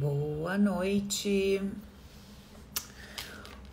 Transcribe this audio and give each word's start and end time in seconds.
Boa 0.00 0.56
noite. 0.56 1.60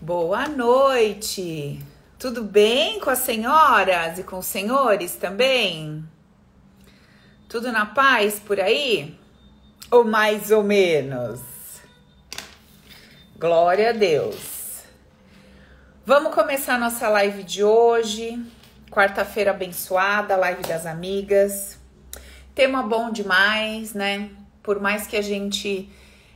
Boa 0.01 0.45
noite. 0.49 1.79
Tudo 2.19 2.43
bem 2.43 2.99
com 2.99 3.09
as 3.09 3.19
senhoras 3.19 4.19
e 4.19 4.23
com 4.23 4.39
os 4.39 4.45
senhores 4.45 5.15
também? 5.15 6.03
Tudo 7.47 7.71
na 7.71 7.85
paz 7.85 8.41
por 8.41 8.59
aí? 8.59 9.17
Ou 9.89 10.03
mais 10.03 10.51
ou 10.51 10.63
menos? 10.63 11.39
Glória 13.39 13.91
a 13.91 13.93
Deus. 13.93 14.83
Vamos 16.05 16.35
começar 16.35 16.77
nossa 16.77 17.07
live 17.07 17.41
de 17.41 17.63
hoje. 17.63 18.37
Quarta-feira 18.91 19.51
abençoada, 19.51 20.35
live 20.35 20.63
das 20.63 20.85
amigas. 20.85 21.79
Tema 22.53 22.83
bom 22.83 23.13
demais, 23.13 23.93
né? 23.93 24.29
Por 24.61 24.81
mais 24.81 25.07
que 25.07 25.15
a 25.15 25.21
gente 25.21 25.89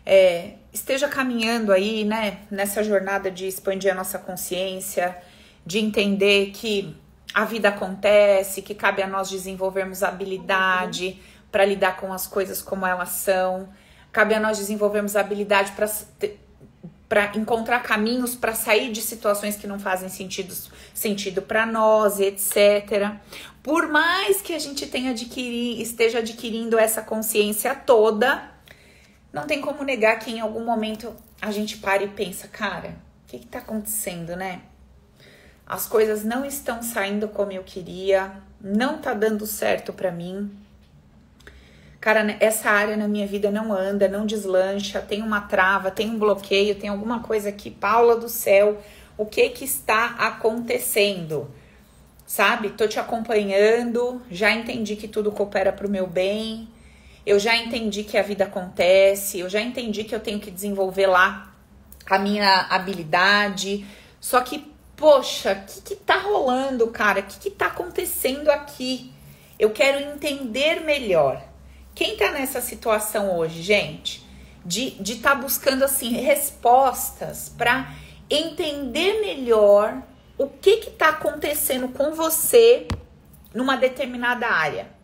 é, 0.06 0.54
esteja 0.74 1.08
caminhando 1.08 1.72
aí, 1.72 2.04
né, 2.04 2.40
nessa 2.50 2.84
jornada 2.84 3.30
de 3.30 3.48
expandir 3.48 3.92
a 3.92 3.96
nossa 3.96 4.18
consciência, 4.18 5.18
de 5.66 5.80
entender 5.80 6.52
que 6.52 6.96
a 7.34 7.46
vida 7.46 7.70
acontece, 7.70 8.62
que 8.62 8.76
cabe 8.76 9.02
a 9.02 9.08
nós 9.08 9.30
desenvolvermos 9.30 10.04
habilidade 10.04 11.22
para 11.52 11.66
lidar 11.66 11.98
com 11.98 12.12
as 12.12 12.28
coisas 12.28 12.62
como 12.62 12.86
elas 12.86 13.10
são, 13.10 13.70
cabe 14.12 14.34
a 14.34 14.40
nós 14.40 14.58
desenvolvermos 14.58 15.16
habilidade 15.16 15.72
para 15.74 15.88
para 17.12 17.30
encontrar 17.36 17.84
caminhos 17.84 18.36
para 18.36 18.56
sair 18.56 18.90
de 18.90 19.02
situações 19.02 19.58
que 19.58 19.68
não 19.68 19.78
fazem 19.78 20.08
sentido, 20.08 20.56
sentido 20.94 21.42
para 21.42 21.66
nós, 21.66 22.22
etc. 22.22 23.18
Por 23.62 23.90
mais 23.90 24.42
que 24.42 24.54
a 24.54 24.60
gente 24.60 24.86
tenha 24.88 25.12
adquirir, 25.12 25.82
esteja 25.82 26.20
adquirindo 26.20 26.80
essa 26.80 27.02
consciência 27.02 27.76
toda, 27.76 28.42
não 29.34 29.48
tem 29.48 29.62
como 29.62 29.84
negar 29.84 30.20
que 30.20 30.32
em 30.32 30.40
algum 30.40 30.64
momento 30.64 31.14
a 31.42 31.52
gente 31.52 31.78
para 31.78 32.04
e 32.04 32.08
pensa, 32.10 32.48
cara, 32.48 32.96
o 33.24 33.28
que, 33.28 33.40
que 33.40 33.48
tá 33.48 33.60
acontecendo, 33.60 34.36
né? 34.36 34.62
As 35.66 35.88
coisas 35.88 36.26
não 36.26 36.44
estão 36.44 36.84
saindo 36.84 37.30
como 37.30 37.54
eu 37.54 37.64
queria, 37.64 38.34
não 38.60 38.98
tá 38.98 39.14
dando 39.14 39.46
certo 39.46 39.94
para 39.94 40.12
mim. 40.12 40.52
Cara, 42.02 42.36
essa 42.40 42.70
área 42.70 42.98
na 42.98 43.08
minha 43.08 43.26
vida 43.26 43.50
não 43.50 43.72
anda, 43.72 44.08
não 44.10 44.26
deslancha, 44.26 45.00
tem 45.00 45.22
uma 45.22 45.42
trava, 45.42 45.90
tem 45.90 46.10
um 46.10 46.20
bloqueio, 46.20 46.76
tem 46.76 46.90
alguma 46.90 47.22
coisa 47.22 47.50
aqui, 47.50 47.72
Paula 47.72 48.18
do 48.18 48.28
céu, 48.28 48.82
o 49.18 49.26
que 49.26 49.50
que 49.50 49.64
está 49.64 50.08
acontecendo? 50.18 51.50
Sabe? 52.26 52.72
Tô 52.72 52.88
te 52.88 53.00
acompanhando, 53.00 54.22
já 54.30 54.52
entendi 54.52 54.96
que 54.96 55.08
tudo 55.08 55.32
coopera 55.32 55.72
pro 55.72 55.90
meu 55.90 56.08
bem 56.08 56.68
eu 57.26 57.40
já 57.40 57.56
entendi 57.56 58.04
que 58.04 58.18
a 58.18 58.24
vida 58.24 58.46
acontece, 58.46 59.40
eu 59.40 59.50
já 59.50 59.62
entendi 59.62 60.04
que 60.04 60.14
eu 60.14 60.20
tenho 60.20 60.40
que 60.40 60.50
desenvolver 60.50 61.08
lá 61.08 61.54
a 62.10 62.18
minha 62.18 62.62
habilidade. 62.70 63.86
Só 64.20 64.42
que, 64.42 64.74
poxa, 64.96 65.54
o 65.54 65.66
que, 65.66 65.82
que 65.82 65.96
tá 65.96 66.18
rolando, 66.18 66.88
cara? 66.88 67.20
O 67.20 67.24
que, 67.24 67.40
que 67.40 67.52
tá 67.52 67.68
acontecendo 67.68 68.50
aqui? 68.50 69.14
Eu 69.60 69.70
quero 69.70 70.00
entender 70.12 70.82
melhor. 70.82 71.44
Quem 71.94 72.18
tá 72.18 72.32
nessa 72.32 72.62
situação 72.62 73.38
hoje, 73.38 73.62
gente? 73.62 74.26
De 74.66 74.92
de 74.92 75.18
tá 75.18 75.36
buscando, 75.36 75.84
assim, 75.84 76.10
respostas 76.14 77.50
para 77.50 77.94
entender 78.30 79.22
melhor 79.22 80.02
o 80.38 80.48
que 80.48 80.78
que 80.78 80.92
tá 80.92 81.10
acontecendo 81.10 81.90
com 81.90 82.14
você 82.14 82.88
numa 83.54 83.76
determinada 83.76 84.48
área 84.48 85.01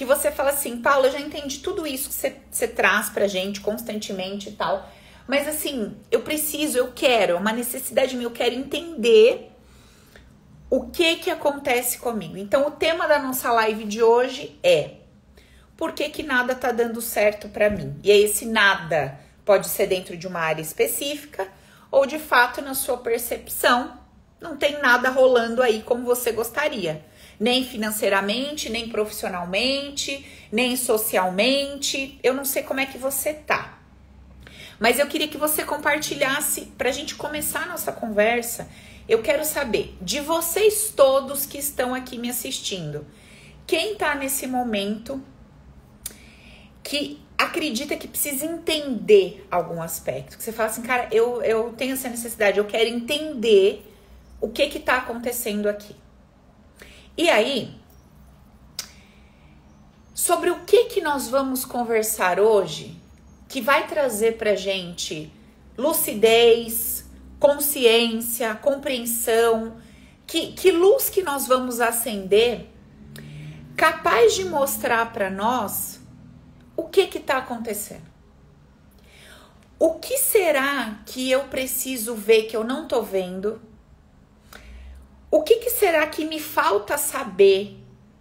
que 0.00 0.04
você 0.06 0.32
fala 0.32 0.48
assim, 0.48 0.78
Paula, 0.78 1.08
eu 1.08 1.12
já 1.12 1.20
entendi 1.20 1.58
tudo 1.58 1.86
isso 1.86 2.08
que 2.08 2.14
você, 2.50 2.66
traz 2.66 3.10
pra 3.10 3.28
gente 3.28 3.60
constantemente 3.60 4.48
e 4.48 4.52
tal. 4.52 4.88
Mas 5.28 5.46
assim, 5.46 5.94
eu 6.10 6.22
preciso, 6.22 6.78
eu 6.78 6.90
quero, 6.92 7.34
é 7.34 7.36
uma 7.36 7.52
necessidade 7.52 8.16
minha, 8.16 8.26
eu 8.26 8.30
quero 8.30 8.54
entender 8.54 9.52
o 10.70 10.86
que 10.86 11.16
que 11.16 11.30
acontece 11.30 11.98
comigo. 11.98 12.38
Então, 12.38 12.66
o 12.66 12.70
tema 12.70 13.06
da 13.06 13.18
nossa 13.18 13.52
live 13.52 13.84
de 13.84 14.02
hoje 14.02 14.58
é 14.62 14.92
por 15.76 15.92
que 15.92 16.08
que 16.08 16.22
nada 16.22 16.54
tá 16.54 16.72
dando 16.72 17.02
certo 17.02 17.50
para 17.50 17.68
mim? 17.68 17.94
E 18.02 18.10
aí, 18.10 18.24
esse 18.24 18.46
nada 18.46 19.20
pode 19.44 19.68
ser 19.68 19.86
dentro 19.86 20.16
de 20.16 20.26
uma 20.26 20.40
área 20.40 20.62
específica 20.62 21.46
ou 21.90 22.06
de 22.06 22.18
fato 22.18 22.62
na 22.62 22.72
sua 22.72 22.96
percepção 22.96 24.00
não 24.40 24.56
tem 24.56 24.80
nada 24.80 25.10
rolando 25.10 25.62
aí 25.62 25.82
como 25.82 26.06
você 26.06 26.32
gostaria 26.32 27.04
nem 27.40 27.64
financeiramente, 27.64 28.68
nem 28.68 28.90
profissionalmente, 28.90 30.26
nem 30.52 30.76
socialmente. 30.76 32.20
Eu 32.22 32.34
não 32.34 32.44
sei 32.44 32.62
como 32.62 32.80
é 32.80 32.86
que 32.86 32.98
você 32.98 33.32
tá. 33.32 33.78
Mas 34.78 34.98
eu 34.98 35.06
queria 35.06 35.26
que 35.26 35.38
você 35.38 35.64
compartilhasse 35.64 36.66
para 36.76 36.90
a 36.90 36.92
gente 36.92 37.14
começar 37.14 37.62
a 37.62 37.66
nossa 37.66 37.92
conversa. 37.92 38.68
Eu 39.08 39.22
quero 39.22 39.44
saber 39.44 39.96
de 40.02 40.20
vocês 40.20 40.92
todos 40.94 41.46
que 41.46 41.58
estão 41.58 41.94
aqui 41.94 42.18
me 42.18 42.28
assistindo, 42.28 43.06
quem 43.66 43.96
tá 43.96 44.14
nesse 44.14 44.46
momento 44.46 45.22
que 46.82 47.20
acredita 47.36 47.96
que 47.96 48.06
precisa 48.06 48.44
entender 48.44 49.46
algum 49.50 49.80
aspecto. 49.82 50.36
Que 50.36 50.44
você 50.44 50.52
fala 50.52 50.68
assim, 50.68 50.82
cara, 50.82 51.08
eu, 51.10 51.42
eu 51.42 51.72
tenho 51.72 51.94
essa 51.94 52.08
necessidade, 52.08 52.58
eu 52.58 52.66
quero 52.66 52.88
entender 52.88 53.86
o 54.40 54.48
que 54.48 54.66
que 54.68 54.78
tá 54.78 54.98
acontecendo 54.98 55.68
aqui. 55.68 55.94
E 57.16 57.28
aí, 57.28 57.74
sobre 60.14 60.50
o 60.50 60.60
que 60.64 60.84
que 60.84 61.00
nós 61.00 61.28
vamos 61.28 61.64
conversar 61.64 62.38
hoje, 62.38 63.00
que 63.48 63.60
vai 63.60 63.86
trazer 63.86 64.36
pra 64.36 64.54
gente 64.54 65.32
lucidez, 65.76 67.04
consciência, 67.38 68.54
compreensão, 68.54 69.76
que, 70.26 70.52
que 70.52 70.70
luz 70.70 71.08
que 71.08 71.22
nós 71.22 71.46
vamos 71.46 71.80
acender, 71.80 72.68
capaz 73.76 74.34
de 74.34 74.44
mostrar 74.44 75.12
para 75.12 75.30
nós 75.30 76.00
o 76.76 76.84
que 76.84 77.06
que 77.06 77.18
tá 77.18 77.38
acontecendo. 77.38 78.08
O 79.78 79.94
que 79.94 80.18
será 80.18 81.00
que 81.06 81.30
eu 81.30 81.44
preciso 81.44 82.14
ver 82.14 82.42
que 82.42 82.54
eu 82.54 82.62
não 82.62 82.86
tô 82.86 83.02
vendo? 83.02 83.60
O 85.30 85.42
que, 85.42 85.56
que 85.56 85.70
será 85.70 86.06
que 86.06 86.24
me 86.24 86.40
falta 86.40 86.98
saber 86.98 87.78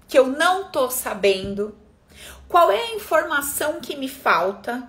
que 0.08 0.18
eu 0.18 0.28
não 0.28 0.70
tô 0.70 0.92
sabendo? 0.92 1.76
Qual 2.48 2.72
é 2.72 2.80
a 2.80 2.96
informação 2.96 3.80
que 3.82 3.96
me 3.96 4.08
falta 4.08 4.88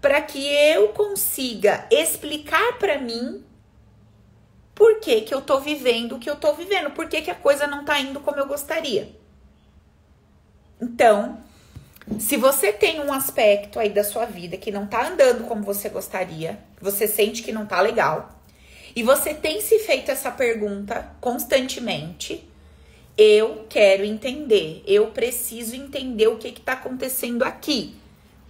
para 0.00 0.22
que 0.22 0.46
eu 0.46 0.88
consiga 0.88 1.86
explicar 1.90 2.78
para 2.78 2.98
mim 2.98 3.44
por 4.74 4.98
que, 5.00 5.20
que 5.22 5.34
eu 5.34 5.42
tô 5.42 5.60
vivendo 5.60 6.16
o 6.16 6.18
que 6.18 6.30
eu 6.30 6.36
tô 6.36 6.54
vivendo, 6.54 6.90
por 6.92 7.06
que, 7.06 7.20
que 7.20 7.30
a 7.30 7.34
coisa 7.34 7.66
não 7.66 7.84
tá 7.84 8.00
indo 8.00 8.20
como 8.20 8.38
eu 8.38 8.46
gostaria. 8.46 9.14
Então, 10.80 11.38
se 12.18 12.36
você 12.38 12.72
tem 12.72 12.98
um 13.00 13.12
aspecto 13.12 13.78
aí 13.78 13.90
da 13.90 14.02
sua 14.02 14.24
vida 14.24 14.56
que 14.56 14.72
não 14.72 14.86
tá 14.86 15.08
andando 15.08 15.46
como 15.46 15.62
você 15.62 15.90
gostaria, 15.90 16.58
você 16.80 17.06
sente 17.06 17.42
que 17.42 17.52
não 17.52 17.66
tá 17.66 17.80
legal, 17.80 18.39
e 18.94 19.02
você 19.02 19.34
tem 19.34 19.60
se 19.60 19.78
feito 19.80 20.10
essa 20.10 20.30
pergunta 20.30 21.14
constantemente, 21.20 22.48
eu 23.16 23.66
quero 23.68 24.04
entender, 24.04 24.82
eu 24.86 25.08
preciso 25.08 25.76
entender 25.76 26.26
o 26.26 26.36
que 26.36 26.48
está 26.48 26.72
acontecendo 26.72 27.42
aqui. 27.42 27.96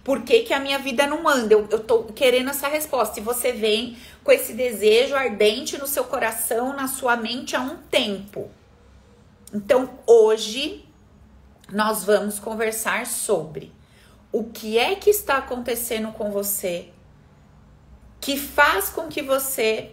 Por 0.03 0.23
que, 0.23 0.41
que 0.41 0.53
a 0.53 0.59
minha 0.59 0.79
vida 0.79 1.05
não 1.05 1.27
anda? 1.27 1.53
Eu, 1.53 1.67
tô 1.79 2.05
querendo 2.05 2.49
essa 2.49 2.67
resposta. 2.67 3.19
E 3.19 3.23
você 3.23 3.51
vem 3.51 3.97
com 4.23 4.31
esse 4.31 4.53
desejo 4.53 5.15
ardente 5.15 5.77
no 5.77 5.85
seu 5.85 6.05
coração, 6.05 6.73
na 6.73 6.87
sua 6.87 7.15
mente 7.15 7.55
há 7.55 7.61
um 7.61 7.77
tempo. 7.77 8.49
Então, 9.53 9.99
hoje, 10.07 10.85
nós 11.71 12.03
vamos 12.03 12.39
conversar 12.39 13.05
sobre 13.05 13.71
o 14.31 14.45
que 14.45 14.77
é 14.77 14.95
que 14.95 15.09
está 15.09 15.37
acontecendo 15.37 16.11
com 16.13 16.31
você 16.31 16.89
que 18.19 18.37
faz 18.37 18.89
com 18.89 19.07
que 19.07 19.21
você 19.21 19.91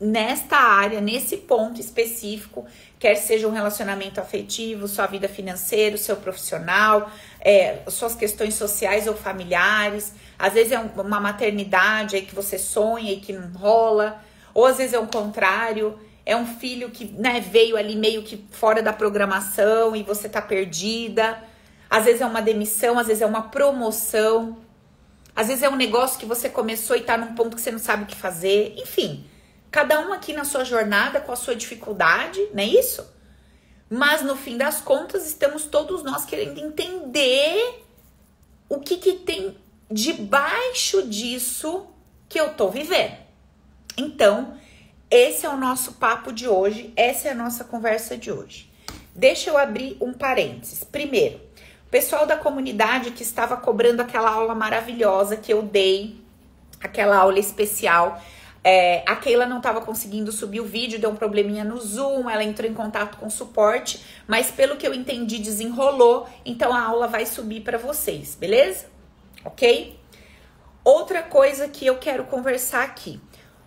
nesta 0.00 0.56
área, 0.56 1.00
nesse 1.00 1.36
ponto 1.36 1.80
específico, 1.80 2.64
quer 2.98 3.16
seja 3.16 3.48
um 3.48 3.52
relacionamento 3.52 4.20
afetivo, 4.20 4.86
sua 4.86 5.06
vida 5.06 5.28
financeira, 5.28 5.96
seu 5.96 6.16
profissional, 6.16 7.10
é, 7.40 7.80
suas 7.88 8.14
questões 8.14 8.54
sociais 8.54 9.06
ou 9.06 9.14
familiares. 9.14 10.14
Às 10.38 10.54
vezes 10.54 10.72
é 10.72 10.78
uma 10.78 11.20
maternidade 11.20 12.16
aí 12.16 12.22
que 12.22 12.34
você 12.34 12.58
sonha 12.58 13.12
e 13.12 13.20
que 13.20 13.32
não 13.32 13.48
rola, 13.52 14.22
ou 14.54 14.66
às 14.66 14.78
vezes 14.78 14.94
é 14.94 14.98
o 14.98 15.06
contrário, 15.06 15.98
é 16.24 16.36
um 16.36 16.46
filho 16.46 16.90
que 16.90 17.06
né, 17.06 17.40
veio 17.40 17.76
ali 17.76 17.96
meio 17.96 18.22
que 18.22 18.44
fora 18.50 18.82
da 18.82 18.92
programação 18.92 19.96
e 19.96 20.02
você 20.02 20.28
tá 20.28 20.42
perdida. 20.42 21.42
Às 21.88 22.04
vezes 22.04 22.20
é 22.20 22.26
uma 22.26 22.42
demissão, 22.42 22.98
às 22.98 23.06
vezes 23.06 23.22
é 23.22 23.26
uma 23.26 23.42
promoção. 23.42 24.58
Às 25.34 25.46
vezes 25.46 25.62
é 25.62 25.68
um 25.68 25.76
negócio 25.76 26.18
que 26.18 26.26
você 26.26 26.48
começou 26.48 26.96
e 26.96 27.00
tá 27.00 27.16
num 27.16 27.34
ponto 27.34 27.56
que 27.56 27.62
você 27.62 27.70
não 27.70 27.78
sabe 27.78 28.02
o 28.02 28.06
que 28.06 28.16
fazer. 28.16 28.74
Enfim, 28.76 29.24
Cada 29.70 30.00
um 30.00 30.12
aqui 30.12 30.32
na 30.32 30.44
sua 30.44 30.64
jornada 30.64 31.20
com 31.20 31.32
a 31.32 31.36
sua 31.36 31.54
dificuldade, 31.54 32.40
não 32.54 32.62
é 32.62 32.66
isso? 32.66 33.06
Mas 33.90 34.22
no 34.22 34.36
fim 34.36 34.56
das 34.56 34.80
contas, 34.80 35.26
estamos 35.26 35.64
todos 35.64 36.02
nós 36.02 36.24
querendo 36.24 36.58
entender 36.58 37.84
o 38.68 38.80
que, 38.80 38.96
que 38.96 39.14
tem 39.14 39.56
debaixo 39.90 41.06
disso 41.06 41.86
que 42.28 42.38
eu 42.38 42.54
tô 42.54 42.68
vivendo. 42.68 43.16
Então, 43.96 44.58
esse 45.10 45.46
é 45.46 45.48
o 45.48 45.56
nosso 45.56 45.94
papo 45.94 46.32
de 46.32 46.46
hoje, 46.46 46.92
essa 46.94 47.28
é 47.28 47.30
a 47.32 47.34
nossa 47.34 47.64
conversa 47.64 48.16
de 48.16 48.30
hoje. 48.30 48.70
Deixa 49.14 49.50
eu 49.50 49.56
abrir 49.56 49.96
um 50.00 50.12
parênteses. 50.12 50.84
Primeiro, 50.84 51.40
o 51.86 51.90
pessoal 51.90 52.26
da 52.26 52.36
comunidade 52.36 53.12
que 53.12 53.22
estava 53.22 53.56
cobrando 53.56 54.02
aquela 54.02 54.30
aula 54.30 54.54
maravilhosa 54.54 55.36
que 55.36 55.52
eu 55.52 55.62
dei, 55.62 56.20
aquela 56.80 57.16
aula 57.16 57.38
especial. 57.38 58.22
É, 58.70 59.02
a 59.06 59.16
Keila 59.16 59.46
não 59.46 59.56
estava 59.56 59.80
conseguindo 59.80 60.30
subir 60.30 60.60
o 60.60 60.64
vídeo, 60.66 60.98
deu 60.98 61.08
um 61.08 61.16
probleminha 61.16 61.64
no 61.64 61.80
Zoom, 61.80 62.28
ela 62.28 62.44
entrou 62.44 62.70
em 62.70 62.74
contato 62.74 63.16
com 63.16 63.24
o 63.24 63.30
suporte, 63.30 64.04
mas 64.26 64.50
pelo 64.50 64.76
que 64.76 64.86
eu 64.86 64.92
entendi, 64.92 65.38
desenrolou, 65.38 66.28
então 66.44 66.74
a 66.74 66.82
aula 66.82 67.06
vai 67.06 67.24
subir 67.24 67.62
para 67.62 67.78
vocês, 67.78 68.34
beleza? 68.34 68.84
Ok? 69.42 69.98
Outra 70.84 71.22
coisa 71.22 71.66
que 71.66 71.86
eu 71.86 71.96
quero 71.96 72.24
conversar 72.24 72.82
aqui. 72.82 73.18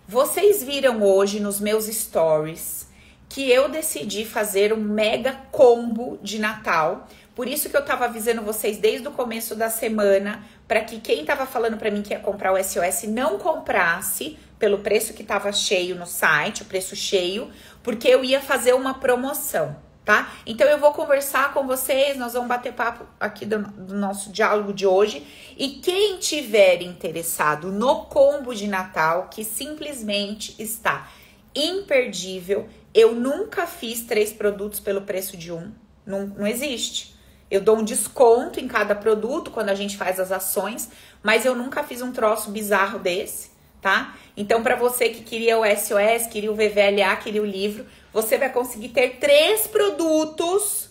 Vocês 0.06 0.62
viram 0.62 1.02
hoje 1.02 1.40
nos 1.40 1.58
meus 1.58 1.86
stories 1.86 2.86
que 3.28 3.50
eu 3.50 3.68
decidi 3.68 4.24
fazer 4.24 4.72
um 4.72 4.80
mega 4.80 5.32
combo 5.50 6.16
de 6.22 6.38
Natal. 6.38 7.08
Por 7.34 7.48
isso 7.48 7.68
que 7.68 7.76
eu 7.76 7.84
tava 7.84 8.04
avisando 8.04 8.42
vocês 8.42 8.78
desde 8.78 9.08
o 9.08 9.10
começo 9.10 9.56
da 9.56 9.68
semana 9.68 10.44
para 10.68 10.82
que 10.82 11.00
quem 11.00 11.24
tava 11.24 11.44
falando 11.44 11.76
para 11.76 11.90
mim 11.90 12.02
que 12.02 12.12
ia 12.12 12.20
comprar 12.20 12.52
o 12.52 12.62
SOS 12.62 13.04
não 13.08 13.36
comprasse 13.38 14.38
pelo 14.62 14.78
preço 14.78 15.12
que 15.12 15.24
tava 15.24 15.52
cheio 15.52 15.96
no 15.96 16.06
site, 16.06 16.62
o 16.62 16.66
preço 16.66 16.94
cheio, 16.94 17.50
porque 17.82 18.06
eu 18.06 18.22
ia 18.22 18.40
fazer 18.40 18.74
uma 18.74 18.94
promoção 18.94 19.76
tá? 20.04 20.32
Então 20.46 20.66
eu 20.68 20.78
vou 20.78 20.92
conversar 20.92 21.52
com 21.52 21.64
vocês, 21.66 22.16
nós 22.16 22.32
vamos 22.32 22.48
bater 22.48 22.72
papo 22.72 23.04
aqui 23.20 23.46
do, 23.46 23.58
do, 23.60 23.94
nosso 23.94 24.30
diálogo 24.30 24.72
de 24.72 24.84
hoje. 24.84 25.24
E 25.56 25.80
quem 25.80 26.18
tiver 26.18 26.82
interessado 26.82 27.70
no 27.70 28.06
combo 28.06 28.52
de 28.52 28.66
Natal, 28.66 29.28
que 29.30 29.44
simplesmente 29.44 30.60
está 30.60 31.08
imperdível, 31.54 32.68
eu 32.92 33.14
nunca 33.14 33.64
fiz 33.64 34.02
três 34.02 34.32
produtos 34.32 34.80
pelo 34.80 35.02
preço 35.02 35.36
de 35.36 35.52
um, 35.52 35.72
não, 36.04 36.26
não 36.26 36.46
existe. 36.48 37.14
Eu 37.48 37.60
dou 37.60 37.78
um 37.78 37.84
desconto 37.84 38.58
em 38.58 38.66
cada 38.66 38.94
produto 38.96 39.52
quando 39.52 39.68
a 39.68 39.74
gente 39.74 39.96
faz 39.96 40.18
as 40.18 40.32
ações, 40.32 40.90
mas 41.22 41.44
eu 41.44 41.54
nunca 41.54 41.84
fiz 41.84 42.02
um 42.02 42.10
troço 42.10 42.50
bizarro 42.50 42.98
desse, 42.98 43.51
tá? 43.82 44.14
Então, 44.36 44.62
para 44.62 44.76
você 44.76 45.08
que 45.08 45.22
queria 45.22 45.58
o 45.58 45.64
SOS, 45.64 46.28
queria 46.30 46.50
o 46.50 46.54
VVLA, 46.54 47.16
queria 47.16 47.42
o 47.42 47.46
livro, 47.46 47.84
você 48.12 48.38
vai 48.38 48.50
conseguir 48.50 48.90
ter 48.90 49.16
três 49.18 49.66
produtos 49.66 50.88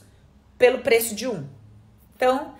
pelo 0.57 0.79
preço 0.79 1.15
de 1.15 1.25
um. 1.25 1.47
Então, 2.15 2.53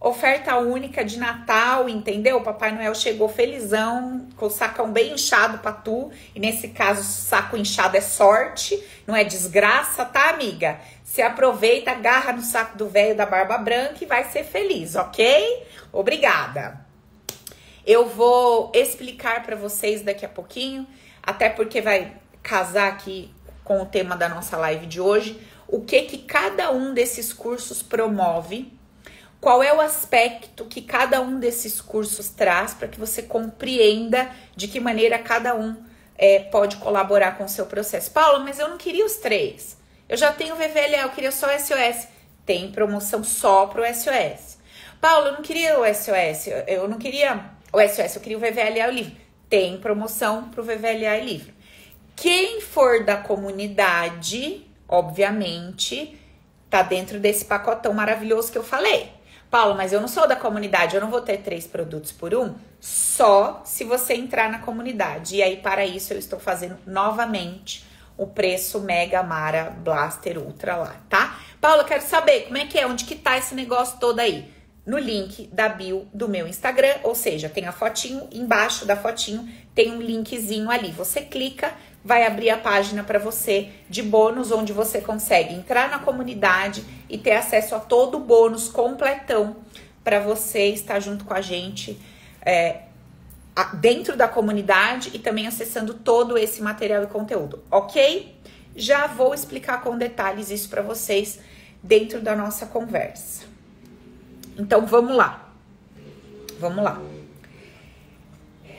oferta 0.00 0.58
única 0.58 1.04
de 1.04 1.18
Natal, 1.18 1.88
entendeu? 1.88 2.42
Papai 2.42 2.72
Noel 2.72 2.94
chegou 2.94 3.28
felizão, 3.28 4.28
com 4.36 4.46
o 4.46 4.50
sacão 4.50 4.92
bem 4.92 5.14
inchado 5.14 5.58
pra 5.58 5.72
tu. 5.72 6.10
E 6.34 6.40
nesse 6.40 6.68
caso, 6.68 7.02
saco 7.02 7.56
inchado 7.56 7.96
é 7.96 8.00
sorte, 8.00 8.82
não 9.06 9.14
é 9.14 9.22
desgraça, 9.22 10.04
tá, 10.04 10.30
amiga? 10.30 10.80
Se 11.04 11.22
aproveita, 11.22 11.92
agarra 11.92 12.32
no 12.32 12.42
saco 12.42 12.76
do 12.76 12.88
velho 12.88 13.16
da 13.16 13.24
barba 13.24 13.56
branca 13.56 13.98
e 14.02 14.06
vai 14.06 14.24
ser 14.24 14.44
feliz, 14.44 14.96
ok? 14.96 15.66
Obrigada. 15.92 16.85
Eu 17.86 18.06
vou 18.08 18.72
explicar 18.74 19.44
para 19.44 19.54
vocês 19.54 20.02
daqui 20.02 20.26
a 20.26 20.28
pouquinho, 20.28 20.84
até 21.22 21.48
porque 21.48 21.80
vai 21.80 22.16
casar 22.42 22.88
aqui 22.88 23.32
com 23.62 23.80
o 23.80 23.86
tema 23.86 24.16
da 24.16 24.28
nossa 24.28 24.56
live 24.56 24.86
de 24.86 25.00
hoje, 25.00 25.40
o 25.68 25.80
que 25.82 26.02
que 26.02 26.18
cada 26.18 26.72
um 26.72 26.92
desses 26.92 27.32
cursos 27.32 27.84
promove, 27.84 28.72
qual 29.40 29.62
é 29.62 29.72
o 29.72 29.80
aspecto 29.80 30.64
que 30.64 30.82
cada 30.82 31.20
um 31.20 31.38
desses 31.38 31.80
cursos 31.80 32.28
traz 32.28 32.74
para 32.74 32.88
que 32.88 32.98
você 32.98 33.22
compreenda 33.22 34.30
de 34.56 34.66
que 34.66 34.80
maneira 34.80 35.16
cada 35.20 35.54
um 35.54 35.76
é, 36.18 36.40
pode 36.40 36.78
colaborar 36.78 37.38
com 37.38 37.44
o 37.44 37.48
seu 37.48 37.66
processo. 37.66 38.10
Paulo, 38.10 38.42
mas 38.42 38.58
eu 38.58 38.68
não 38.68 38.78
queria 38.78 39.06
os 39.06 39.16
três. 39.16 39.76
Eu 40.08 40.16
já 40.16 40.32
tenho 40.32 40.56
VVLA, 40.56 41.02
eu 41.02 41.10
queria 41.10 41.30
só 41.30 41.46
SOS. 41.56 42.08
Tem 42.44 42.72
promoção 42.72 43.22
só 43.22 43.66
pro 43.66 43.84
SOS. 43.86 44.58
Paulo, 45.00 45.28
eu 45.28 45.32
não 45.34 45.42
queria 45.42 45.78
o 45.78 45.84
SOS, 45.84 46.48
eu 46.66 46.88
não 46.88 46.98
queria 46.98 47.55
o 47.76 47.88
SOS, 47.88 48.16
eu 48.16 48.22
queria 48.22 48.38
o 48.38 48.40
VVLA 48.40 48.88
e 48.88 48.94
livro. 48.94 49.16
Tem 49.50 49.76
promoção 49.78 50.48
pro 50.48 50.62
VVLA 50.62 51.18
e 51.18 51.26
livro. 51.26 51.52
Quem 52.16 52.62
for 52.62 53.04
da 53.04 53.18
comunidade, 53.18 54.66
obviamente, 54.88 56.18
tá 56.70 56.82
dentro 56.82 57.20
desse 57.20 57.44
pacotão 57.44 57.92
maravilhoso 57.92 58.50
que 58.50 58.56
eu 58.56 58.64
falei. 58.64 59.12
Paulo, 59.50 59.74
mas 59.74 59.92
eu 59.92 60.00
não 60.00 60.08
sou 60.08 60.26
da 60.26 60.34
comunidade, 60.34 60.96
eu 60.96 61.00
não 61.02 61.10
vou 61.10 61.20
ter 61.20 61.38
três 61.38 61.66
produtos 61.66 62.10
por 62.10 62.34
um? 62.34 62.54
Só 62.80 63.62
se 63.64 63.84
você 63.84 64.14
entrar 64.14 64.50
na 64.50 64.60
comunidade. 64.60 65.36
E 65.36 65.42
aí, 65.42 65.58
para 65.58 65.84
isso, 65.84 66.14
eu 66.14 66.18
estou 66.18 66.40
fazendo 66.40 66.78
novamente 66.86 67.84
o 68.16 68.26
preço 68.26 68.80
Mega 68.80 69.22
Mara 69.22 69.70
Blaster 69.70 70.38
Ultra 70.38 70.76
lá, 70.76 70.96
tá? 71.10 71.38
Paulo, 71.60 71.84
quero 71.84 72.02
saber 72.02 72.46
como 72.46 72.56
é 72.56 72.64
que 72.64 72.78
é, 72.78 72.86
onde 72.86 73.04
que 73.04 73.14
tá 73.14 73.36
esse 73.36 73.54
negócio 73.54 73.98
todo 74.00 74.18
aí? 74.18 74.55
No 74.86 74.98
link 74.98 75.48
da 75.52 75.68
bio 75.68 76.06
do 76.14 76.28
meu 76.28 76.46
Instagram, 76.46 76.94
ou 77.02 77.12
seja, 77.12 77.48
tem 77.48 77.66
a 77.66 77.72
fotinho, 77.72 78.28
embaixo 78.30 78.86
da 78.86 78.94
fotinho 78.96 79.48
tem 79.74 79.90
um 79.90 80.00
linkzinho 80.00 80.70
ali. 80.70 80.92
Você 80.92 81.22
clica, 81.22 81.74
vai 82.04 82.24
abrir 82.24 82.50
a 82.50 82.56
página 82.56 83.02
para 83.02 83.18
você 83.18 83.68
de 83.90 84.00
bônus, 84.00 84.52
onde 84.52 84.72
você 84.72 85.00
consegue 85.00 85.54
entrar 85.54 85.90
na 85.90 85.98
comunidade 85.98 86.84
e 87.10 87.18
ter 87.18 87.32
acesso 87.32 87.74
a 87.74 87.80
todo 87.80 88.18
o 88.18 88.20
bônus 88.20 88.68
completão 88.68 89.56
para 90.04 90.20
você 90.20 90.68
estar 90.68 91.00
junto 91.00 91.24
com 91.24 91.34
a 91.34 91.40
gente 91.40 91.98
é, 92.40 92.82
dentro 93.74 94.16
da 94.16 94.28
comunidade 94.28 95.10
e 95.12 95.18
também 95.18 95.48
acessando 95.48 95.94
todo 95.94 96.38
esse 96.38 96.62
material 96.62 97.02
e 97.02 97.08
conteúdo, 97.08 97.60
ok? 97.72 98.36
Já 98.76 99.08
vou 99.08 99.34
explicar 99.34 99.82
com 99.82 99.98
detalhes 99.98 100.48
isso 100.48 100.68
para 100.68 100.80
vocês 100.80 101.40
dentro 101.82 102.20
da 102.20 102.36
nossa 102.36 102.66
conversa. 102.66 103.55
Então 104.58 104.86
vamos 104.86 105.16
lá. 105.16 105.52
Vamos 106.58 106.82
lá. 106.82 107.00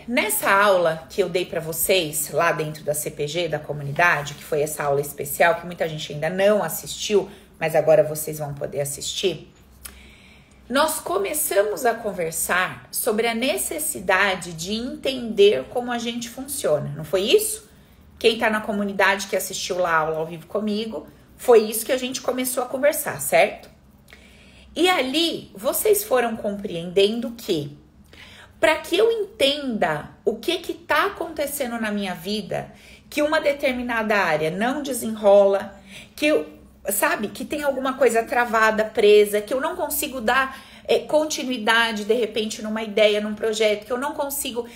Nessa 0.08 0.50
aula 0.50 1.06
que 1.10 1.22
eu 1.22 1.28
dei 1.28 1.46
para 1.46 1.60
vocês 1.60 2.32
lá 2.32 2.52
dentro 2.52 2.84
da 2.84 2.94
CPG, 2.94 3.50
da 3.50 3.60
comunidade, 3.60 4.36
que 4.36 4.44
foi 4.44 4.62
essa 4.62 4.84
aula 4.84 5.02
especial 5.02 5.56
que 5.56 5.66
muita 5.66 5.88
gente 5.88 6.14
ainda 6.14 6.30
não 6.30 6.64
assistiu, 6.64 7.30
mas 7.60 7.76
agora 7.76 8.04
vocês 8.04 8.40
vão 8.40 8.54
poder 8.54 8.80
assistir. 8.80 9.52
Nós 10.70 11.00
começamos 11.00 11.86
a 11.86 11.94
conversar 11.94 12.88
sobre 12.92 13.28
a 13.28 13.36
necessidade 13.36 14.54
de 14.54 14.74
entender 14.74 15.66
como 15.70 15.92
a 15.92 15.98
gente 15.98 16.30
funciona, 16.30 16.94
não 16.96 17.04
foi 17.04 17.22
isso? 17.22 17.70
Quem 18.18 18.34
está 18.34 18.50
na 18.50 18.62
comunidade 18.62 19.28
que 19.28 19.36
assistiu 19.36 19.78
lá 19.78 19.92
a 19.92 19.98
aula 20.00 20.18
ao 20.18 20.26
vivo 20.26 20.48
comigo, 20.48 21.08
foi 21.38 21.60
isso 21.60 21.86
que 21.86 21.92
a 21.92 21.98
gente 21.98 22.22
começou 22.22 22.64
a 22.64 22.66
conversar, 22.66 23.22
certo? 23.22 23.70
E 24.78 24.88
ali 24.88 25.50
vocês 25.56 26.04
foram 26.04 26.36
compreendendo 26.36 27.32
que 27.32 27.76
para 28.60 28.76
que 28.76 28.96
eu 28.96 29.12
entenda 29.12 30.12
o 30.24 30.36
que 30.36 30.60
que 30.60 30.76
tá 30.76 31.08
acontecendo 31.08 31.82
na 31.82 31.90
minha 31.90 32.14
vida, 32.14 32.72
que 33.10 33.24
uma 33.24 33.42
determinada 33.42 34.16
área 34.16 34.52
não 34.52 34.84
desenrola, 34.84 35.76
que 36.16 36.28
eu, 36.28 36.46
sabe, 36.90 37.30
que 37.30 37.44
tem 37.44 37.64
alguma 37.64 37.94
coisa 37.94 38.22
travada, 38.22 38.86
presa, 38.86 39.42
que 39.42 39.52
eu 39.52 39.60
não 39.60 39.76
consigo 39.76 40.22
dar 40.22 40.56
é, 40.88 41.00
continuidade 41.00 42.06
de 42.06 42.14
repente 42.14 42.62
numa 42.62 42.84
ideia, 42.84 43.20
num 43.20 43.34
projeto, 43.34 43.84
que 43.84 43.92
eu 43.92 43.98
não 43.98 44.14
consigo 44.14 44.68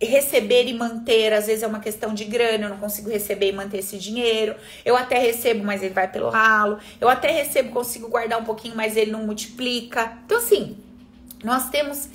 receber 0.00 0.66
e 0.66 0.74
manter, 0.74 1.32
às 1.32 1.46
vezes 1.46 1.62
é 1.62 1.66
uma 1.66 1.80
questão 1.80 2.14
de 2.14 2.24
grana, 2.24 2.66
eu 2.66 2.70
não 2.70 2.78
consigo 2.78 3.10
receber 3.10 3.48
e 3.48 3.52
manter 3.52 3.78
esse 3.78 3.98
dinheiro. 3.98 4.54
Eu 4.84 4.96
até 4.96 5.18
recebo, 5.18 5.64
mas 5.64 5.82
ele 5.82 5.94
vai 5.94 6.10
pelo 6.10 6.30
ralo. 6.30 6.78
Eu 7.00 7.08
até 7.08 7.30
recebo, 7.30 7.70
consigo 7.70 8.08
guardar 8.08 8.40
um 8.40 8.44
pouquinho, 8.44 8.76
mas 8.76 8.96
ele 8.96 9.10
não 9.10 9.24
multiplica. 9.24 10.18
Então 10.24 10.38
assim, 10.38 10.78
nós 11.42 11.68
temos 11.70 12.08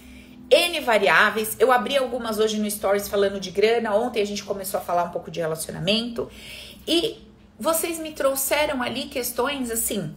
N 0.50 0.80
variáveis. 0.82 1.56
Eu 1.60 1.72
abri 1.72 1.98
algumas 1.98 2.40
hoje 2.40 2.60
no 2.60 2.70
Stories 2.70 3.08
falando 3.08 3.40
de 3.40 3.52
grana. 3.52 3.94
Ontem 3.96 4.22
a 4.22 4.26
gente 4.26 4.44
começou 4.44 4.80
a 4.80 4.84
falar 4.84 5.04
um 5.04 5.10
pouco 5.10 5.30
de 5.30 5.40
relacionamento. 5.40 6.30
E 6.88 7.18
vocês 7.60 8.00
me 8.00 8.12
trouxeram 8.12 8.82
ali 8.82 9.06
questões 9.06 9.72
assim. 9.72 10.16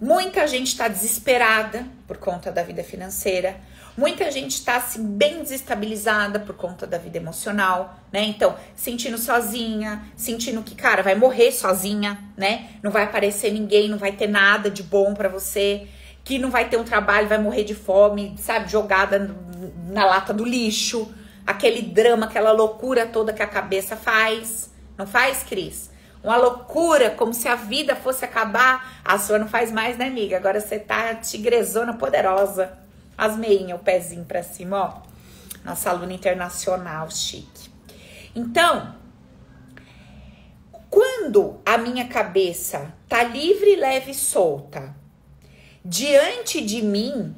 Muita 0.00 0.46
gente 0.46 0.68
está 0.68 0.88
desesperada 0.88 1.86
por 2.08 2.16
conta 2.16 2.50
da 2.50 2.62
vida 2.62 2.82
financeira. 2.82 3.60
Muita 4.00 4.30
gente 4.30 4.52
está 4.52 4.76
assim 4.76 5.04
bem 5.04 5.42
desestabilizada 5.42 6.40
por 6.40 6.56
conta 6.56 6.86
da 6.86 6.96
vida 6.96 7.18
emocional, 7.18 7.98
né? 8.10 8.22
Então, 8.24 8.56
sentindo 8.74 9.18
sozinha, 9.18 10.02
sentindo 10.16 10.62
que, 10.62 10.74
cara, 10.74 11.02
vai 11.02 11.14
morrer 11.14 11.52
sozinha, 11.52 12.18
né? 12.34 12.70
Não 12.82 12.90
vai 12.90 13.02
aparecer 13.02 13.52
ninguém, 13.52 13.90
não 13.90 13.98
vai 13.98 14.12
ter 14.12 14.26
nada 14.26 14.70
de 14.70 14.82
bom 14.82 15.12
para 15.12 15.28
você 15.28 15.86
que 16.24 16.38
não 16.38 16.50
vai 16.50 16.70
ter 16.70 16.78
um 16.78 16.82
trabalho, 16.82 17.28
vai 17.28 17.36
morrer 17.36 17.62
de 17.62 17.74
fome, 17.74 18.36
sabe, 18.38 18.72
jogada 18.72 19.36
na 19.90 20.06
lata 20.06 20.32
do 20.32 20.46
lixo, 20.46 21.14
aquele 21.46 21.82
drama, 21.82 22.24
aquela 22.24 22.52
loucura 22.52 23.04
toda 23.04 23.34
que 23.34 23.42
a 23.42 23.46
cabeça 23.46 23.96
faz. 23.96 24.70
Não 24.96 25.06
faz, 25.06 25.42
Cris? 25.42 25.90
Uma 26.24 26.38
loucura, 26.38 27.10
como 27.10 27.34
se 27.34 27.48
a 27.48 27.54
vida 27.54 27.94
fosse 27.94 28.24
acabar. 28.24 29.02
A 29.04 29.18
sua 29.18 29.38
não 29.38 29.46
faz 29.46 29.70
mais, 29.70 29.98
né, 29.98 30.06
amiga? 30.06 30.38
Agora 30.38 30.58
você 30.58 30.78
tá 30.78 31.14
tigrezona 31.16 31.92
poderosa. 31.92 32.79
As 33.20 33.36
meinhas, 33.36 33.78
o 33.78 33.84
pezinho 33.84 34.24
pra 34.24 34.42
cima, 34.42 34.78
ó. 34.82 35.10
Nossa 35.62 35.90
aluna 35.90 36.14
internacional, 36.14 37.10
chique. 37.10 37.70
Então, 38.34 38.94
quando 40.88 41.60
a 41.66 41.76
minha 41.76 42.08
cabeça 42.08 42.94
tá 43.06 43.22
livre, 43.22 43.76
leve 43.76 44.12
e 44.12 44.14
solta 44.14 44.96
diante 45.84 46.62
de 46.62 46.80
mim, 46.80 47.36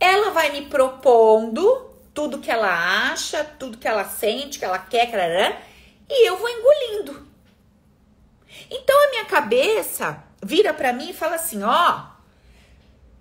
ela 0.00 0.30
vai 0.30 0.52
me 0.52 0.62
propondo 0.62 1.90
tudo 2.14 2.38
que 2.38 2.50
ela 2.50 3.10
acha, 3.12 3.44
tudo 3.44 3.76
que 3.76 3.86
ela 3.86 4.06
sente, 4.06 4.58
que 4.58 4.64
ela 4.64 4.78
quer, 4.78 5.62
e 6.08 6.26
eu 6.26 6.38
vou 6.38 6.48
engolindo. 6.48 7.28
Então 8.70 9.06
a 9.06 9.10
minha 9.10 9.24
cabeça 9.26 10.24
vira 10.42 10.72
para 10.72 10.94
mim 10.94 11.10
e 11.10 11.14
fala 11.14 11.34
assim: 11.34 11.62
ó, 11.62 11.90
oh, 11.90 12.02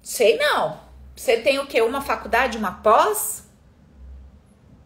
sei 0.01 0.37
não, 0.37 0.86
você 1.17 1.37
tem 1.37 1.57
o 1.57 1.65
que? 1.65 1.81
Uma 1.81 1.99
faculdade, 1.99 2.59
uma 2.59 2.71
pós? 2.71 3.43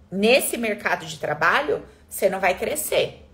Nesse 0.10 0.58
mercado 0.58 1.06
de 1.06 1.20
trabalho, 1.20 1.86
você 2.08 2.30
não 2.30 2.40
vai 2.40 2.58
crescer. 2.58 3.30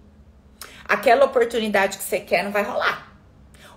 Aquela 0.84 1.26
oportunidade 1.26 2.00
que 2.00 2.04
você 2.04 2.20
quer 2.20 2.44
não 2.44 2.52
vai 2.52 2.64
rolar. 2.64 3.16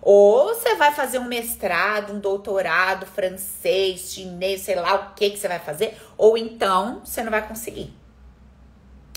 Ou 0.00 0.54
você 0.54 0.74
vai 0.76 0.94
fazer 0.94 1.18
um 1.18 1.26
mestrado, 1.26 2.14
um 2.14 2.18
doutorado, 2.18 3.04
francês, 3.04 4.14
chinês, 4.14 4.62
sei 4.62 4.76
lá 4.76 4.94
o 4.94 5.14
que 5.14 5.28
que 5.28 5.38
você 5.38 5.48
vai 5.48 5.58
fazer, 5.58 6.00
ou 6.16 6.38
então 6.38 7.02
você 7.04 7.22
não 7.22 7.30
vai 7.30 7.46
conseguir. 7.46 7.94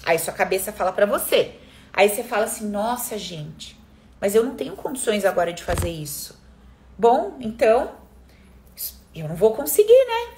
Aí 0.06 0.20
sua 0.20 0.34
cabeça 0.34 0.74
fala 0.74 0.92
para 0.92 1.06
você. 1.06 1.56
Aí 1.94 2.10
você 2.10 2.24
fala 2.24 2.44
assim: 2.44 2.70
"Nossa, 2.70 3.18
gente, 3.18 3.80
mas 4.20 4.36
eu 4.36 4.44
não 4.44 4.56
tenho 4.56 4.76
condições 4.76 5.24
agora 5.24 5.54
de 5.54 5.64
fazer 5.64 5.90
isso". 5.90 6.38
Bom, 6.98 7.38
então 7.40 8.03
eu 9.22 9.28
não 9.28 9.36
vou 9.36 9.54
conseguir, 9.54 10.06
né? 10.06 10.38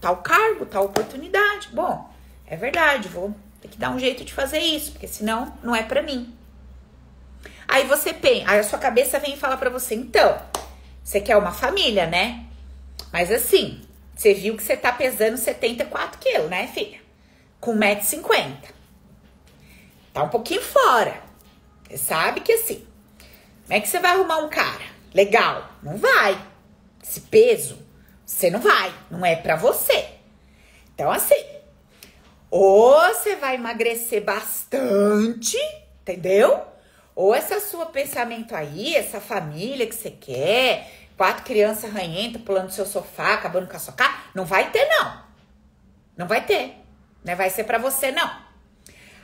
Tal 0.00 0.18
cargo, 0.18 0.66
tal 0.66 0.84
oportunidade. 0.84 1.68
Bom, 1.72 2.10
é 2.46 2.56
verdade, 2.56 3.08
vou 3.08 3.34
ter 3.60 3.68
que 3.68 3.78
dar 3.78 3.90
um 3.90 3.98
jeito 3.98 4.24
de 4.24 4.32
fazer 4.32 4.58
isso, 4.58 4.92
porque 4.92 5.06
senão 5.06 5.52
não 5.62 5.74
é 5.74 5.82
para 5.82 6.02
mim. 6.02 6.34
Aí 7.68 7.86
você 7.86 8.12
pensa, 8.12 8.50
aí 8.50 8.58
a 8.58 8.64
sua 8.64 8.78
cabeça 8.78 9.18
vem 9.18 9.34
e 9.34 9.36
fala 9.36 9.56
para 9.56 9.70
você, 9.70 9.94
então, 9.94 10.40
você 11.04 11.20
quer 11.20 11.36
uma 11.36 11.52
família, 11.52 12.06
né? 12.06 12.44
Mas 13.12 13.30
assim, 13.30 13.80
você 14.14 14.34
viu 14.34 14.56
que 14.56 14.62
você 14.62 14.76
tá 14.76 14.92
pesando 14.92 15.36
74 15.36 16.18
quilos, 16.18 16.50
né, 16.50 16.66
filha? 16.66 16.98
Com 17.60 17.76
1,50m. 17.76 18.56
Tá 20.12 20.24
um 20.24 20.28
pouquinho 20.28 20.62
fora. 20.62 21.20
Você 21.88 21.98
sabe 21.98 22.40
que 22.40 22.52
assim, 22.52 22.86
como 23.64 23.78
é 23.78 23.80
que 23.80 23.88
você 23.88 24.00
vai 24.00 24.12
arrumar 24.12 24.38
um 24.38 24.48
cara 24.48 24.84
legal? 25.14 25.70
Não 25.82 25.96
vai. 25.96 26.40
Esse 27.02 27.20
peso, 27.20 27.78
você 28.30 28.48
não 28.48 28.60
vai. 28.60 28.94
Não 29.10 29.26
é 29.26 29.34
pra 29.34 29.56
você. 29.56 30.08
Então, 30.94 31.10
assim, 31.10 31.44
ou 32.48 32.94
você 33.08 33.34
vai 33.34 33.56
emagrecer 33.56 34.22
bastante, 34.22 35.56
entendeu? 36.00 36.62
Ou 37.14 37.34
esse 37.34 37.58
seu 37.60 37.84
pensamento 37.86 38.54
aí, 38.54 38.94
essa 38.94 39.20
família 39.20 39.84
que 39.84 39.94
você 39.94 40.10
quer, 40.10 40.90
quatro 41.16 41.44
crianças 41.44 41.92
ranhentas 41.92 42.40
pulando 42.42 42.66
no 42.66 42.70
seu 42.70 42.86
sofá, 42.86 43.34
acabando 43.34 43.66
com 43.66 43.76
a 43.76 43.80
sua 43.80 43.94
cara, 43.94 44.14
não 44.32 44.44
vai 44.44 44.70
ter, 44.70 44.86
não. 44.88 45.22
Não 46.16 46.28
vai 46.28 46.46
ter. 46.46 46.76
Não 47.24 47.34
vai 47.34 47.50
ser 47.50 47.64
para 47.64 47.78
você, 47.78 48.12
não. 48.12 48.30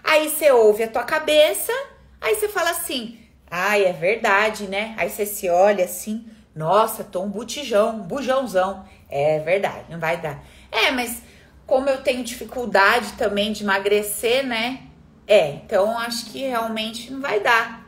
Aí 0.03 0.29
você 0.29 0.51
ouve 0.51 0.83
a 0.83 0.91
tua 0.91 1.05
cabeça, 1.05 1.73
aí 2.21 2.35
você 2.35 2.49
fala 2.49 2.71
assim, 2.71 3.21
ai, 3.49 3.85
é 3.85 3.93
verdade, 3.93 4.67
né? 4.67 4.95
Aí 4.99 5.09
você 5.09 5.25
se 5.25 5.49
olha 5.49 5.85
assim, 5.85 6.29
nossa, 6.57 7.05
tô 7.05 7.23
um 7.23 7.29
botijão, 7.29 7.97
um 7.97 8.03
bujãozão. 8.03 8.89
É 9.09 9.39
verdade, 9.41 9.85
não 9.89 9.99
vai 9.99 10.17
dar. 10.17 10.43
É, 10.71 10.91
mas 10.91 11.23
como 11.67 11.89
eu 11.89 12.03
tenho 12.03 12.25
dificuldade 12.25 13.13
também 13.13 13.53
de 13.53 13.63
emagrecer, 13.65 14.47
né? 14.47 14.83
É, 15.27 15.51
então 15.51 15.99
acho 15.99 16.27
que 16.27 16.47
realmente 16.47 17.13
não 17.13 17.21
vai 17.21 17.41
dar. 17.41 17.87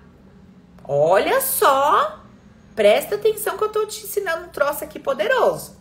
Olha 0.84 1.40
só, 1.40 2.24
presta 2.74 3.14
atenção 3.14 3.56
que 3.56 3.64
eu 3.64 3.68
tô 3.68 3.86
te 3.86 4.04
ensinando 4.04 4.46
um 4.46 4.48
troço 4.48 4.82
aqui 4.82 4.98
poderoso. 4.98 5.78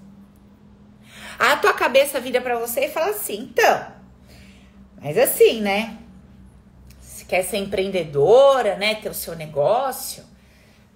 A 1.39 1.55
tua 1.57 1.73
cabeça 1.73 2.19
vira 2.19 2.41
para 2.41 2.57
você 2.57 2.85
e 2.85 2.91
fala 2.91 3.11
assim: 3.11 3.51
então, 3.51 3.87
mas 5.01 5.17
assim, 5.17 5.61
né? 5.61 5.97
Se 6.99 7.25
quer 7.25 7.43
ser 7.43 7.57
empreendedora, 7.57 8.75
né? 8.75 8.95
Ter 8.95 9.09
o 9.09 9.13
seu 9.13 9.35
negócio, 9.35 10.23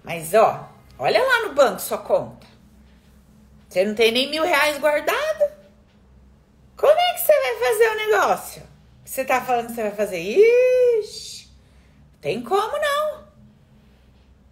mas 0.04 0.34
ó, 0.34 0.68
olha 0.98 1.20
lá 1.22 1.48
no 1.48 1.54
banco 1.54 1.80
sua 1.80 1.98
conta. 1.98 2.51
Você 3.72 3.86
não 3.86 3.94
tem 3.94 4.12
nem 4.12 4.28
mil 4.28 4.44
reais 4.44 4.76
guardado? 4.76 5.50
Como 6.76 6.92
é 6.92 7.14
que 7.14 7.20
você 7.20 7.32
vai 7.32 7.70
fazer 7.70 7.88
o 7.88 7.96
negócio? 7.96 8.62
Você 9.02 9.24
tá 9.24 9.40
falando 9.40 9.68
que 9.68 9.72
você 9.72 9.82
vai 9.82 9.92
fazer? 9.92 10.18
Ixi, 10.20 11.48
tem 12.20 12.42
como 12.42 12.76
não. 12.76 13.24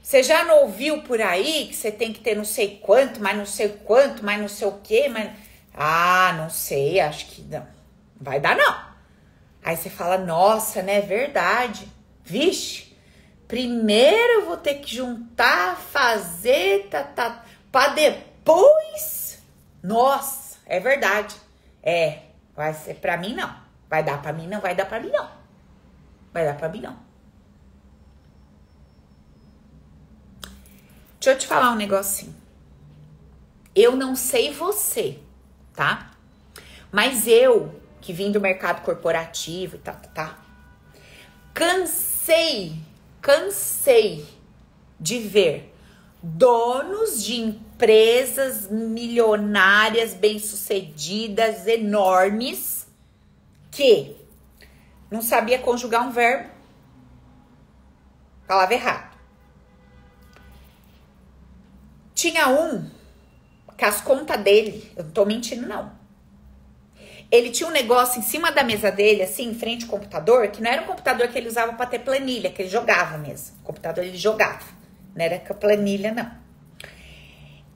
Você 0.01 0.23
já 0.23 0.43
não 0.45 0.63
ouviu 0.63 1.03
por 1.03 1.21
aí 1.21 1.67
que 1.67 1.77
você 1.77 1.93
tem 1.93 2.15
que 2.15 2.21
ter 2.21 2.35
não 2.35 2.47
sei 2.47 2.81
quanto, 2.83 3.21
mas 3.21 3.37
não 3.37 3.45
sei 3.45 3.69
quanto, 3.85 4.25
mas 4.25 4.41
não 4.41 4.49
sei 4.49 4.69
o 4.69 4.81
quê, 4.83 5.07
mas. 5.11 5.33
Ah, 5.75 6.33
não 6.39 6.49
sei, 6.49 6.99
acho 6.99 7.27
que 7.27 7.43
não. 7.43 7.67
Vai 8.19 8.41
dar 8.41 8.57
não. 8.57 8.85
Aí 9.63 9.77
você 9.77 9.91
fala, 9.91 10.17
nossa, 10.17 10.81
né? 10.81 10.97
É 10.97 11.03
verdade. 11.03 11.87
Vixe, 12.25 12.97
primeiro 13.47 14.41
eu 14.41 14.47
vou 14.47 14.57
ter 14.57 14.77
que 14.77 14.97
juntar, 14.97 15.77
fazer, 15.77 16.89
tá, 16.89 17.05
tá, 17.05 17.45
pra 17.71 17.89
depois. 17.89 18.30
Nossa, 19.83 20.59
é 20.67 20.79
verdade. 20.79 21.35
É, 21.83 22.23
vai 22.55 22.73
ser 22.75 22.95
pra 22.95 23.17
mim 23.17 23.35
não. 23.35 23.55
Vai 23.89 24.05
dar 24.05 24.23
para 24.23 24.33
mim? 24.33 24.47
Não 24.47 24.61
vai 24.61 24.75
dar 24.75 24.87
para 24.87 25.01
mim, 25.01 25.11
não. 25.11 25.29
Vai 26.33 26.45
dar 26.45 26.57
para 26.57 26.69
mim, 26.69 26.81
não. 26.81 26.97
Deixa 31.15 31.33
eu 31.33 31.39
te 31.39 31.47
falar 31.47 31.73
um 31.73 31.77
negocinho. 31.77 32.35
Eu 33.75 33.97
não 33.97 34.15
sei 34.15 34.53
você, 34.53 35.19
tá? 35.75 36.13
Mas 36.93 37.27
eu, 37.27 37.81
que 38.01 38.13
vim 38.13 38.31
do 38.31 38.41
mercado 38.41 38.83
corporativo 38.83 39.77
e 39.77 39.79
tá, 39.79 39.93
tá, 39.93 40.09
tá, 40.09 40.39
cansei, 41.53 42.81
cansei 43.21 44.27
de 44.99 45.19
ver 45.21 45.75
donos 46.23 47.23
de 47.23 47.41
empresas 47.41 47.70
milionárias, 48.71 50.15
bem-sucedidas, 50.15 51.67
enormes, 51.67 52.87
que 53.71 54.17
não 55.11 55.23
sabia 55.23 55.59
conjugar 55.59 56.07
um 56.07 56.11
verbo. 56.11 56.51
Falava 58.47 58.75
errado. 58.75 59.17
Tinha 62.15 62.49
um 62.49 62.91
que 63.79 63.85
as 63.87 64.01
contas 64.03 64.39
dele, 64.43 64.93
eu 64.95 65.05
não 65.05 65.11
tô 65.11 65.25
mentindo, 65.25 65.67
não. 65.67 65.91
Ele 67.31 67.51
tinha 67.51 67.69
um 67.69 67.73
negócio 67.73 68.19
em 68.19 68.23
cima 68.23 68.53
da 68.53 68.63
mesa 68.63 68.91
dele, 68.91 69.23
assim, 69.23 69.49
em 69.49 69.55
frente 69.55 69.85
ao 69.85 69.91
computador, 69.91 70.49
que 70.49 70.63
não 70.63 70.71
era 70.71 70.83
um 70.83 70.87
computador 70.87 71.29
que 71.29 71.39
ele 71.39 71.49
usava 71.49 71.73
para 71.73 71.87
ter 71.87 72.01
planilha, 72.01 72.51
que 72.51 72.61
ele 72.61 72.69
jogava 72.69 73.17
mesmo. 73.17 73.57
O 73.63 73.65
computador 73.65 74.05
ele 74.05 74.19
jogava. 74.19 74.67
Não 75.15 75.25
era 75.25 75.39
planilha, 75.39 76.13
não. 76.13 76.40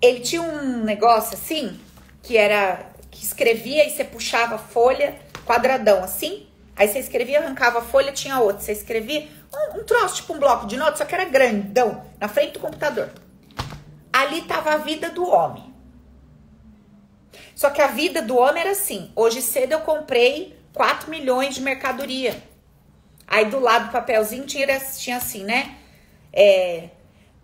Ele 0.04 0.20
tinha 0.20 0.42
um 0.42 0.84
negócio 0.84 1.34
assim, 1.34 1.80
que 2.22 2.36
era 2.36 2.90
que 3.10 3.24
escrevia 3.24 3.86
e 3.86 3.90
você 3.90 4.04
puxava 4.04 4.56
a 4.56 4.58
folha 4.58 5.18
quadradão 5.46 6.04
assim. 6.04 6.46
Aí 6.76 6.88
você 6.88 6.98
escrevia, 6.98 7.40
arrancava 7.40 7.78
a 7.78 7.82
folha, 7.82 8.12
tinha 8.12 8.38
outra. 8.38 8.60
Você 8.60 8.72
escrevia 8.72 9.26
um, 9.50 9.80
um 9.80 9.84
troço, 9.84 10.16
tipo 10.16 10.34
um 10.34 10.38
bloco 10.38 10.66
de 10.66 10.76
notas, 10.76 10.98
só 10.98 11.06
que 11.06 11.14
era 11.14 11.24
grandão, 11.24 12.04
na 12.20 12.28
frente 12.28 12.52
do 12.52 12.58
computador. 12.58 13.10
Ali 14.12 14.42
tava 14.42 14.72
a 14.72 14.76
vida 14.76 15.08
do 15.08 15.26
homem. 15.26 15.72
Só 17.54 17.70
que 17.70 17.80
a 17.80 17.86
vida 17.86 18.20
do 18.20 18.36
homem 18.36 18.60
era 18.60 18.72
assim. 18.72 19.10
Hoje 19.16 19.40
cedo 19.40 19.72
eu 19.72 19.80
comprei 19.80 20.58
4 20.74 21.08
milhões 21.08 21.54
de 21.54 21.62
mercadoria. 21.62 22.36
Aí 23.26 23.46
do 23.46 23.58
lado 23.58 23.86
do 23.86 23.92
papelzinho 23.92 24.44
tinha, 24.44 24.66
tinha 24.98 25.16
assim, 25.16 25.44
né? 25.44 25.76
É, 26.30 26.90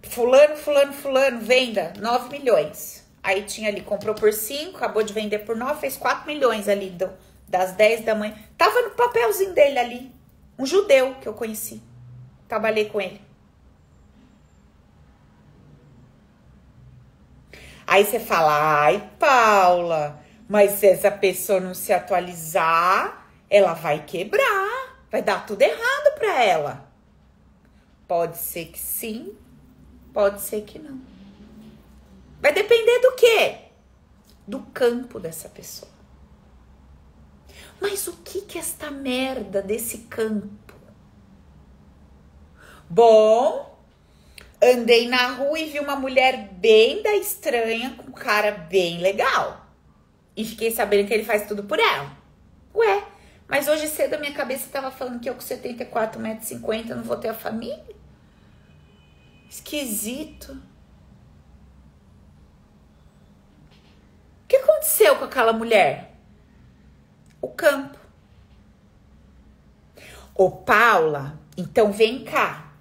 fulano, 0.02 0.57
fulano, 0.57 0.92
fulano, 0.92 1.40
venda 1.40 1.92
9 1.99 2.28
milhões. 2.30 3.09
Aí 3.23 3.42
tinha 3.42 3.69
ali, 3.69 3.83
comprou 3.83 4.14
por 4.14 4.33
5, 4.33 4.76
acabou 4.76 5.02
de 5.02 5.12
vender 5.12 5.40
por 5.40 5.57
9, 5.57 5.80
fez 5.80 5.97
4 5.97 6.26
milhões 6.26 6.69
ali 6.69 6.90
do, 6.90 7.11
das 7.47 7.73
10 7.73 8.04
da 8.04 8.14
manhã. 8.14 8.35
Tava 8.57 8.80
no 8.83 8.90
papelzinho 8.90 9.52
dele 9.52 9.78
ali. 9.78 10.12
Um 10.59 10.64
judeu 10.64 11.14
que 11.21 11.28
eu 11.28 11.35
conheci. 11.35 11.83
Trabalhei 12.49 12.87
com 12.87 13.00
ele. 13.00 13.21
Aí 17.87 18.04
você 18.04 18.21
fala, 18.21 18.83
ai, 18.85 19.11
Paula, 19.19 20.23
mas 20.49 20.73
se 20.73 20.87
essa 20.87 21.11
pessoa 21.11 21.59
não 21.59 21.75
se 21.75 21.92
atualizar, 21.92 23.26
ela 23.50 23.75
vai 23.75 24.04
quebrar. 24.04 24.97
Vai 25.11 25.23
dar 25.23 25.45
tudo 25.45 25.61
errado 25.62 26.14
para 26.14 26.45
ela. 26.45 26.88
Pode 28.07 28.38
ser 28.38 28.66
que 28.66 28.78
sim, 28.78 29.37
pode 30.12 30.40
ser 30.40 30.62
que 30.62 30.79
não. 30.79 31.00
Vai 32.40 32.52
depender 32.52 32.99
do 33.00 33.12
quê? 33.17 33.71
do 34.50 34.61
campo 34.75 35.21
dessa 35.21 35.49
pessoa. 35.49 35.90
Mas 37.81 38.07
o 38.09 38.17
que 38.25 38.43
que 38.43 38.59
esta 38.59 38.90
merda 38.90 39.62
desse 39.62 39.99
campo? 39.99 40.75
Bom, 42.88 43.79
andei 44.61 45.09
na 45.09 45.29
rua 45.29 45.59
e 45.59 45.71
vi 45.71 45.79
uma 45.79 45.95
mulher 45.95 46.49
bem 46.55 47.02
da 47.02 47.14
estranha 47.14 47.95
com 47.97 48.09
um 48.11 48.12
cara 48.12 48.50
bem 48.50 48.99
legal. 48.99 49.67
E 50.37 50.45
fiquei 50.45 50.73
sabendo 50.73 51.07
que 51.07 51.14
ele 51.14 51.25
faz 51.25 51.47
tudo 51.47 51.64
por 51.64 51.79
ela. 51.79 52.11
Ué, 52.75 53.05
mas 53.47 53.69
hoje 53.69 53.88
cedo 53.88 54.14
a 54.14 54.19
minha 54.19 54.35
cabeça 54.35 54.67
estava 54.67 54.90
falando 54.90 55.21
que 55.21 55.31
eu 55.31 55.35
com 55.35 55.40
74,50 55.40 56.19
metros 56.19 56.97
não 56.97 57.05
vou 57.05 57.17
ter 57.17 57.29
a 57.29 57.35
família? 57.35 58.00
Esquisito. 59.50 60.52
O 64.45 64.47
que 64.47 64.54
aconteceu 64.54 65.16
com 65.16 65.25
aquela 65.25 65.52
mulher? 65.52 66.14
O 67.42 67.49
campo. 67.49 67.99
Ô, 70.37 70.52
Paula, 70.52 71.37
então 71.57 71.90
vem 71.90 72.25
cá. 72.25 72.75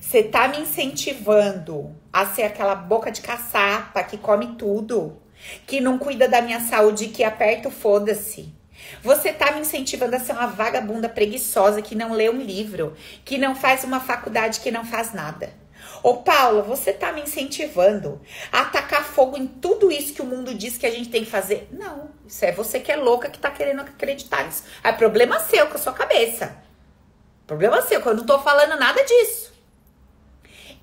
Você 0.00 0.22
tá 0.22 0.48
me 0.48 0.60
incentivando 0.60 1.94
a 2.10 2.24
ser 2.24 2.44
aquela 2.44 2.74
boca 2.74 3.12
de 3.12 3.20
caçapa 3.20 4.02
que 4.02 4.16
come 4.16 4.56
tudo, 4.56 5.20
que 5.66 5.82
não 5.82 5.98
cuida 5.98 6.26
da 6.26 6.40
minha 6.40 6.60
saúde, 6.60 7.08
que 7.08 7.22
aperta 7.22 7.68
o 7.68 7.70
foda-se. 7.70 8.52
Você 9.02 9.34
tá 9.34 9.52
me 9.52 9.60
incentivando 9.60 10.16
a 10.16 10.18
ser 10.18 10.32
uma 10.32 10.46
vagabunda 10.46 11.10
preguiçosa 11.10 11.82
que 11.82 11.94
não 11.94 12.14
lê 12.14 12.30
um 12.30 12.40
livro, 12.40 12.96
que 13.22 13.36
não 13.36 13.54
faz 13.54 13.84
uma 13.84 14.00
faculdade, 14.00 14.60
que 14.60 14.70
não 14.70 14.84
faz 14.84 15.12
nada. 15.12 15.60
Ô 16.02 16.18
Paulo, 16.18 16.62
você 16.62 16.92
tá 16.92 17.12
me 17.12 17.22
incentivando 17.22 18.20
a 18.50 18.62
atacar 18.62 19.04
fogo 19.04 19.36
em 19.36 19.46
tudo 19.46 19.90
isso 19.90 20.14
que 20.14 20.22
o 20.22 20.26
mundo 20.26 20.54
diz 20.54 20.78
que 20.78 20.86
a 20.86 20.90
gente 20.90 21.10
tem 21.10 21.24
que 21.24 21.30
fazer? 21.30 21.68
Não, 21.70 22.10
isso 22.26 22.44
é 22.44 22.52
você 22.52 22.80
que 22.80 22.90
é 22.90 22.96
louca 22.96 23.28
que 23.28 23.38
tá 23.38 23.50
querendo 23.50 23.80
acreditar 23.80 24.44
nisso. 24.44 24.64
É 24.82 24.92
problema 24.92 25.38
seu 25.40 25.66
com 25.66 25.74
a 25.74 25.78
sua 25.80 25.92
cabeça. 25.92 26.56
Problema 27.46 27.82
seu, 27.82 28.00
que 28.00 28.08
eu 28.08 28.14
não 28.14 28.24
tô 28.24 28.38
falando 28.38 28.78
nada 28.78 29.02
disso. 29.04 29.52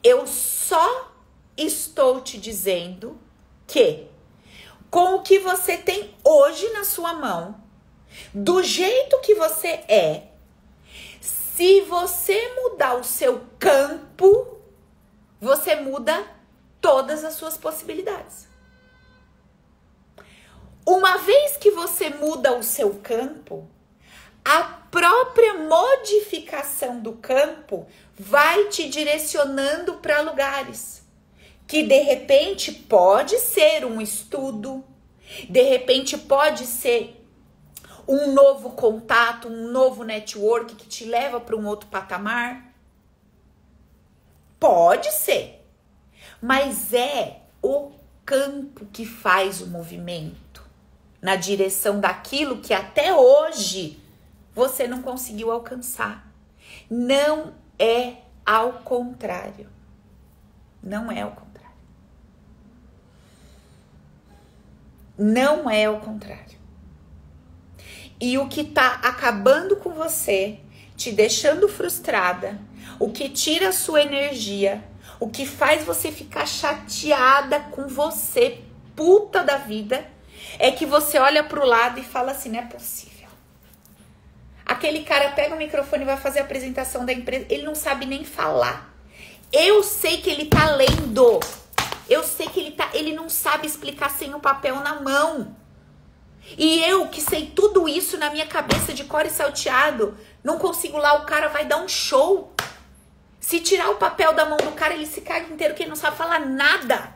Eu 0.04 0.28
só 0.28 1.12
estou 1.56 2.22
te 2.22 2.38
dizendo 2.38 3.20
que 3.66 4.08
com 4.92 5.16
o 5.16 5.22
que 5.22 5.40
você 5.40 5.78
tem 5.78 6.14
hoje 6.24 6.70
na 6.70 6.84
sua 6.84 7.14
mão, 7.14 7.62
do 8.34 8.62
jeito 8.62 9.20
que 9.22 9.34
você 9.36 9.68
é, 9.88 10.28
se 11.20 11.82
você 11.82 12.54
mudar 12.56 12.96
o 12.96 13.04
seu 13.04 13.42
campo, 13.58 14.57
você 15.40 15.76
muda 15.76 16.26
todas 16.82 17.24
as 17.24 17.34
suas 17.34 17.58
possibilidades. 17.58 18.48
Uma 20.86 21.18
vez 21.18 21.58
que 21.58 21.72
você 21.72 22.10
muda 22.10 22.58
o 22.58 22.64
seu 22.64 22.96
campo, 23.04 23.68
a 24.44 24.64
própria 24.90 25.56
modificação 25.56 27.00
do 27.00 27.14
campo 27.14 27.86
vai 28.18 28.66
te 28.66 28.88
direcionando 28.88 29.96
para 29.96 30.22
lugares 30.22 30.98
que 31.68 31.84
de 31.84 32.00
repente 32.00 32.72
pode 32.72 33.38
ser 33.40 33.86
um 33.86 34.00
estudo, 34.00 34.84
de 35.50 35.62
repente 35.62 36.18
pode 36.18 36.66
ser 36.66 37.22
um 38.08 38.32
novo 38.32 38.72
contato, 38.72 39.50
um 39.50 39.70
novo 39.70 40.06
network 40.06 40.76
que 40.76 40.88
te 40.88 41.04
leva 41.04 41.42
para 41.42 41.58
um 41.58 41.68
outro 41.68 41.90
patamar. 41.90 42.67
Pode 44.60 45.12
ser, 45.12 45.66
mas 46.42 46.94
é 46.94 47.42
o 47.62 47.92
campo 48.26 48.86
que 48.88 49.06
faz 49.06 49.62
o 49.62 49.68
movimento 49.68 50.64
na 51.22 51.36
direção 51.36 52.00
daquilo 52.00 52.62
que 52.62 52.74
até 52.74 53.14
hoje 53.14 54.02
você 54.54 54.88
não 54.88 55.02
conseguiu 55.02 55.52
alcançar. 55.52 56.28
Não 56.90 57.54
é 57.78 58.18
ao 58.46 58.74
contrário. 58.74 59.70
Não 60.82 61.12
é 61.12 61.22
ao 61.22 61.32
contrário. 61.32 61.78
Não 65.18 65.70
é 65.70 65.86
ao 65.86 66.00
contrário. 66.00 66.58
E 68.20 68.38
o 68.38 68.48
que 68.48 68.64
tá 68.64 68.96
acabando 69.04 69.76
com 69.78 69.92
você, 69.92 70.60
te 70.98 71.12
deixando 71.12 71.70
frustrada, 71.70 72.60
o 73.00 73.12
que 73.12 73.30
tira 73.30 73.70
a 73.70 73.74
sua 73.74 74.02
energia, 74.02 74.84
o 75.20 75.30
que 75.30 75.46
faz 75.46 75.86
você 75.86 76.12
ficar 76.12 76.48
chateada 76.48 77.60
com 77.72 77.88
você, 77.88 78.60
puta 78.96 79.44
da 79.44 79.58
vida, 79.58 80.06
é 80.58 80.72
que 80.72 80.86
você 80.86 81.20
olha 81.20 81.44
pro 81.44 81.66
lado 81.66 82.00
e 82.00 82.04
fala 82.04 82.32
assim: 82.32 82.50
não 82.50 82.60
é 82.60 82.64
possível. 82.64 83.28
Aquele 84.66 85.04
cara 85.04 85.30
pega 85.32 85.56
o 85.56 85.58
microfone 85.58 86.02
e 86.02 86.06
vai 86.06 86.18
fazer 86.18 86.40
a 86.40 86.44
apresentação 86.44 87.06
da 87.06 87.14
empresa, 87.14 87.46
ele 87.50 87.64
não 87.64 87.76
sabe 87.76 88.06
nem 88.06 88.26
falar. 88.26 88.94
Eu 89.54 89.82
sei 89.84 90.18
que 90.18 90.30
ele 90.30 90.46
tá 90.46 90.76
lendo. 90.76 91.40
Eu 92.10 92.24
sei 92.24 92.48
que 92.48 92.60
ele 92.60 92.72
tá, 92.72 92.90
ele 92.94 93.14
não 93.14 93.30
sabe 93.30 93.68
explicar 93.68 94.10
sem 94.10 94.34
o 94.34 94.40
papel 94.40 94.78
na 94.78 95.00
mão. 95.02 95.56
E 96.58 96.82
eu 96.84 97.08
que 97.08 97.22
sei 97.22 97.48
tudo 97.48 97.90
isso 97.90 98.18
na 98.18 98.30
minha 98.30 98.46
cabeça 98.46 98.94
de 98.94 99.04
cor 99.04 99.26
e 99.26 99.30
salteado, 99.30 100.18
não 100.44 100.58
consigo 100.58 100.98
lá, 100.98 101.16
o 101.16 101.26
cara 101.26 101.48
vai 101.48 101.66
dar 101.66 101.78
um 101.78 101.88
show. 101.88 102.54
Se 103.40 103.60
tirar 103.60 103.90
o 103.90 103.96
papel 103.96 104.34
da 104.34 104.46
mão 104.46 104.58
do 104.58 104.72
cara, 104.72 104.94
ele 104.94 105.06
se 105.06 105.22
caga 105.22 105.52
inteiro, 105.54 105.74
que 105.74 105.84
ele 105.84 105.90
não 105.90 105.96
sabe 105.96 106.18
falar 106.18 106.40
nada. 106.40 107.16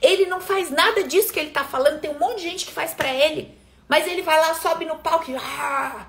Ele 0.00 0.26
não 0.26 0.40
faz 0.40 0.70
nada 0.70 1.04
disso 1.04 1.32
que 1.32 1.38
ele 1.38 1.50
tá 1.50 1.64
falando, 1.64 2.00
tem 2.00 2.10
um 2.10 2.18
monte 2.18 2.38
de 2.38 2.42
gente 2.42 2.66
que 2.66 2.72
faz 2.72 2.94
para 2.94 3.12
ele. 3.12 3.56
Mas 3.88 4.06
ele 4.06 4.22
vai 4.22 4.38
lá, 4.40 4.54
sobe 4.54 4.84
no 4.84 4.98
palco 4.98 5.30
e. 5.30 5.36
Ah, 5.36 6.06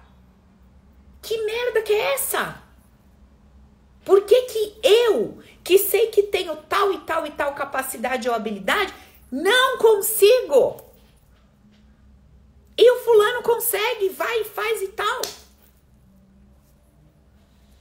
que 1.21 1.37
merda 1.43 1.81
que 1.81 1.91
é 1.91 2.13
essa? 2.13 2.61
Por 4.05 4.21
que, 4.21 4.41
que 4.43 4.79
eu, 4.83 5.39
que 5.63 5.77
sei 5.79 6.07
que 6.07 6.23
tenho 6.23 6.55
tal 6.55 6.93
e 6.93 6.99
tal 6.99 7.25
e 7.25 7.31
tal 7.31 7.55
capacidade 7.55 8.29
ou 8.29 8.35
habilidade, 8.35 8.93
não 9.31 9.79
consigo? 9.79 10.81
E 12.77 12.91
o 12.91 12.99
fulano 13.03 13.41
consegue, 13.41 14.09
vai 14.09 14.41
e 14.41 14.45
faz 14.45 14.81
e 14.81 14.89
tal. 14.89 15.21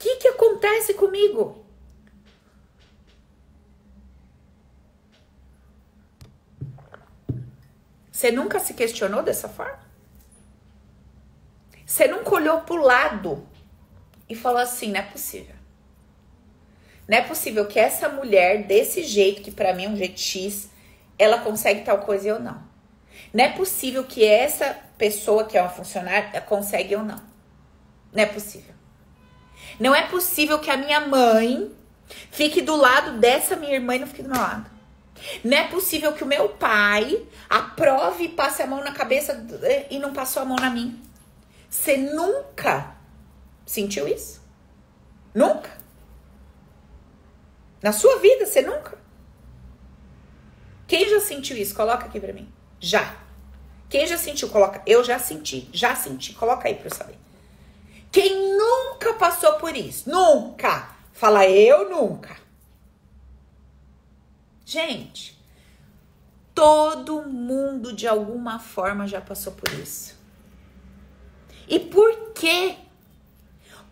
Que, 0.05 0.17
que 0.17 0.27
acontece 0.27 0.93
comigo? 0.93 1.65
Você 8.11 8.29
nunca 8.29 8.59
se 8.59 8.75
questionou 8.75 9.23
dessa 9.23 9.49
forma? 9.49 9.79
Você 11.83 12.07
nunca 12.07 12.35
olhou 12.35 12.61
pro 12.61 12.75
lado 12.75 13.49
e 14.29 14.35
falou 14.35 14.59
assim: 14.59 14.91
não 14.91 14.99
é 14.99 15.01
possível. 15.01 15.55
Não 17.07 17.17
é 17.17 17.21
possível 17.23 17.65
que 17.65 17.79
essa 17.79 18.07
mulher, 18.07 18.67
desse 18.67 19.01
jeito, 19.01 19.41
que 19.41 19.49
para 19.49 19.73
mim 19.73 19.85
é 19.85 19.89
um 19.89 19.97
jeito 19.97 20.19
X, 20.19 20.69
ela 21.17 21.39
consegue 21.39 21.81
tal 21.81 21.97
coisa 22.01 22.27
e 22.27 22.29
eu 22.29 22.39
não. 22.39 22.63
Não 23.33 23.43
é 23.43 23.49
possível 23.53 24.03
que 24.03 24.23
essa 24.23 24.77
pessoa, 24.99 25.45
que 25.45 25.57
é 25.57 25.61
uma 25.63 25.71
funcionária, 25.71 26.39
consegue 26.41 26.95
ou 26.95 27.01
não. 27.01 27.23
Não 28.13 28.21
é 28.21 28.27
possível. 28.27 28.74
Não 29.79 29.93
é 29.93 30.03
possível 30.07 30.59
que 30.59 30.69
a 30.71 30.77
minha 30.77 31.01
mãe 31.01 31.71
fique 32.31 32.61
do 32.61 32.75
lado 32.75 33.19
dessa 33.19 33.55
minha 33.55 33.73
irmã 33.73 33.95
e 33.95 33.99
não 33.99 34.07
fique 34.07 34.23
do 34.23 34.29
meu 34.29 34.39
lado. 34.39 34.69
Não 35.43 35.57
é 35.57 35.67
possível 35.67 36.13
que 36.13 36.23
o 36.23 36.27
meu 36.27 36.49
pai 36.49 37.25
aprove 37.49 38.25
e 38.25 38.29
passe 38.29 38.61
a 38.61 38.67
mão 38.67 38.83
na 38.83 38.91
cabeça 38.91 39.45
e 39.89 39.97
não 39.97 40.13
passou 40.13 40.41
a 40.41 40.45
mão 40.45 40.57
na 40.57 40.69
minha. 40.69 40.95
Você 41.69 41.97
nunca 41.97 42.95
sentiu 43.65 44.07
isso? 44.07 44.41
Nunca? 45.33 45.69
Na 47.81 47.91
sua 47.91 48.19
vida, 48.19 48.45
você 48.45 48.61
nunca? 48.61 48.97
Quem 50.87 51.09
já 51.09 51.19
sentiu 51.19 51.57
isso? 51.57 51.75
Coloca 51.75 52.05
aqui 52.05 52.19
pra 52.19 52.33
mim. 52.33 52.51
Já. 52.79 53.15
Quem 53.89 54.07
já 54.07 54.17
sentiu? 54.17 54.49
Coloca. 54.49 54.81
Eu 54.85 55.03
já 55.03 55.19
senti. 55.19 55.69
Já 55.73 55.95
senti. 55.95 56.33
Coloca 56.33 56.67
aí 56.67 56.75
pra 56.75 56.87
eu 56.87 56.93
saber. 56.93 57.17
Quem 58.15 58.57
nunca 58.57 59.13
passou 59.15 59.55
por 59.55 59.75
isso? 59.75 60.09
Nunca. 60.09 60.95
Fala 61.11 61.49
eu 61.49 61.89
nunca. 61.89 62.37
Gente, 64.65 65.37
todo 66.53 67.23
mundo 67.23 67.91
de 67.91 68.07
alguma 68.07 68.57
forma 68.57 69.05
já 69.05 69.19
passou 69.19 69.51
por 69.51 69.69
isso. 69.73 70.17
E 71.67 71.77
por 71.77 72.31
quê? 72.31 72.77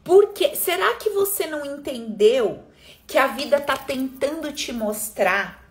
Porque 0.06 0.56
será 0.56 0.94
que 0.94 1.10
você 1.10 1.46
não 1.46 1.66
entendeu 1.66 2.64
que 3.06 3.18
a 3.18 3.28
vida 3.28 3.58
está 3.58 3.76
tentando 3.76 4.54
te 4.54 4.72
mostrar 4.72 5.70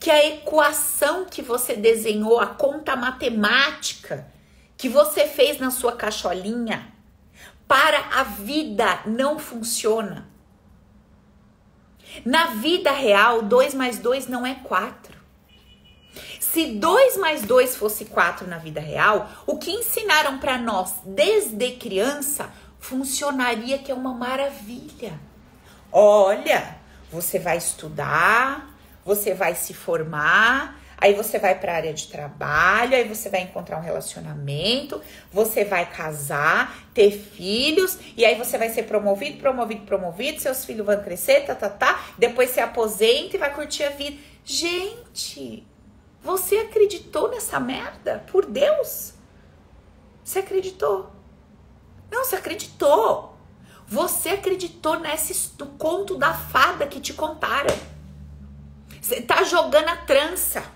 que 0.00 0.10
a 0.10 0.26
equação 0.26 1.26
que 1.26 1.42
você 1.42 1.76
desenhou, 1.76 2.40
a 2.40 2.46
conta 2.46 2.96
matemática 2.96 4.26
que 4.78 4.88
você 4.88 5.28
fez 5.28 5.58
na 5.58 5.70
sua 5.70 5.92
cacholinha 5.92 6.95
para 7.66 7.98
a 8.18 8.22
vida 8.22 9.00
não 9.06 9.38
funciona? 9.38 10.28
Na 12.24 12.46
vida 12.46 12.90
real, 12.92 13.42
2 13.42 13.74
mais 13.74 13.98
2 13.98 14.28
não 14.28 14.46
é 14.46 14.54
4. 14.54 15.16
Se 16.40 16.66
2 16.66 17.18
mais 17.18 17.42
2 17.42 17.76
fosse 17.76 18.06
4 18.06 18.46
na 18.46 18.58
vida 18.58 18.80
real, 18.80 19.28
o 19.46 19.58
que 19.58 19.70
ensinaram 19.70 20.38
para 20.38 20.56
nós 20.56 20.94
desde 21.04 21.72
criança 21.72 22.50
funcionaria 22.78 23.78
que 23.78 23.90
é 23.90 23.94
uma 23.94 24.14
maravilha. 24.14 25.18
Olha, 25.92 26.78
você 27.10 27.38
vai 27.38 27.58
estudar, 27.58 28.70
você 29.04 29.34
vai 29.34 29.54
se 29.54 29.74
formar, 29.74 30.75
aí 30.98 31.14
você 31.14 31.38
vai 31.38 31.58
para 31.58 31.72
a 31.72 31.76
área 31.76 31.92
de 31.92 32.08
trabalho, 32.08 32.94
aí 32.94 33.06
você 33.06 33.28
vai 33.28 33.42
encontrar 33.42 33.78
um 33.78 33.82
relacionamento, 33.82 35.00
você 35.32 35.64
vai 35.64 35.90
casar, 35.90 36.76
ter 36.94 37.10
filhos, 37.10 37.98
e 38.16 38.24
aí 38.24 38.34
você 38.36 38.56
vai 38.56 38.70
ser 38.70 38.84
promovido, 38.84 39.38
promovido, 39.38 39.84
promovido, 39.84 40.40
seus 40.40 40.64
filhos 40.64 40.86
vão 40.86 41.02
crescer, 41.02 41.42
tá, 41.42 41.54
tá, 41.54 41.68
tá, 41.68 42.04
depois 42.18 42.50
você 42.50 42.60
aposenta 42.60 43.36
e 43.36 43.38
vai 43.38 43.52
curtir 43.54 43.84
a 43.84 43.90
vida. 43.90 44.16
Gente, 44.44 45.66
você 46.22 46.56
acreditou 46.56 47.30
nessa 47.30 47.60
merda? 47.60 48.24
Por 48.30 48.46
Deus? 48.46 49.14
Você 50.24 50.40
acreditou? 50.40 51.12
Não, 52.10 52.24
você 52.24 52.36
acreditou. 52.36 53.36
Você 53.86 54.30
acreditou 54.30 54.98
nesse 54.98 55.52
conto 55.78 56.16
da 56.16 56.34
fada 56.34 56.86
que 56.86 57.00
te 57.00 57.12
contaram. 57.12 57.74
Você 59.00 59.20
tá 59.20 59.44
jogando 59.44 59.88
a 59.88 59.96
trança. 59.96 60.75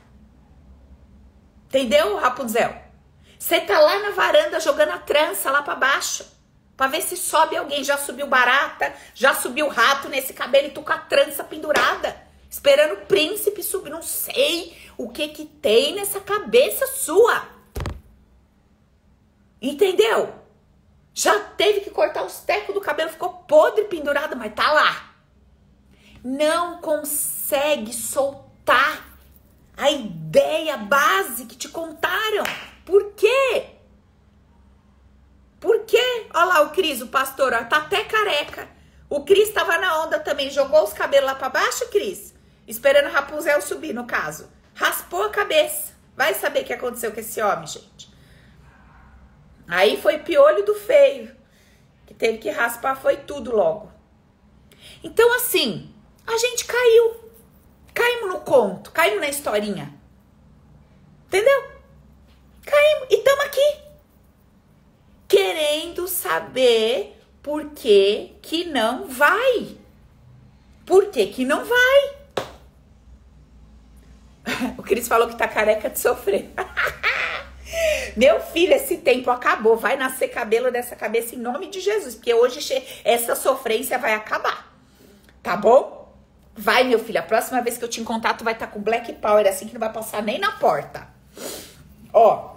Entendeu, 1.71 2.17
Rapunzel? 2.17 2.75
Você 3.39 3.61
tá 3.61 3.79
lá 3.79 4.01
na 4.01 4.11
varanda 4.11 4.59
jogando 4.59 4.91
a 4.91 4.99
trança 4.99 5.53
lá 5.53 5.63
para 5.63 5.77
baixo. 5.77 6.27
Pra 6.77 6.89
ver 6.89 7.01
se 7.01 7.17
sobe 7.17 7.57
alguém. 7.57 7.85
Já 7.85 7.97
subiu 7.97 8.27
barata, 8.27 8.93
já 9.15 9.35
subiu 9.35 9.69
rato 9.69 10.09
nesse 10.09 10.33
cabelo 10.33 10.67
e 10.67 10.73
tu 10.73 10.83
com 10.83 10.93
a 10.93 10.99
trança 10.99 11.45
pendurada. 11.45 12.21
Esperando 12.51 12.95
o 12.95 13.07
príncipe 13.07 13.63
subir. 13.63 13.89
Não 13.89 14.03
sei 14.03 14.77
o 14.99 15.11
que 15.11 15.29
que 15.29 15.47
tem 15.47 15.95
nessa 15.95 16.19
cabeça 16.19 16.89
sua. 16.89 17.47
Entendeu? 19.63 20.35
Já 21.15 21.39
teve 21.39 21.83
que 21.83 21.91
cortar 21.91 22.25
os 22.25 22.41
tecos 22.41 22.75
do 22.75 22.81
cabelo, 22.81 23.11
ficou 23.11 23.45
podre 23.47 23.85
pendurado, 23.85 24.35
mas 24.35 24.53
tá 24.55 24.73
lá. 24.73 25.15
Não 26.25 26.81
consegue 26.81 27.93
soltar 27.93 29.10
a 29.81 29.91
ideia 29.91 30.77
base 30.77 31.47
que 31.47 31.57
te 31.57 31.67
contaram. 31.71 32.45
Por 32.85 33.13
quê? 33.15 33.67
Por 35.59 35.87
quê? 35.87 36.27
Olha 36.35 36.45
lá 36.45 36.61
o 36.63 36.71
Cris, 36.71 37.01
o 37.01 37.07
pastor, 37.07 37.55
ó, 37.55 37.65
tá 37.65 37.79
até 37.79 38.05
careca. 38.05 38.69
O 39.09 39.25
Cris 39.25 39.51
tava 39.51 39.79
na 39.79 40.03
onda 40.03 40.21
também, 40.21 40.51
jogou 40.51 40.85
os 40.85 40.93
cabelos 40.93 41.27
lá 41.27 41.35
para 41.35 41.49
baixo, 41.49 41.89
Cris? 41.89 42.35
Esperando 42.69 43.09
o 43.09 43.13
Rapunzel 43.13 43.61
subir, 43.63 43.95
no 43.95 44.07
caso. 44.07 44.51
Raspou 44.75 45.23
a 45.23 45.31
cabeça. 45.31 45.95
Vai 46.15 46.35
saber 46.35 46.61
o 46.61 46.65
que 46.65 46.75
aconteceu 46.75 47.11
com 47.11 47.21
esse 47.21 47.41
homem, 47.41 47.67
gente. 47.67 48.13
Aí 49.67 49.99
foi 50.01 50.19
piolho 50.19 50.63
do 50.65 50.75
feio, 50.75 51.35
que 52.07 52.13
teve 52.13 52.37
que 52.37 52.51
raspar, 52.51 52.97
foi 52.97 53.17
tudo 53.17 53.57
logo. 53.57 53.91
Então, 55.03 55.33
assim, 55.37 55.95
a 56.27 56.37
gente 56.37 56.67
caiu. 56.67 57.30
Caímos 58.01 58.31
no 58.31 58.41
conto, 58.41 58.91
caímos 58.93 59.21
na 59.21 59.29
historinha. 59.29 59.93
Entendeu? 61.27 61.65
Caímos 62.65 63.09
e 63.11 63.17
estamos 63.17 63.45
aqui. 63.45 63.77
Querendo 65.29 66.09
saber 66.09 67.23
por 67.43 67.73
que 67.73 68.37
que 68.41 68.65
não 68.65 69.07
vai. 69.07 69.77
Por 70.87 71.11
que 71.11 71.27
que 71.27 71.45
não 71.45 71.63
vai? 71.63 72.21
O 74.79 74.83
Cris 74.83 75.07
falou 75.07 75.29
que 75.29 75.37
tá 75.37 75.47
careca 75.47 75.91
de 75.91 75.99
sofrer. 75.99 76.51
Meu 78.17 78.41
filho, 78.41 78.73
esse 78.73 78.97
tempo 78.97 79.31
acabou. 79.31 79.77
Vai 79.77 79.99
nascer 79.99 80.29
cabelo 80.29 80.73
dessa 80.73 80.97
cabeça 80.97 81.35
em 81.35 81.39
nome 81.39 81.67
de 81.67 81.81
Jesus, 81.81 82.15
porque 82.15 82.33
hoje 82.33 82.83
essa 83.05 83.37
sofrência 83.37 83.99
vai 83.99 84.15
acabar. 84.15 84.75
Tá 85.43 85.55
bom? 85.55 86.00
Vai, 86.61 86.85
meu 86.85 86.99
filho. 86.99 87.19
A 87.19 87.23
próxima 87.23 87.63
vez 87.63 87.79
que 87.79 87.85
eu 87.85 87.89
te 87.89 88.03
encontrar, 88.03 88.35
tu 88.35 88.45
vai 88.45 88.53
estar 88.53 88.67
tá 88.67 88.73
com 88.73 88.83
Black 88.83 89.15
Power, 89.15 89.49
assim 89.49 89.67
que 89.67 89.73
não 89.73 89.81
vai 89.81 89.91
passar 89.91 90.23
nem 90.23 90.39
na 90.39 90.53
porta. 90.53 91.09
Ó. 92.13 92.57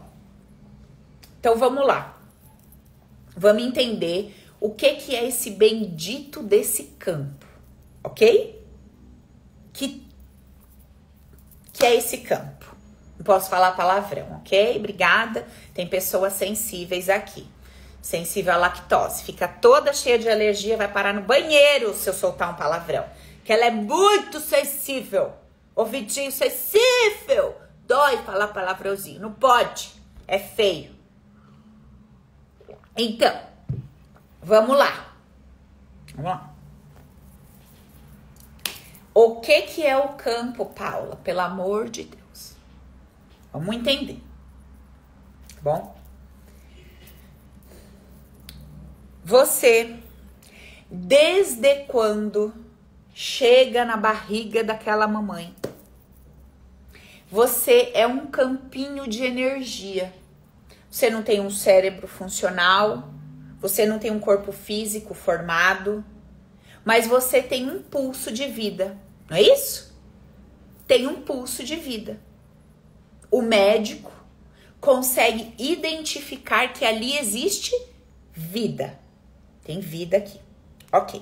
Então 1.39 1.57
vamos 1.57 1.87
lá. 1.87 2.17
Vamos 3.33 3.63
entender 3.63 4.35
o 4.59 4.71
que 4.71 4.95
que 4.95 5.15
é 5.15 5.25
esse 5.25 5.51
bendito 5.51 6.43
desse 6.43 6.83
campo, 6.99 7.45
ok? 8.03 8.61
Que 9.71 10.05
que 11.71 11.85
é 11.85 11.95
esse 11.95 12.17
campo? 12.17 12.75
Não 13.17 13.23
posso 13.23 13.49
falar 13.49 13.71
palavrão, 13.71 14.35
ok? 14.41 14.75
Obrigada. 14.79 15.47
Tem 15.73 15.87
pessoas 15.87 16.33
sensíveis 16.33 17.07
aqui. 17.07 17.47
Sensível 18.01 18.51
à 18.51 18.57
lactose. 18.57 19.23
Fica 19.23 19.47
toda 19.47 19.93
cheia 19.93 20.19
de 20.19 20.27
alergia, 20.27 20.75
vai 20.75 20.91
parar 20.91 21.13
no 21.13 21.21
banheiro 21.21 21.93
se 21.93 22.09
eu 22.09 22.13
soltar 22.13 22.51
um 22.51 22.55
palavrão. 22.55 23.05
Que 23.43 23.53
ela 23.53 23.65
é 23.65 23.71
muito 23.71 24.39
sensível. 24.39 25.33
Ouvidinho 25.75 26.31
sensível. 26.31 27.55
Dói 27.87 28.17
falar 28.23 28.47
palavrãozinho. 28.47 29.19
Não 29.19 29.33
pode. 29.33 29.91
É 30.27 30.39
feio. 30.39 30.95
Então, 32.95 33.37
vamos 34.41 34.77
lá. 34.77 35.13
Vamos 36.15 36.31
lá. 36.31 36.53
O 39.13 39.41
que 39.41 39.61
que 39.63 39.85
é 39.85 39.97
o 39.97 40.09
campo, 40.09 40.65
Paula? 40.65 41.15
Pelo 41.17 41.41
amor 41.41 41.89
de 41.89 42.03
Deus. 42.03 42.55
Vamos 43.51 43.75
entender. 43.75 44.21
Tá 45.55 45.61
bom? 45.61 45.95
Você, 49.23 49.99
desde 50.89 51.85
quando 51.85 52.53
chega 53.13 53.85
na 53.85 53.97
barriga 53.97 54.63
daquela 54.63 55.07
mamãe, 55.07 55.55
você 57.29 57.91
é 57.93 58.05
um 58.05 58.27
campinho 58.27 59.07
de 59.07 59.23
energia. 59.23 60.13
Você 60.89 61.09
não 61.09 61.23
tem 61.23 61.39
um 61.39 61.49
cérebro 61.49 62.07
funcional, 62.07 63.09
você 63.59 63.85
não 63.85 63.97
tem 63.97 64.11
um 64.11 64.19
corpo 64.19 64.51
físico 64.51 65.13
formado, 65.13 66.05
mas 66.85 67.07
você 67.07 67.41
tem 67.41 67.69
um 67.69 67.81
pulso 67.81 68.31
de 68.31 68.47
vida, 68.47 68.97
não 69.29 69.37
é 69.37 69.41
isso? 69.41 69.95
Tem 70.85 71.07
um 71.07 71.21
pulso 71.21 71.63
de 71.63 71.75
vida 71.75 72.19
o 73.33 73.41
médico 73.41 74.11
consegue 74.79 75.55
identificar 75.57 76.71
que 76.71 76.85
ali 76.85 77.17
existe 77.17 77.71
vida. 78.31 78.99
Tem 79.63 79.79
vida 79.79 80.17
aqui. 80.17 80.39
Ok. 80.91 81.19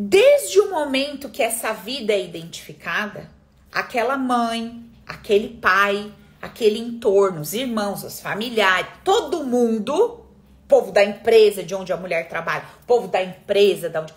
Desde 0.00 0.60
o 0.60 0.70
momento 0.70 1.28
que 1.28 1.42
essa 1.42 1.72
vida 1.72 2.12
é 2.12 2.24
identificada, 2.24 3.28
aquela 3.72 4.16
mãe, 4.16 4.88
aquele 5.04 5.48
pai, 5.48 6.14
aquele 6.40 6.78
entorno, 6.78 7.40
os 7.40 7.52
irmãos, 7.52 8.04
os 8.04 8.20
familiares, 8.20 8.88
todo 9.02 9.42
mundo, 9.42 10.24
povo 10.68 10.92
da 10.92 11.02
empresa 11.02 11.64
de 11.64 11.74
onde 11.74 11.92
a 11.92 11.96
mulher 11.96 12.28
trabalha, 12.28 12.64
povo 12.86 13.08
da 13.08 13.20
empresa 13.20 13.90
da 13.90 14.02
onde 14.02 14.14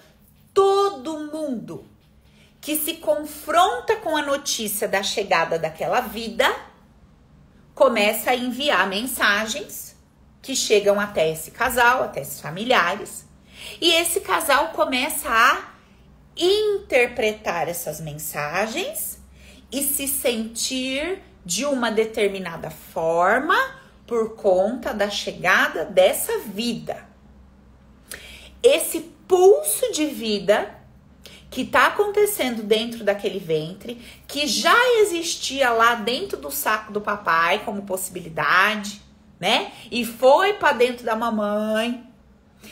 todo 0.53 1.31
mundo 1.31 1.83
que 2.61 2.75
se 2.75 2.97
confronta 2.97 3.95
com 3.95 4.15
a 4.15 4.21
notícia 4.21 4.87
da 4.87 5.01
chegada 5.01 5.57
daquela 5.57 6.01
vida, 6.01 6.47
começa 7.73 8.29
a 8.29 8.35
enviar 8.35 8.87
mensagens 8.87 9.97
que 10.43 10.55
chegam 10.55 10.99
até 10.99 11.31
esse 11.31 11.49
casal, 11.49 12.03
até 12.03 12.21
esses 12.21 12.39
familiares, 12.39 13.25
e 13.79 13.91
esse 13.93 14.21
casal 14.21 14.69
começa 14.69 15.27
a 15.27 15.70
interpretar 16.35 17.67
essas 17.67 17.99
mensagens 17.99 19.19
e 19.71 19.83
se 19.83 20.07
sentir 20.07 21.21
de 21.45 21.65
uma 21.65 21.91
determinada 21.91 22.69
forma 22.69 23.55
por 24.05 24.35
conta 24.35 24.93
da 24.93 25.09
chegada 25.09 25.85
dessa 25.85 26.39
vida. 26.39 27.07
Esse 28.61 28.99
pulso 29.27 29.91
de 29.91 30.05
vida 30.05 30.81
que 31.49 31.61
está 31.61 31.87
acontecendo 31.87 32.63
dentro 32.63 33.03
daquele 33.03 33.39
ventre, 33.39 34.01
que 34.27 34.47
já 34.47 34.75
existia 34.99 35.69
lá 35.71 35.95
dentro 35.95 36.37
do 36.37 36.49
saco 36.49 36.93
do 36.93 37.01
papai 37.01 37.59
como 37.65 37.81
possibilidade, 37.81 39.01
né? 39.37 39.73
E 39.91 40.05
foi 40.05 40.53
para 40.53 40.73
dentro 40.73 41.05
da 41.05 41.15
mamãe. 41.15 42.05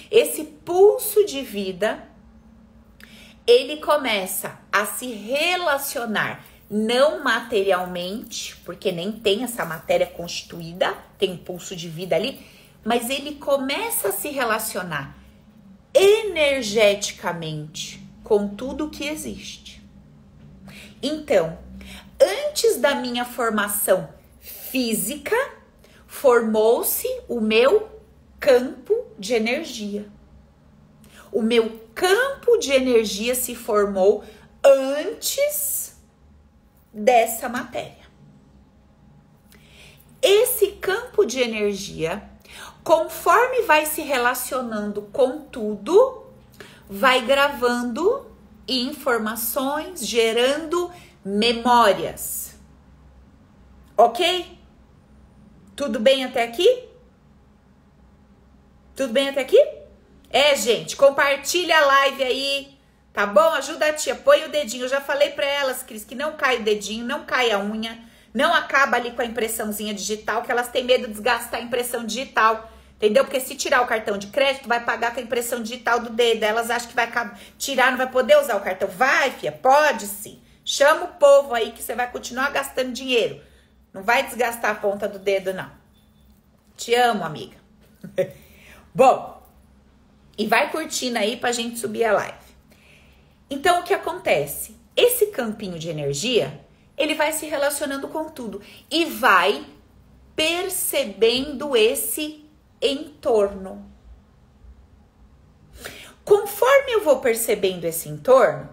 Esse 0.10 0.44
pulso 0.44 1.26
de 1.26 1.42
vida, 1.42 2.09
ele 3.50 3.78
começa 3.78 4.60
a 4.72 4.86
se 4.86 5.08
relacionar 5.08 6.46
não 6.70 7.24
materialmente, 7.24 8.56
porque 8.58 8.92
nem 8.92 9.12
tem 9.12 9.44
essa 9.44 9.66
matéria 9.66 10.06
constituída, 10.06 10.96
tem 11.18 11.32
um 11.32 11.38
pulso 11.38 11.76
de 11.76 11.90
vida 11.90 12.16
ali, 12.16 12.46
mas 12.86 13.10
ele 13.10 13.34
começa 13.36 14.10
a 14.10 14.12
se 14.12 14.30
relacionar 14.30 15.18
energeticamente 15.92 18.00
com 18.24 18.50
tudo 18.50 18.92
que 18.92 19.08
existe. 19.08 19.82
Então, 21.02 21.58
antes 22.22 22.78
da 22.78 22.94
minha 22.94 23.26
formação 23.26 24.08
física, 24.40 25.36
formou-se 26.06 27.08
o 27.28 27.42
meu 27.42 27.90
campo 28.40 28.94
de 29.18 29.34
energia. 29.34 30.06
O 31.32 31.42
meu 31.42 31.89
campo 32.00 32.58
de 32.58 32.72
energia 32.72 33.36
se 33.36 33.54
formou 33.54 34.24
antes 34.64 36.00
dessa 36.94 37.50
matéria. 37.50 38.08
Esse 40.22 40.68
campo 40.68 41.26
de 41.26 41.42
energia, 41.42 42.24
conforme 42.86 43.64
vai 43.64 43.86
se 43.86 44.02
relacionando 44.02 45.02
com 45.12 45.42
tudo, 45.42 46.24
vai 46.90 47.26
gravando 47.26 48.32
informações, 48.66 50.08
gerando 50.08 50.90
memórias. 51.24 52.56
Ok? 53.98 54.58
Tudo 55.76 56.00
bem 56.00 56.24
até 56.24 56.46
aqui? 56.46 56.88
Tudo 58.96 59.12
bem 59.12 59.28
até 59.28 59.42
aqui? 59.42 59.79
É, 60.30 60.56
gente, 60.56 60.96
compartilha 60.96 61.78
a 61.78 61.86
live 61.86 62.24
aí, 62.24 62.78
tá 63.12 63.26
bom? 63.26 63.50
Ajuda 63.54 63.88
a 63.88 63.94
tia, 63.94 64.16
põe 64.16 64.46
o 64.46 64.50
dedinho. 64.50 64.86
Eu 64.86 64.90
já 64.90 65.02
falei 65.02 65.32
para 65.32 65.46
elas, 65.46 65.82
Cris, 65.82 66.04
que 66.04 66.14
não 66.14 66.34
cai 66.34 66.58
o 66.58 66.64
dedinho, 66.64 67.06
não 67.06 67.26
cai 67.26 67.52
a 67.52 67.60
unha, 67.60 67.98
não 68.34 68.54
acaba 68.54 68.98
ali 68.98 69.12
com 69.12 69.22
a 69.22 69.26
impressãozinha 69.26 69.94
digital, 69.94 70.44
que 70.44 70.52
elas 70.52 70.70
têm 70.70 70.84
medo 70.84 71.08
de 71.08 71.14
desgastar 71.14 71.60
a 71.60 71.64
impressão 71.64 72.06
digital. 72.06 72.72
Entendeu? 72.98 73.24
Porque 73.24 73.40
se 73.40 73.56
tirar 73.56 73.82
o 73.82 73.88
cartão 73.88 74.18
de 74.18 74.28
crédito, 74.28 74.68
vai 74.68 74.84
pagar 74.84 75.14
com 75.14 75.22
a 75.22 75.24
impressão 75.24 75.64
digital 75.64 76.02
do 76.02 76.10
dedo. 76.10 76.44
Elas 76.44 76.70
acham 76.70 76.90
que 76.90 76.96
vai 76.96 77.10
tirar, 77.58 77.92
não 77.92 77.98
vai 77.98 78.12
poder 78.12 78.38
usar 78.38 78.58
o 78.58 78.62
cartão. 78.62 78.90
Vai, 78.90 79.32
filha, 79.32 79.54
pode 79.54 80.06
sim. 80.06 80.42
Chama 80.66 81.06
o 81.06 81.14
povo 81.14 81.54
aí 81.54 81.72
que 81.72 81.82
você 81.82 81.96
vai 81.96 82.12
continuar 82.12 82.52
gastando 82.52 82.92
dinheiro. 82.92 83.42
Não 83.94 84.04
vai 84.04 84.24
desgastar 84.24 84.72
a 84.72 84.76
ponta 84.76 85.08
do 85.08 85.18
dedo, 85.18 85.54
não. 85.54 85.72
Te 86.76 86.94
amo, 86.94 87.24
amiga. 87.24 87.58
Bom, 88.94 89.39
e 90.40 90.48
vai 90.48 90.72
curtindo 90.72 91.20
aí 91.20 91.36
pra 91.36 91.52
gente 91.52 91.78
subir 91.78 92.06
a 92.06 92.14
live. 92.14 92.50
Então, 93.50 93.82
o 93.82 93.84
que 93.84 93.94
acontece? 93.94 94.78
Esse 94.96 95.28
campinho 95.28 95.78
de 95.78 95.90
energia, 95.90 96.66
ele 96.98 97.14
vai 97.14 97.34
se 97.34 97.46
relacionando 97.46 98.08
com 98.08 98.30
tudo 98.30 98.62
e 98.90 99.04
vai 99.04 99.66
percebendo 100.38 101.76
esse 101.76 102.50
entorno. 102.82 103.86
Conforme 106.24 106.94
eu 106.94 107.04
vou 107.04 107.20
percebendo 107.20 107.84
esse 107.84 108.08
entorno, 108.08 108.70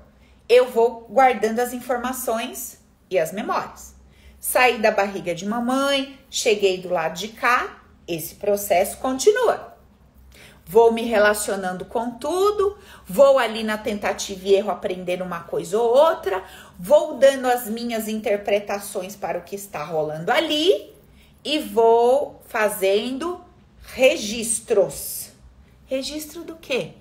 eu 0.48 0.70
vou 0.70 1.00
guardando 1.10 1.58
as 1.58 1.72
informações 1.72 2.80
e 3.10 3.18
as 3.18 3.32
memórias. 3.32 3.96
Saí 4.38 4.78
da 4.78 4.92
barriga 4.92 5.34
de 5.34 5.44
mamãe, 5.44 6.16
cheguei 6.30 6.78
do 6.78 6.90
lado 6.90 7.18
de 7.18 7.28
cá, 7.28 7.82
esse 8.06 8.36
processo 8.36 8.98
continua. 8.98 9.75
Vou 10.68 10.90
me 10.90 11.02
relacionando 11.02 11.84
com 11.84 12.10
tudo, 12.10 12.76
vou 13.06 13.38
ali 13.38 13.62
na 13.62 13.78
tentativa 13.78 14.48
e 14.48 14.54
erro 14.54 14.72
aprendendo 14.72 15.22
uma 15.22 15.40
coisa 15.40 15.78
ou 15.78 15.96
outra, 15.96 16.42
vou 16.76 17.14
dando 17.18 17.46
as 17.46 17.68
minhas 17.68 18.08
interpretações 18.08 19.14
para 19.14 19.38
o 19.38 19.42
que 19.42 19.54
está 19.54 19.84
rolando 19.84 20.32
ali 20.32 20.92
e 21.44 21.60
vou 21.60 22.42
fazendo 22.48 23.40
registros. 23.94 25.28
Registro 25.86 26.42
do 26.42 26.56
quê? 26.56 26.94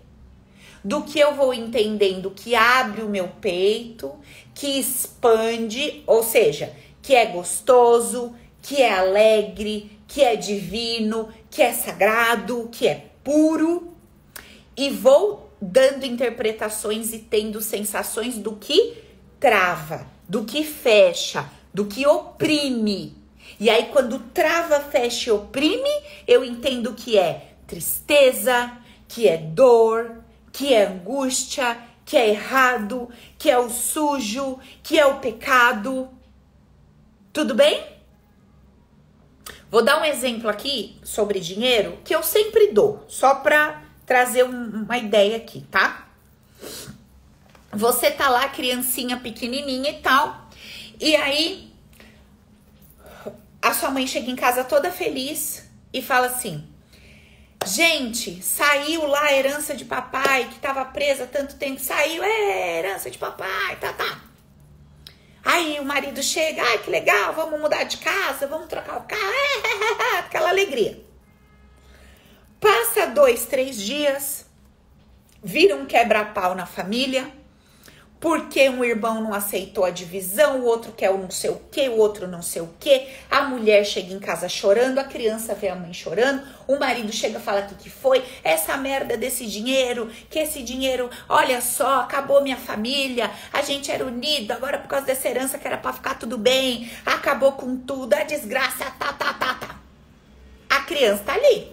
Do 0.83 1.01
que 1.01 1.19
eu 1.19 1.33
vou 1.33 1.51
entendendo 1.51 2.29
que 2.29 2.53
abre 2.53 3.01
o 3.01 3.09
meu 3.09 3.29
peito, 3.41 4.11
que 4.53 4.79
expande, 4.79 6.03
ou 6.05 6.21
seja, 6.21 6.71
que 7.01 7.15
é 7.15 7.25
gostoso, 7.25 8.35
que 8.61 8.79
é 8.79 8.93
alegre, 8.93 9.99
que 10.07 10.21
é 10.21 10.35
divino, 10.35 11.29
que 11.49 11.63
é 11.63 11.73
sagrado, 11.73 12.69
que 12.71 12.87
é 12.87 13.07
puro, 13.25 13.93
e 14.77 14.89
vou 14.89 15.51
dando 15.59 16.05
interpretações 16.05 17.11
e 17.11 17.19
tendo 17.19 17.59
sensações 17.61 18.37
do 18.37 18.55
que 18.55 19.03
trava, 19.39 20.07
do 20.29 20.45
que 20.45 20.63
fecha, 20.63 21.49
do 21.73 21.85
que 21.85 22.05
oprime. 22.05 23.17
E 23.59 23.69
aí, 23.69 23.87
quando 23.87 24.19
trava, 24.19 24.79
fecha 24.79 25.29
e 25.29 25.33
oprime, 25.33 25.89
eu 26.27 26.43
entendo 26.43 26.93
que 26.93 27.17
é 27.17 27.55
tristeza, 27.67 28.71
que 29.07 29.27
é 29.27 29.37
dor, 29.37 30.23
que 30.51 30.73
é 30.73 30.85
angústia, 30.85 31.77
que 32.05 32.15
é 32.15 32.29
errado, 32.29 33.09
que 33.37 33.49
é 33.49 33.57
o 33.57 33.69
sujo, 33.69 34.59
que 34.83 34.99
é 34.99 35.05
o 35.05 35.19
pecado. 35.19 36.09
Tudo 37.33 37.55
bem? 37.55 37.94
Vou 39.75 39.83
dar 39.83 39.99
um 39.99 40.05
exemplo 40.05 40.47
aqui 40.47 40.97
sobre 41.03 41.37
dinheiro 41.41 41.99
que 42.05 42.15
eu 42.15 42.23
sempre 42.23 42.71
dou, 42.71 43.03
só 43.09 43.35
para 43.35 43.83
trazer 44.05 44.45
um, 44.45 44.83
uma 44.83 44.97
ideia 44.97 45.35
aqui, 45.35 45.65
tá? 45.69 46.07
Você 47.73 48.09
tá 48.09 48.29
lá, 48.29 48.47
criancinha 48.47 49.17
pequenininha 49.17 49.89
e 49.89 50.01
tal, 50.01 50.47
e 50.97 51.13
aí 51.17 51.73
a 53.61 53.73
sua 53.73 53.91
mãe 53.91 54.07
chega 54.07 54.31
em 54.31 54.35
casa 54.37 54.63
toda 54.63 54.89
feliz 54.89 55.69
e 55.91 56.01
fala 56.01 56.27
assim: 56.27 56.65
Gente, 57.65 58.41
saiu 58.41 59.05
lá 59.05 59.25
a 59.25 59.33
herança 59.33 59.75
de 59.75 59.83
papai 59.83 60.47
que 60.47 60.59
tava 60.59 60.85
presa 60.85 61.27
tanto 61.27 61.57
tempo. 61.57 61.81
Saiu, 61.81 62.23
é, 62.23 62.79
herança 62.79 63.11
de 63.11 63.17
papai, 63.17 63.75
tá, 63.81 63.91
tá. 63.91 64.24
Aí 65.45 65.79
o 65.79 65.85
marido 65.85 66.23
chega, 66.23 66.63
ai 66.63 66.79
que 66.79 66.89
legal, 66.89 67.33
vamos 67.33 67.59
mudar 67.59 67.83
de 67.83 67.97
casa, 67.97 68.47
vamos 68.47 68.67
trocar 68.67 68.97
o 68.97 69.03
carro, 69.03 70.19
aquela 70.19 70.49
alegria. 70.49 70.99
Passa 72.59 73.05
dois, 73.05 73.45
três 73.45 73.77
dias, 73.77 74.47
vira 75.43 75.75
um 75.75 75.85
quebra-pau 75.85 76.55
na 76.55 76.65
família 76.65 77.31
porque 78.25 78.67
um 78.67 78.83
irmão 78.83 79.21
não 79.21 79.35
aceitou 79.35 79.85
a 79.85 79.91
divisão, 79.91 80.61
o 80.61 80.65
outro 80.65 80.91
quer 80.91 81.11
o 81.11 81.17
não 81.19 81.29
sei 81.29 81.51
o 81.51 81.61
que, 81.69 81.87
o 81.87 81.97
outro 81.97 82.27
não 82.27 82.41
sei 82.41 82.59
o 82.59 82.73
que. 82.79 83.07
A 83.29 83.43
mulher 83.43 83.85
chega 83.85 84.11
em 84.11 84.17
casa 84.17 84.49
chorando, 84.49 84.97
a 84.97 85.03
criança 85.03 85.53
vê 85.53 85.69
a 85.69 85.75
mãe 85.75 85.93
chorando, 85.93 86.41
o 86.67 86.75
marido 86.79 87.13
chega 87.13 87.37
e 87.37 87.41
fala 87.43 87.61
que, 87.61 87.75
que 87.75 87.87
foi, 87.87 88.25
essa 88.43 88.75
merda 88.77 89.15
desse 89.15 89.45
dinheiro, 89.45 90.09
que 90.27 90.39
esse 90.39 90.63
dinheiro, 90.63 91.07
olha 91.29 91.61
só, 91.61 91.99
acabou 91.99 92.41
minha 92.41 92.57
família, 92.57 93.29
a 93.53 93.61
gente 93.61 93.91
era 93.91 94.03
unido, 94.03 94.53
agora 94.53 94.79
por 94.79 94.87
causa 94.87 95.05
dessa 95.05 95.29
herança 95.29 95.59
que 95.59 95.67
era 95.67 95.77
pra 95.77 95.93
ficar 95.93 96.15
tudo 96.15 96.35
bem, 96.35 96.89
acabou 97.05 97.51
com 97.51 97.77
tudo, 97.77 98.15
a 98.15 98.23
desgraça, 98.23 98.85
tá, 98.97 99.13
tá, 99.13 99.33
tá, 99.35 99.53
tá. 99.53 99.79
A 100.67 100.79
criança 100.79 101.21
tá 101.25 101.35
ali. 101.35 101.71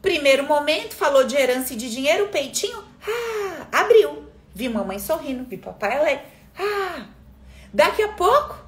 Primeiro 0.00 0.44
momento, 0.44 0.94
falou 0.94 1.24
de 1.24 1.34
herança 1.34 1.72
e 1.72 1.76
de 1.76 1.90
dinheiro, 1.90 2.28
peitinho, 2.28 2.86
ah, 3.06 3.66
abriu. 3.80 4.26
Vi 4.54 4.68
mamãe 4.68 4.98
sorrindo, 4.98 5.44
vi 5.44 5.56
papai 5.56 5.96
alegre. 5.96 6.24
Ah, 6.58 7.06
daqui 7.72 8.02
a 8.02 8.08
pouco, 8.08 8.58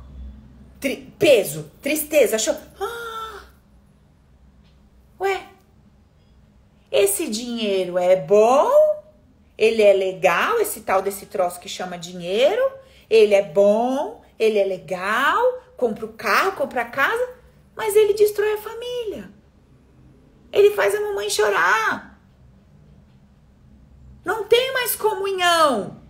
tri 0.79 1.13
peso, 1.19 1.71
tristeza, 1.83 2.37
achou. 2.37 2.55
Ah, 2.81 3.45
ué, 5.21 5.49
esse 6.91 7.29
dinheiro 7.29 7.99
é 7.99 8.17
bom, 8.17 8.71
ele 9.59 9.83
é 9.83 9.93
legal, 9.93 10.61
esse 10.61 10.81
tal 10.83 11.03
desse 11.03 11.27
troço 11.27 11.61
que 11.61 11.69
chama 11.69 11.99
dinheiro, 11.99 12.63
ele 13.09 13.35
é 13.35 13.43
bom, 13.43 14.23
ele 14.39 14.59
é 14.59 14.65
legal, 14.65 15.43
compra 15.77 16.07
o 16.07 16.13
carro, 16.13 16.53
compra 16.53 16.83
a 16.83 16.87
casa, 16.87 17.29
mas 17.77 17.95
ele 17.97 18.15
destrói 18.15 18.55
a 18.55 18.59
família. 18.59 19.31
Ele 20.53 20.71
faz 20.71 20.95
a 20.95 21.01
mamãe 21.01 21.29
chorar. 21.31 22.10
Não 24.25 24.45
tem 24.45 24.73
mais 24.73 24.95
comunhão. 24.97 26.01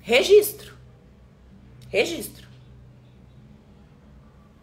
Registro. 0.00 0.76
Registro. 1.88 2.46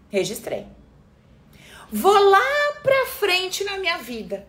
Registrei. 0.09 0.67
Vou 1.91 2.17
lá 2.29 2.73
pra 2.83 3.05
frente 3.07 3.63
na 3.63 3.77
minha 3.77 3.97
vida. 3.97 4.47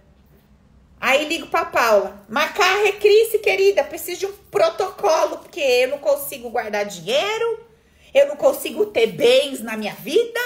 Aí 1.00 1.26
ligo 1.26 1.48
pra 1.48 1.64
Paula. 1.64 2.24
Macarre, 2.28 2.92
Cris, 2.92 3.40
querida, 3.42 3.82
preciso 3.82 4.20
de 4.20 4.26
um 4.26 4.32
protocolo, 4.50 5.38
porque 5.38 5.60
eu 5.60 5.88
não 5.88 5.98
consigo 5.98 6.48
guardar 6.50 6.84
dinheiro, 6.84 7.66
eu 8.14 8.28
não 8.28 8.36
consigo 8.36 8.86
ter 8.86 9.08
bens 9.08 9.60
na 9.60 9.76
minha 9.76 9.94
vida. 9.94 10.40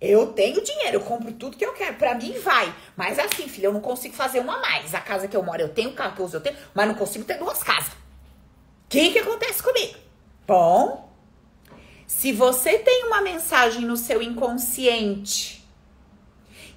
Eu 0.00 0.32
tenho 0.32 0.62
dinheiro, 0.62 0.96
eu 0.96 1.00
compro 1.00 1.32
tudo 1.32 1.56
que 1.56 1.64
eu 1.64 1.72
quero. 1.72 1.94
Pra 1.96 2.14
mim 2.14 2.38
vai. 2.40 2.72
Mas 2.96 3.18
assim, 3.18 3.48
filha, 3.48 3.66
eu 3.66 3.72
não 3.72 3.80
consigo 3.80 4.14
fazer 4.14 4.40
uma 4.40 4.58
mais. 4.60 4.94
A 4.94 5.00
casa 5.00 5.26
que 5.26 5.36
eu 5.36 5.42
moro 5.42 5.60
eu 5.60 5.70
tenho, 5.70 5.90
o 5.90 5.94
carro 5.94 6.14
que 6.14 6.20
eu 6.20 6.26
uso 6.26 6.36
eu 6.36 6.40
tenho, 6.40 6.56
mas 6.74 6.86
não 6.86 6.94
consigo 6.94 7.24
ter 7.24 7.38
duas 7.38 7.62
casas. 7.62 7.92
O 7.92 8.88
que 8.88 9.12
que 9.12 9.18
acontece 9.18 9.62
comigo? 9.62 9.96
Bom, 10.46 11.12
se 12.06 12.32
você 12.32 12.78
tem 12.78 13.04
uma 13.04 13.20
mensagem 13.20 13.82
no 13.82 13.96
seu 13.96 14.22
inconsciente 14.22 15.66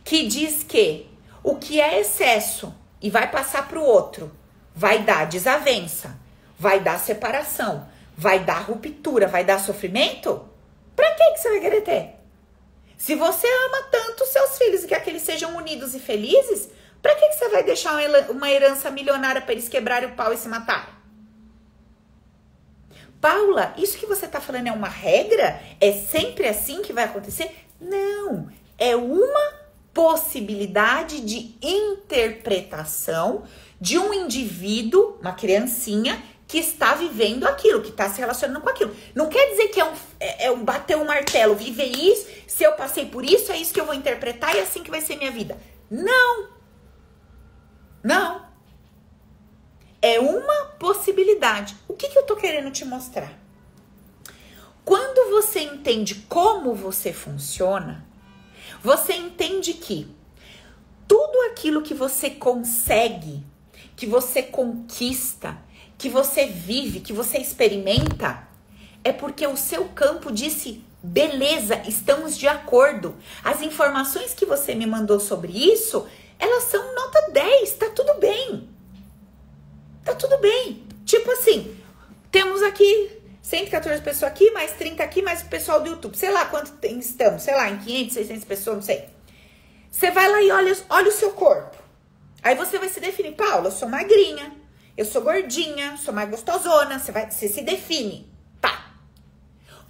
que 0.04 0.28
diz 0.28 0.64
que 0.64 1.08
o 1.44 1.56
que 1.56 1.80
é 1.80 2.00
excesso 2.00 2.74
e 3.02 3.10
vai 3.10 3.30
passar 3.30 3.68
pro 3.68 3.84
outro 3.84 4.32
vai 4.74 5.04
dar 5.04 5.26
desavença, 5.26 6.18
vai 6.58 6.80
dar 6.80 6.98
separação, 6.98 7.88
vai 8.18 8.40
dar 8.40 8.62
ruptura, 8.62 9.28
vai 9.28 9.44
dar 9.44 9.60
sofrimento? 9.60 10.48
Pra 10.96 11.14
que, 11.14 11.32
que 11.34 11.38
você 11.38 11.50
vai 11.50 11.60
querer 11.60 11.82
ter? 11.82 12.19
Se 13.00 13.16
você 13.16 13.48
ama 13.48 13.84
tanto 13.90 14.26
seus 14.26 14.58
filhos 14.58 14.84
e 14.84 14.88
quer 14.88 15.02
que 15.02 15.10
eles 15.10 15.22
sejam 15.22 15.56
unidos 15.56 15.96
e 15.96 16.00
felizes, 16.00 16.70
pra 17.02 17.16
que, 17.16 17.30
que 17.30 17.36
você 17.36 17.48
vai 17.48 17.64
deixar 17.64 17.98
uma 18.30 18.52
herança 18.52 18.92
milionária 18.92 19.42
para 19.42 19.54
eles 19.54 19.70
quebrarem 19.70 20.10
o 20.10 20.16
pau 20.16 20.34
e 20.34 20.38
se 20.38 20.50
matarem? 20.50 20.94
Paula, 23.22 23.74
isso 23.78 23.98
que 23.98 24.06
você 24.06 24.28
tá 24.28 24.42
falando 24.42 24.68
é 24.68 24.72
uma 24.74 24.90
regra? 24.90 25.62
É 25.80 25.94
sempre 25.94 26.46
assim 26.46 26.82
que 26.82 26.92
vai 26.92 27.06
acontecer? 27.06 27.50
Não, 27.80 28.50
é 28.78 28.98
uma 28.98 29.54
possibilidade 29.94 31.22
de 31.22 31.56
interpretação 31.62 33.46
de 33.80 33.98
um 33.98 34.14
indivíduo, 34.14 35.18
uma 35.22 35.32
criancinha, 35.32 36.22
que 36.50 36.58
está 36.58 36.96
vivendo 36.96 37.48
aquilo, 37.48 37.80
que 37.80 37.90
está 37.90 38.10
se 38.10 38.20
relacionando 38.20 38.60
com 38.62 38.70
aquilo. 38.70 38.94
Não 39.14 39.30
quer 39.30 39.52
dizer 39.52 39.68
que 39.68 39.80
é 39.80 39.86
um, 39.86 39.94
é, 40.20 40.48
é 40.48 40.52
um 40.52 40.66
bater 40.66 40.98
um 40.98 41.06
martelo, 41.06 41.56
viver 41.56 41.96
isso, 41.96 42.28
se 42.48 42.64
eu 42.64 42.72
passei 42.72 43.06
por 43.06 43.24
isso, 43.24 43.52
é 43.52 43.58
isso 43.58 43.72
que 43.72 43.80
eu 43.80 43.86
vou 43.86 43.94
interpretar 43.94 44.56
e 44.56 44.58
é 44.58 44.64
assim 44.64 44.82
que 44.82 44.90
vai 44.90 45.00
ser 45.00 45.16
minha 45.16 45.30
vida. 45.30 45.60
Não! 45.92 46.50
Não! 48.04 48.50
É 50.02 50.20
uma 50.20 50.66
possibilidade. 50.80 51.78
O 51.88 51.94
que, 51.94 52.10
que 52.10 52.18
eu 52.18 52.24
tô 52.24 52.36
querendo 52.36 52.72
te 52.72 52.84
mostrar? 52.84 53.32
Quando 54.84 55.30
você 55.30 55.60
entende 55.60 56.16
como 56.28 56.74
você 56.74 57.14
funciona, 57.14 58.08
você 58.82 59.14
entende 59.14 59.76
que 59.76 60.10
tudo 61.08 61.52
aquilo 61.52 61.84
que 61.84 61.94
você 61.94 62.32
consegue, 62.32 63.46
que 63.96 64.08
você 64.08 64.42
conquista, 64.42 65.56
que 66.00 66.10
você 66.10 66.46
vive, 66.46 67.02
que 67.02 67.12
você 67.12 67.38
experimenta, 67.38 68.48
é 69.04 69.12
porque 69.12 69.46
o 69.46 69.58
seu 69.58 69.90
campo 69.90 70.32
disse: 70.32 70.82
beleza, 71.04 71.84
estamos 71.86 72.38
de 72.38 72.48
acordo. 72.48 73.16
As 73.44 73.62
informações 73.62 74.34
que 74.34 74.46
você 74.46 74.74
me 74.74 74.88
mandou 74.88 75.20
sobre 75.20 75.52
isso, 75.52 76.08
elas 76.40 76.64
são 76.64 76.96
nota 76.96 77.32
10, 77.34 77.74
tá 77.74 77.90
tudo 77.90 78.14
bem. 78.18 78.70
Tá 80.06 80.16
tudo 80.16 80.38
bem. 80.38 80.88
Tipo 81.06 81.32
assim, 81.32 81.78
temos 82.32 82.64
aqui 82.64 83.12
114 83.42 84.02
pessoas 84.02 84.32
aqui, 84.32 84.52
mais 84.52 84.72
30 84.72 85.04
aqui, 85.04 85.22
mais 85.22 85.42
o 85.42 85.48
pessoal 85.48 85.82
do 85.82 85.90
YouTube. 85.90 86.18
Sei 86.18 86.32
lá 86.32 86.46
quanto 86.46 86.72
tem, 86.74 86.98
estamos, 86.98 87.44
sei 87.44 87.56
lá, 87.56 87.70
em 87.70 87.78
500, 87.78 88.14
600 88.14 88.46
pessoas, 88.46 88.76
não 88.78 88.84
sei. 88.84 89.10
Você 89.92 90.12
vai 90.12 90.32
lá 90.32 90.42
e 90.42 90.50
olha, 90.50 90.78
olha 90.90 91.10
o 91.10 91.12
seu 91.12 91.32
corpo. 91.32 91.76
Aí 92.42 92.56
você 92.56 92.80
vai 92.80 92.88
se 92.88 93.02
definir, 93.02 93.34
Paula, 93.34 93.68
eu 93.68 93.72
sou 93.72 93.90
magrinha, 93.90 94.54
eu 95.00 95.06
sou 95.06 95.22
gordinha, 95.22 95.96
sou 95.96 96.14
mais 96.14 96.30
gostosona, 96.30 97.00
você, 97.00 97.10
vai, 97.14 97.32
você 97.32 97.48
se 97.48 97.62
define. 97.62 98.30
Tá. 98.60 98.92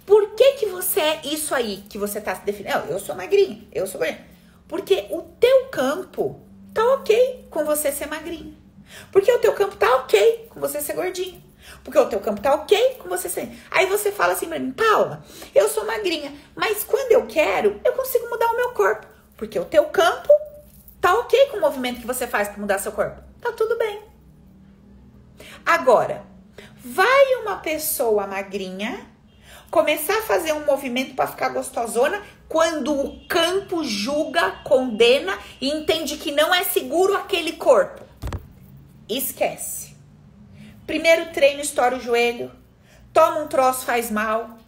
Por 0.06 0.36
que 0.36 0.52
que 0.52 0.66
você 0.66 1.00
é 1.00 1.20
isso 1.24 1.52
aí 1.52 1.82
que 1.90 1.98
você 1.98 2.20
tá 2.20 2.32
se 2.36 2.42
definindo? 2.42 2.86
Eu, 2.88 3.00
sou 3.00 3.16
magrinha, 3.16 3.66
eu 3.72 3.88
sou 3.88 3.98
gordinha. 3.98 4.24
Porque 4.68 5.08
o 5.10 5.22
teu 5.22 5.64
campo 5.64 6.40
tá 6.72 6.94
ok 6.94 7.48
com 7.50 7.64
você 7.64 7.90
ser 7.90 8.06
magrinha. 8.06 8.54
Porque 9.10 9.32
o 9.32 9.40
teu 9.40 9.52
campo 9.52 9.74
tá 9.74 9.96
ok 9.96 10.46
com 10.48 10.60
você 10.60 10.80
ser 10.80 10.92
gordinha. 10.92 11.42
Porque 11.82 11.98
o 11.98 12.08
teu 12.08 12.20
campo 12.20 12.40
tá 12.40 12.54
ok 12.54 12.98
com 13.00 13.08
você 13.08 13.28
ser. 13.28 13.48
Aí 13.68 13.86
você 13.86 14.12
fala 14.12 14.34
assim 14.34 14.46
pra 14.46 14.60
mim, 14.60 14.70
Paula, 14.70 15.24
eu 15.52 15.68
sou 15.68 15.84
magrinha, 15.84 16.32
mas 16.54 16.84
quando 16.84 17.10
eu 17.10 17.26
quero, 17.26 17.80
eu 17.84 17.94
consigo 17.94 18.30
mudar 18.30 18.46
o 18.46 18.56
meu 18.56 18.70
corpo. 18.70 19.08
Porque 19.36 19.58
o 19.58 19.64
teu 19.64 19.86
campo 19.86 20.32
tá 21.00 21.12
ok 21.14 21.46
com 21.46 21.56
o 21.56 21.60
movimento 21.60 22.00
que 22.00 22.06
você 22.06 22.28
faz 22.28 22.46
para 22.46 22.60
mudar 22.60 22.78
seu 22.78 22.92
corpo. 22.92 23.20
Tá 23.40 23.50
tudo 23.50 23.76
bem. 23.76 24.09
Agora, 25.64 26.24
vai 26.84 27.34
uma 27.42 27.56
pessoa 27.56 28.26
magrinha 28.26 29.06
começar 29.70 30.18
a 30.18 30.22
fazer 30.22 30.52
um 30.52 30.66
movimento 30.66 31.14
para 31.14 31.28
ficar 31.28 31.50
gostosona 31.50 32.20
quando 32.48 32.92
o 32.92 33.24
campo 33.28 33.84
julga, 33.84 34.50
condena 34.64 35.38
e 35.60 35.70
entende 35.70 36.16
que 36.16 36.32
não 36.32 36.52
é 36.52 36.64
seguro 36.64 37.16
aquele 37.16 37.52
corpo. 37.52 38.04
Esquece. 39.08 39.96
Primeiro 40.86 41.32
treino, 41.32 41.60
estoura 41.60 41.96
o 41.96 42.00
joelho, 42.00 42.50
toma 43.12 43.38
um 43.38 43.46
troço, 43.46 43.86
faz 43.86 44.10
mal. 44.10 44.58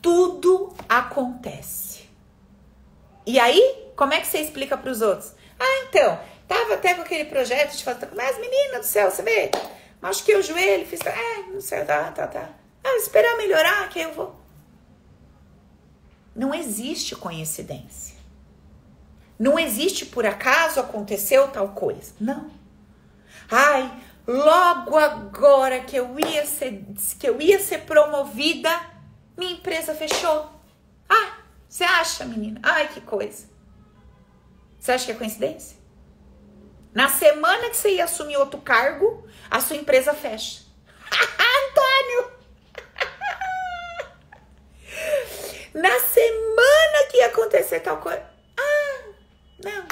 Tudo 0.00 0.74
acontece. 0.88 2.08
E 3.26 3.38
aí, 3.38 3.90
como 3.94 4.14
é 4.14 4.20
que 4.20 4.26
você 4.26 4.38
explica 4.38 4.76
para 4.76 4.90
os 4.90 5.02
outros? 5.02 5.32
Ah, 5.58 5.84
então, 5.88 6.18
Tava 6.46 6.74
até 6.74 6.94
com 6.94 7.02
aquele 7.02 7.24
projeto 7.24 7.76
de 7.76 7.84
fazer. 7.84 8.08
Mas, 8.14 8.38
menina 8.38 8.78
do 8.78 8.84
céu, 8.84 9.10
você 9.10 9.22
vê? 9.22 9.50
Machuquei 10.00 10.36
o 10.36 10.42
joelho, 10.42 10.86
fiz. 10.86 11.00
É, 11.00 11.42
não 11.50 11.60
sei, 11.60 11.84
tá, 11.84 12.10
tá, 12.12 12.26
tá. 12.26 12.50
Ah, 12.82 12.96
esperar 12.96 13.36
melhorar 13.36 13.88
que 13.88 14.00
eu 14.00 14.12
vou. 14.12 14.36
Não 16.34 16.54
existe 16.54 17.16
coincidência. 17.16 18.14
Não 19.38 19.58
existe 19.58 20.06
por 20.06 20.26
acaso 20.26 20.80
aconteceu 20.80 21.48
tal 21.48 21.70
coisa. 21.70 22.12
Não. 22.20 22.50
Ai, 23.50 24.02
logo 24.26 24.96
agora 24.96 25.80
que 25.80 25.96
eu 25.96 26.18
ia 26.18 26.44
ser, 26.46 26.84
que 27.18 27.28
eu 27.28 27.40
ia 27.40 27.58
ser 27.58 27.82
promovida, 27.82 28.70
minha 29.36 29.52
empresa 29.52 29.94
fechou. 29.94 30.50
Ah, 31.08 31.38
você 31.68 31.84
acha, 31.84 32.24
menina? 32.24 32.60
Ai, 32.62 32.88
que 32.88 33.00
coisa. 33.00 33.48
Você 34.78 34.92
acha 34.92 35.06
que 35.06 35.12
é 35.12 35.14
coincidência? 35.14 35.83
Na 36.94 37.08
semana 37.08 37.68
que 37.68 37.76
você 37.76 37.96
ia 37.96 38.04
assumir 38.04 38.36
outro 38.36 38.60
cargo, 38.60 39.26
a 39.50 39.60
sua 39.60 39.74
empresa 39.74 40.14
fecha. 40.14 40.62
Antônio! 41.10 42.32
Na 45.74 45.98
semana 45.98 47.08
que 47.10 47.16
ia 47.16 47.26
acontecer 47.26 47.80
tal 47.80 47.96
coisa. 47.96 48.24
Ah, 48.56 49.08
não. 49.64 49.84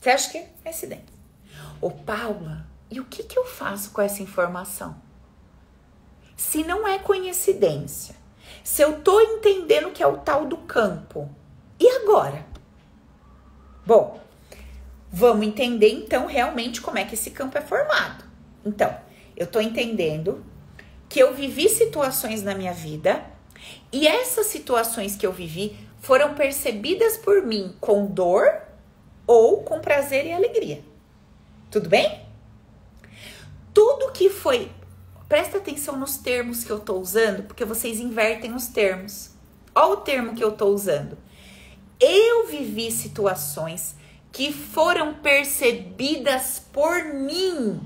Você 0.00 0.10
acha 0.10 0.30
que 0.30 0.38
é 0.38 0.68
acidente? 0.68 1.12
Ô, 1.80 1.92
Paula, 1.92 2.66
e 2.90 2.98
o 2.98 3.04
que, 3.04 3.22
que 3.22 3.38
eu 3.38 3.44
faço 3.44 3.92
com 3.92 4.02
essa 4.02 4.20
informação? 4.20 5.00
Se 6.36 6.64
não 6.64 6.86
é 6.86 6.98
coincidência, 6.98 8.16
se 8.64 8.82
eu 8.82 9.00
tô 9.00 9.20
entendendo 9.20 9.92
que 9.92 10.02
é 10.02 10.06
o 10.06 10.18
tal 10.18 10.44
do 10.44 10.56
campo, 10.58 11.30
e 11.78 11.88
agora? 11.88 12.44
Bom, 13.84 14.20
vamos 15.12 15.46
entender 15.46 15.90
então 15.90 16.26
realmente 16.26 16.80
como 16.80 16.98
é 16.98 17.04
que 17.04 17.14
esse 17.14 17.30
campo 17.30 17.56
é 17.56 17.60
formado. 17.60 18.24
Então, 18.64 18.94
eu 19.36 19.46
tô 19.46 19.60
entendendo 19.60 20.44
que 21.08 21.20
eu 21.20 21.34
vivi 21.34 21.68
situações 21.68 22.42
na 22.42 22.54
minha 22.54 22.72
vida 22.72 23.24
e 23.92 24.06
essas 24.06 24.46
situações 24.46 25.14
que 25.14 25.26
eu 25.26 25.32
vivi 25.32 25.76
foram 26.00 26.34
percebidas 26.34 27.16
por 27.16 27.42
mim 27.42 27.76
com 27.80 28.06
dor 28.06 28.62
ou 29.26 29.62
com 29.62 29.80
prazer 29.80 30.26
e 30.26 30.32
alegria. 30.32 30.82
Tudo 31.70 31.88
bem? 31.88 32.26
Tudo 33.72 34.12
que 34.12 34.30
foi. 34.30 34.70
Presta 35.28 35.58
atenção 35.58 35.96
nos 35.96 36.16
termos 36.16 36.64
que 36.64 36.70
eu 36.70 36.78
tô 36.78 36.98
usando, 36.98 37.42
porque 37.42 37.64
vocês 37.64 37.98
invertem 37.98 38.54
os 38.54 38.68
termos. 38.68 39.30
Olha 39.74 39.92
o 39.92 39.96
termo 39.98 40.34
que 40.34 40.42
eu 40.42 40.52
tô 40.52 40.66
usando 40.68 41.18
eu 42.00 42.46
vivi 42.46 42.90
situações 42.90 43.96
que 44.32 44.52
foram 44.52 45.14
percebidas 45.14 46.62
por 46.72 47.04
mim 47.04 47.80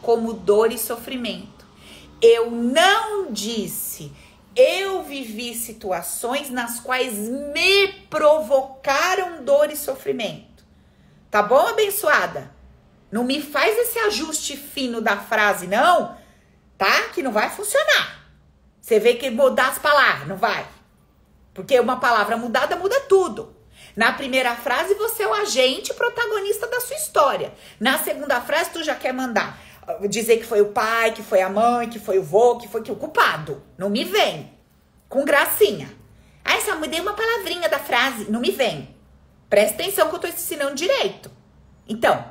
como 0.00 0.32
dor 0.32 0.72
e 0.72 0.78
sofrimento. 0.78 1.66
Eu 2.22 2.50
não 2.50 3.32
disse, 3.32 4.12
eu 4.54 5.02
vivi 5.02 5.54
situações 5.54 6.50
nas 6.50 6.80
quais 6.80 7.14
me 7.14 7.88
provocaram 8.08 9.44
dor 9.44 9.70
e 9.70 9.76
sofrimento. 9.76 10.64
Tá 11.30 11.42
bom, 11.42 11.66
abençoada? 11.66 12.50
Não 13.10 13.24
me 13.24 13.40
faz 13.40 13.76
esse 13.78 13.98
ajuste 13.98 14.56
fino 14.56 15.00
da 15.00 15.16
frase, 15.16 15.66
não, 15.66 16.16
tá? 16.76 17.08
Que 17.14 17.22
não 17.22 17.32
vai 17.32 17.50
funcionar. 17.50 18.26
Você 18.80 18.98
vê 18.98 19.14
que 19.14 19.30
mudar 19.30 19.68
as 19.68 19.78
palavras, 19.78 20.28
não 20.28 20.36
vai. 20.36 20.66
Porque 21.58 21.80
uma 21.80 21.96
palavra 21.96 22.36
mudada 22.36 22.76
muda 22.76 23.00
tudo. 23.08 23.52
Na 23.96 24.12
primeira 24.12 24.54
frase, 24.54 24.94
você 24.94 25.24
é 25.24 25.26
o 25.26 25.34
agente 25.34 25.92
protagonista 25.92 26.68
da 26.68 26.78
sua 26.78 26.94
história. 26.94 27.52
Na 27.80 27.98
segunda 27.98 28.40
frase, 28.40 28.70
tu 28.70 28.84
já 28.84 28.94
quer 28.94 29.12
mandar 29.12 29.60
uh, 29.88 30.06
dizer 30.06 30.36
que 30.36 30.46
foi 30.46 30.60
o 30.60 30.66
pai, 30.66 31.10
que 31.10 31.20
foi 31.20 31.42
a 31.42 31.48
mãe, 31.48 31.88
que 31.88 31.98
foi 31.98 32.16
o 32.16 32.22
vô, 32.22 32.58
que 32.58 32.68
foi 32.68 32.80
que 32.80 32.92
o 32.92 32.94
culpado. 32.94 33.60
Não 33.76 33.90
me 33.90 34.04
vem. 34.04 34.52
Com 35.08 35.24
gracinha. 35.24 35.92
Ah, 36.44 36.60
só 36.60 36.76
mudei 36.76 37.00
uma 37.00 37.14
palavrinha 37.14 37.68
da 37.68 37.80
frase. 37.80 38.30
Não 38.30 38.38
me 38.38 38.52
vem. 38.52 38.94
Presta 39.50 39.82
atenção 39.82 40.08
que 40.08 40.14
eu 40.14 40.20
tô 40.20 40.28
ensinando 40.28 40.76
direito. 40.76 41.28
Então, 41.88 42.24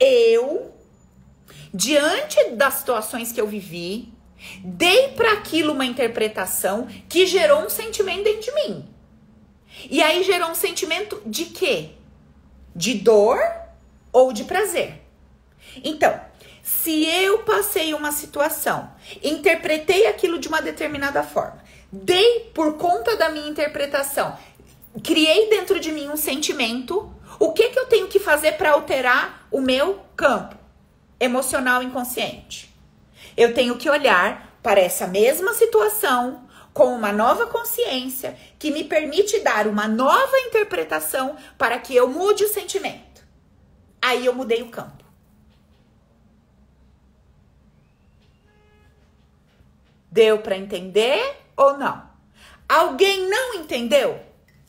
eu, 0.00 0.74
diante 1.74 2.52
das 2.52 2.72
situações 2.76 3.30
que 3.30 3.40
eu 3.42 3.46
vivi, 3.46 4.10
Dei 4.62 5.08
para 5.08 5.32
aquilo 5.32 5.72
uma 5.72 5.86
interpretação 5.86 6.86
que 7.08 7.26
gerou 7.26 7.64
um 7.64 7.70
sentimento 7.70 8.24
dentro 8.24 8.40
de 8.40 8.54
mim. 8.54 8.88
E 9.90 10.02
aí 10.02 10.22
gerou 10.22 10.50
um 10.50 10.54
sentimento 10.54 11.20
de 11.26 11.46
quê? 11.46 11.90
De 12.74 12.94
dor 12.94 13.38
ou 14.12 14.32
de 14.32 14.44
prazer. 14.44 15.02
Então, 15.84 16.20
se 16.62 17.06
eu 17.06 17.40
passei 17.40 17.94
uma 17.94 18.12
situação, 18.12 18.90
interpretei 19.22 20.06
aquilo 20.06 20.38
de 20.38 20.48
uma 20.48 20.60
determinada 20.60 21.22
forma, 21.22 21.62
dei 21.90 22.50
por 22.54 22.76
conta 22.76 23.16
da 23.16 23.30
minha 23.30 23.48
interpretação, 23.48 24.36
criei 25.02 25.48
dentro 25.48 25.80
de 25.80 25.92
mim 25.92 26.08
um 26.08 26.16
sentimento, 26.16 27.12
o 27.38 27.52
que, 27.52 27.70
que 27.70 27.78
eu 27.78 27.86
tenho 27.86 28.08
que 28.08 28.18
fazer 28.18 28.52
para 28.52 28.72
alterar 28.72 29.46
o 29.50 29.60
meu 29.60 30.00
campo 30.16 30.56
emocional 31.20 31.82
inconsciente? 31.82 32.67
Eu 33.38 33.54
tenho 33.54 33.76
que 33.76 33.88
olhar 33.88 34.58
para 34.60 34.80
essa 34.80 35.06
mesma 35.06 35.54
situação 35.54 36.48
com 36.74 36.86
uma 36.86 37.12
nova 37.12 37.46
consciência 37.46 38.36
que 38.58 38.68
me 38.68 38.82
permite 38.82 39.38
dar 39.38 39.68
uma 39.68 39.86
nova 39.86 40.36
interpretação 40.40 41.36
para 41.56 41.78
que 41.78 41.94
eu 41.94 42.08
mude 42.08 42.42
o 42.42 42.48
sentimento. 42.48 43.24
Aí 44.02 44.26
eu 44.26 44.34
mudei 44.34 44.60
o 44.60 44.70
campo. 44.70 45.04
Deu 50.10 50.40
para 50.40 50.56
entender 50.56 51.36
ou 51.56 51.78
não? 51.78 52.10
Alguém 52.68 53.30
não 53.30 53.54
entendeu? 53.54 54.18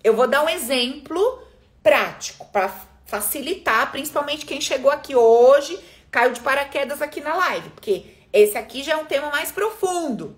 Eu 0.04 0.16
vou 0.16 0.28
dar 0.28 0.44
um 0.44 0.50
exemplo 0.50 1.42
prático 1.82 2.46
para 2.52 2.72
facilitar, 3.08 3.92
principalmente 3.92 4.46
quem 4.46 4.62
chegou 4.62 4.92
aqui 4.92 5.16
hoje, 5.16 5.84
caiu 6.12 6.34
de 6.34 6.40
paraquedas 6.40 7.02
aqui 7.02 7.20
na 7.20 7.34
live, 7.34 7.70
porque 7.72 8.19
esse 8.32 8.58
aqui 8.58 8.84
já 8.84 8.94
é 8.94 8.98
um 8.98 9.06
tema 9.06 9.30
mais 9.30 9.52
profundo. 9.52 10.36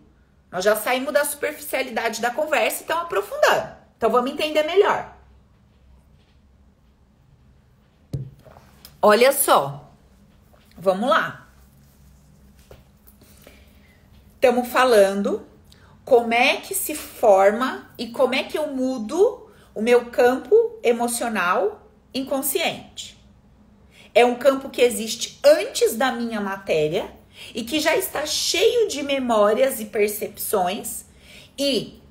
Nós 0.52 0.64
já 0.64 0.76
saímos 0.76 1.14
da 1.14 1.24
superficialidade 1.24 2.22
da 2.22 2.32
conversa 2.32 2.80
e 2.80 2.82
estamos 2.82 3.04
aprofundando. 3.04 3.76
Então 3.98 4.10
vamos 4.10 4.32
entender 4.32 4.64
melhor. 4.64 5.16
Olha 9.02 9.32
só. 9.32 9.90
Vamos 10.78 11.10
lá. 11.10 11.48
Estamos 14.36 14.68
falando 14.70 15.46
como 16.04 16.34
é 16.34 16.58
que 16.58 16.74
se 16.74 16.96
forma 16.96 17.90
e 17.98 18.08
como 18.08 18.34
é 18.34 18.44
que 18.44 18.58
eu 18.58 18.68
mudo 18.68 19.50
o 19.74 19.82
meu 19.82 20.06
campo 20.12 20.80
emocional 20.84 21.88
inconsciente. 22.14 23.18
É 24.14 24.26
um 24.26 24.36
campo 24.36 24.70
que 24.70 24.82
existe 24.82 25.40
antes 25.44 25.96
da 25.96 26.12
minha 26.12 26.42
matéria 26.42 27.21
e 27.54 27.64
que 27.64 27.80
já 27.80 27.96
está 27.96 28.26
cheio 28.26 28.88
de 28.88 29.04
memórias 29.04 29.80
e 29.80 29.86
percepções 29.86 31.06
e 31.58 32.02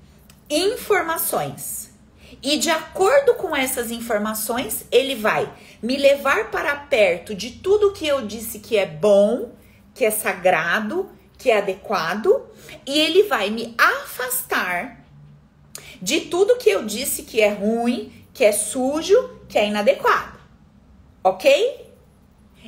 informações. 0.48 1.90
E 2.42 2.58
de 2.58 2.70
acordo 2.70 3.34
com 3.34 3.54
essas 3.54 3.90
informações, 3.90 4.84
ele 4.90 5.14
vai 5.14 5.52
me 5.82 5.96
levar 5.96 6.50
para 6.50 6.74
perto 6.74 7.34
de 7.34 7.50
tudo 7.50 7.92
que 7.92 8.06
eu 8.06 8.26
disse 8.26 8.60
que 8.60 8.76
é 8.76 8.86
bom, 8.86 9.52
que 9.94 10.04
é 10.04 10.10
sagrado, 10.10 11.10
que 11.36 11.50
é 11.50 11.58
adequado, 11.58 12.46
e 12.86 12.98
ele 12.98 13.24
vai 13.24 13.50
me 13.50 13.74
afastar 13.76 15.04
de 16.00 16.22
tudo 16.22 16.56
que 16.56 16.70
eu 16.70 16.84
disse 16.84 17.22
que 17.22 17.40
é 17.40 17.50
ruim, 17.50 18.12
que 18.32 18.44
é 18.44 18.52
sujo, 18.52 19.38
que 19.48 19.58
é 19.58 19.66
inadequado. 19.66 20.38
Ok? 21.22 21.92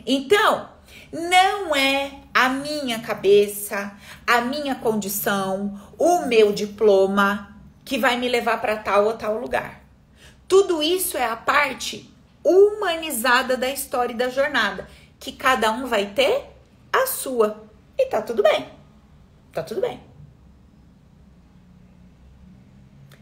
Então, 0.07 0.69
não 1.13 1.77
é 1.77 2.11
a 2.33 2.49
minha 2.49 3.01
cabeça, 3.01 3.93
a 4.27 4.41
minha 4.41 4.75
condição, 4.75 5.79
o 5.99 6.25
meu 6.27 6.53
diploma 6.53 7.55
que 7.85 7.99
vai 7.99 8.17
me 8.17 8.29
levar 8.29 8.61
para 8.61 8.77
tal 8.77 9.05
ou 9.05 9.13
tal 9.13 9.39
lugar. 9.39 9.83
Tudo 10.49 10.83
isso 10.83 11.19
é 11.19 11.25
a 11.25 11.37
parte 11.37 12.11
humanizada 12.43 13.57
da 13.57 13.69
história 13.69 14.13
e 14.13 14.17
da 14.17 14.31
jornada, 14.31 14.89
que 15.21 15.33
cada 15.33 15.71
um 15.71 15.87
vai 15.87 16.07
ter 16.07 16.47
a 16.93 17.07
sua. 17.07 17.63
E 17.99 18.07
tá 18.07 18.23
tudo 18.23 18.43
bem. 18.43 18.69
Tá 19.53 19.63
tudo 19.63 19.81
bem. 19.81 20.01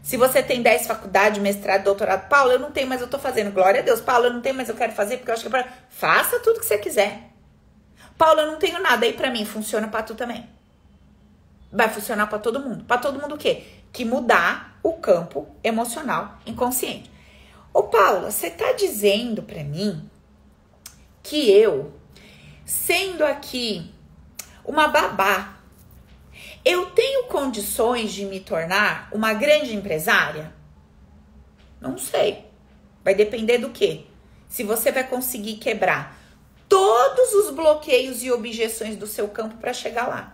Se 0.01 0.17
você 0.17 0.41
tem 0.41 0.61
10 0.61 0.87
faculdades, 0.87 1.41
mestrado, 1.41 1.83
doutorado, 1.83 2.27
Paulo, 2.27 2.51
eu 2.51 2.59
não 2.59 2.71
tenho, 2.71 2.87
mas 2.87 3.01
eu 3.01 3.07
tô 3.07 3.19
fazendo. 3.19 3.51
Glória 3.51 3.81
a 3.81 3.83
Deus. 3.83 4.01
Paulo, 4.01 4.25
eu 4.25 4.33
não 4.33 4.41
tenho, 4.41 4.55
mas 4.55 4.67
eu 4.67 4.75
quero 4.75 4.93
fazer 4.93 5.17
porque 5.17 5.29
eu 5.29 5.33
acho 5.33 5.43
que 5.43 5.47
é 5.47 5.51
pra... 5.51 5.71
Faça 5.89 6.39
tudo 6.39 6.59
que 6.59 6.65
você 6.65 6.77
quiser. 6.77 7.30
Paulo, 8.21 8.41
eu 8.41 8.51
não 8.51 8.59
tenho 8.59 8.79
nada. 8.79 9.03
Aí 9.03 9.13
para 9.13 9.31
mim 9.31 9.43
funciona 9.45 9.87
para 9.87 10.03
tu 10.03 10.13
também. 10.13 10.47
Vai 11.71 11.89
funcionar 11.89 12.27
para 12.27 12.37
todo 12.37 12.59
mundo. 12.59 12.83
Para 12.83 13.01
todo 13.01 13.19
mundo 13.19 13.33
o 13.33 13.37
quê? 13.37 13.63
Que 13.91 14.05
mudar 14.05 14.77
o 14.83 14.93
campo 14.93 15.49
emocional 15.63 16.37
inconsciente. 16.45 17.09
Ô 17.73 17.81
Paula, 17.81 18.29
você 18.29 18.51
tá 18.51 18.73
dizendo 18.73 19.41
para 19.41 19.63
mim 19.63 20.07
que 21.23 21.49
eu, 21.49 21.91
sendo 22.63 23.25
aqui 23.25 23.91
uma 24.63 24.87
babá, 24.87 25.57
eu 26.63 26.91
tenho 26.91 27.23
condições 27.23 28.13
de 28.13 28.23
me 28.25 28.39
tornar 28.39 29.09
uma 29.11 29.33
grande 29.33 29.75
empresária? 29.75 30.53
Não 31.79 31.97
sei. 31.97 32.45
Vai 33.03 33.15
depender 33.15 33.57
do 33.57 33.71
quê? 33.71 34.05
Se 34.47 34.63
você 34.63 34.91
vai 34.91 35.07
conseguir 35.07 35.55
quebrar 35.55 36.20
todos 36.71 37.33
os 37.33 37.53
bloqueios 37.53 38.23
e 38.23 38.31
objeções 38.31 38.95
do 38.95 39.05
seu 39.05 39.27
campo 39.27 39.57
para 39.57 39.73
chegar 39.73 40.07
lá. 40.07 40.33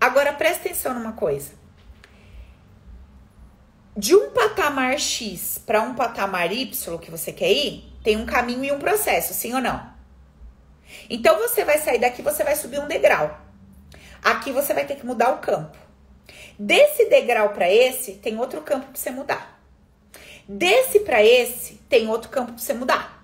Agora 0.00 0.32
presta 0.32 0.68
atenção 0.68 0.94
numa 0.94 1.14
coisa. 1.14 1.54
De 3.96 4.14
um 4.14 4.30
patamar 4.30 4.96
X 5.00 5.58
para 5.58 5.82
um 5.82 5.96
patamar 5.96 6.52
Y 6.52 6.98
que 7.00 7.10
você 7.10 7.32
quer 7.32 7.50
ir, 7.50 7.92
tem 8.04 8.16
um 8.16 8.24
caminho 8.24 8.64
e 8.64 8.70
um 8.70 8.78
processo, 8.78 9.34
sim 9.34 9.52
ou 9.52 9.60
não? 9.60 9.92
Então 11.10 11.36
você 11.36 11.64
vai 11.64 11.78
sair 11.78 11.98
daqui, 11.98 12.22
você 12.22 12.44
vai 12.44 12.54
subir 12.54 12.78
um 12.78 12.86
degrau. 12.86 13.40
Aqui 14.22 14.52
você 14.52 14.72
vai 14.72 14.86
ter 14.86 14.94
que 14.94 15.04
mudar 15.04 15.32
o 15.34 15.38
campo. 15.38 15.76
Desse 16.56 17.06
degrau 17.06 17.48
para 17.48 17.68
esse, 17.68 18.12
tem 18.12 18.38
outro 18.38 18.60
campo 18.60 18.86
para 18.86 19.00
você 19.00 19.10
mudar. 19.10 19.60
Desse 20.46 21.00
para 21.00 21.24
esse, 21.24 21.74
tem 21.88 22.08
outro 22.08 22.30
campo 22.30 22.52
para 22.52 22.62
você 22.62 22.72
mudar. 22.72 23.21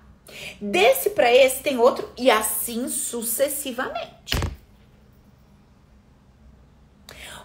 Desse 0.61 1.11
para 1.11 1.33
esse 1.33 1.61
tem 1.61 1.77
outro 1.77 2.11
e 2.17 2.29
assim 2.29 2.87
sucessivamente. 2.87 4.35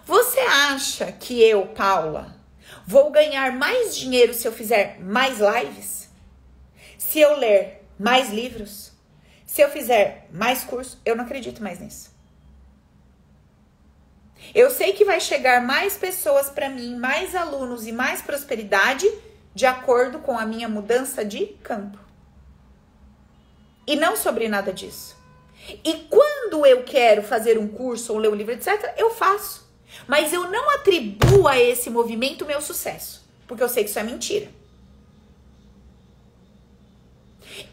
Você 0.05 0.39
acha 0.39 1.11
que 1.11 1.41
eu, 1.41 1.67
Paula, 1.67 2.35
vou 2.85 3.11
ganhar 3.11 3.51
mais 3.53 3.95
dinheiro 3.95 4.33
se 4.33 4.47
eu 4.47 4.51
fizer 4.51 4.99
mais 4.99 5.39
lives? 5.39 6.09
Se 6.97 7.19
eu 7.19 7.37
ler 7.37 7.83
mais 7.97 8.29
livros? 8.29 8.91
Se 9.45 9.61
eu 9.61 9.69
fizer 9.69 10.27
mais 10.31 10.63
cursos? 10.63 10.97
Eu 11.03 11.15
não 11.15 11.23
acredito 11.23 11.63
mais 11.63 11.79
nisso. 11.79 12.13
Eu 14.53 14.69
sei 14.69 14.93
que 14.93 15.03
vai 15.03 15.19
chegar 15.19 15.61
mais 15.61 15.97
pessoas 15.97 16.49
para 16.49 16.69
mim, 16.69 16.95
mais 16.97 17.33
alunos 17.33 17.87
e 17.87 17.91
mais 17.91 18.21
prosperidade 18.21 19.11
de 19.55 19.65
acordo 19.65 20.19
com 20.19 20.37
a 20.37 20.45
minha 20.45 20.69
mudança 20.69 21.25
de 21.25 21.47
campo 21.63 22.04
e 23.87 23.95
não 23.95 24.15
sobre 24.15 24.47
nada 24.47 24.73
disso. 24.73 25.15
E 25.83 25.93
quando 26.09 26.65
eu 26.65 26.83
quero 26.83 27.23
fazer 27.23 27.57
um 27.57 27.67
curso 27.67 28.13
ou 28.13 28.19
ler 28.19 28.29
um 28.29 28.35
livro, 28.35 28.53
etc., 28.53 28.93
eu 28.97 29.09
faço. 29.09 29.65
Mas 30.07 30.33
eu 30.33 30.49
não 30.49 30.69
atribuo 30.71 31.47
a 31.47 31.59
esse 31.59 31.89
movimento 31.89 32.45
meu 32.45 32.61
sucesso, 32.61 33.23
porque 33.47 33.63
eu 33.63 33.69
sei 33.69 33.83
que 33.83 33.89
isso 33.89 33.99
é 33.99 34.03
mentira. 34.03 34.47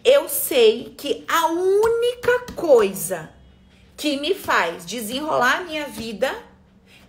Eu 0.04 0.28
sei 0.28 0.94
que 0.96 1.24
a 1.28 1.46
única 1.48 2.52
coisa 2.54 3.30
que 3.96 4.16
me 4.18 4.34
faz 4.34 4.86
desenrolar 4.86 5.58
a 5.58 5.64
minha 5.64 5.86
vida 5.86 6.32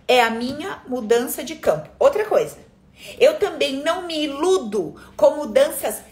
é 0.06 0.22
a 0.22 0.30
minha 0.30 0.82
mudança 0.86 1.42
de 1.42 1.56
campo. 1.56 1.88
Outra 1.98 2.24
coisa, 2.24 2.58
eu 3.18 3.38
também 3.38 3.82
não 3.82 4.06
me 4.06 4.24
iludo 4.24 4.94
com 5.16 5.36
mudanças 5.36 6.02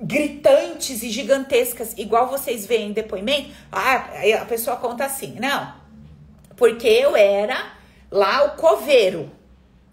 gritantes 0.00 1.02
e 1.02 1.10
gigantescas, 1.10 1.94
igual 1.96 2.28
vocês 2.28 2.66
veem 2.66 2.90
em 2.90 2.92
depoimento, 2.92 3.50
ah, 3.72 4.08
a 4.40 4.44
pessoa 4.44 4.76
conta 4.76 5.04
assim, 5.04 5.36
não, 5.40 5.74
porque 6.56 6.86
eu 6.86 7.16
era 7.16 7.72
lá 8.10 8.44
o 8.44 8.50
coveiro, 8.56 9.30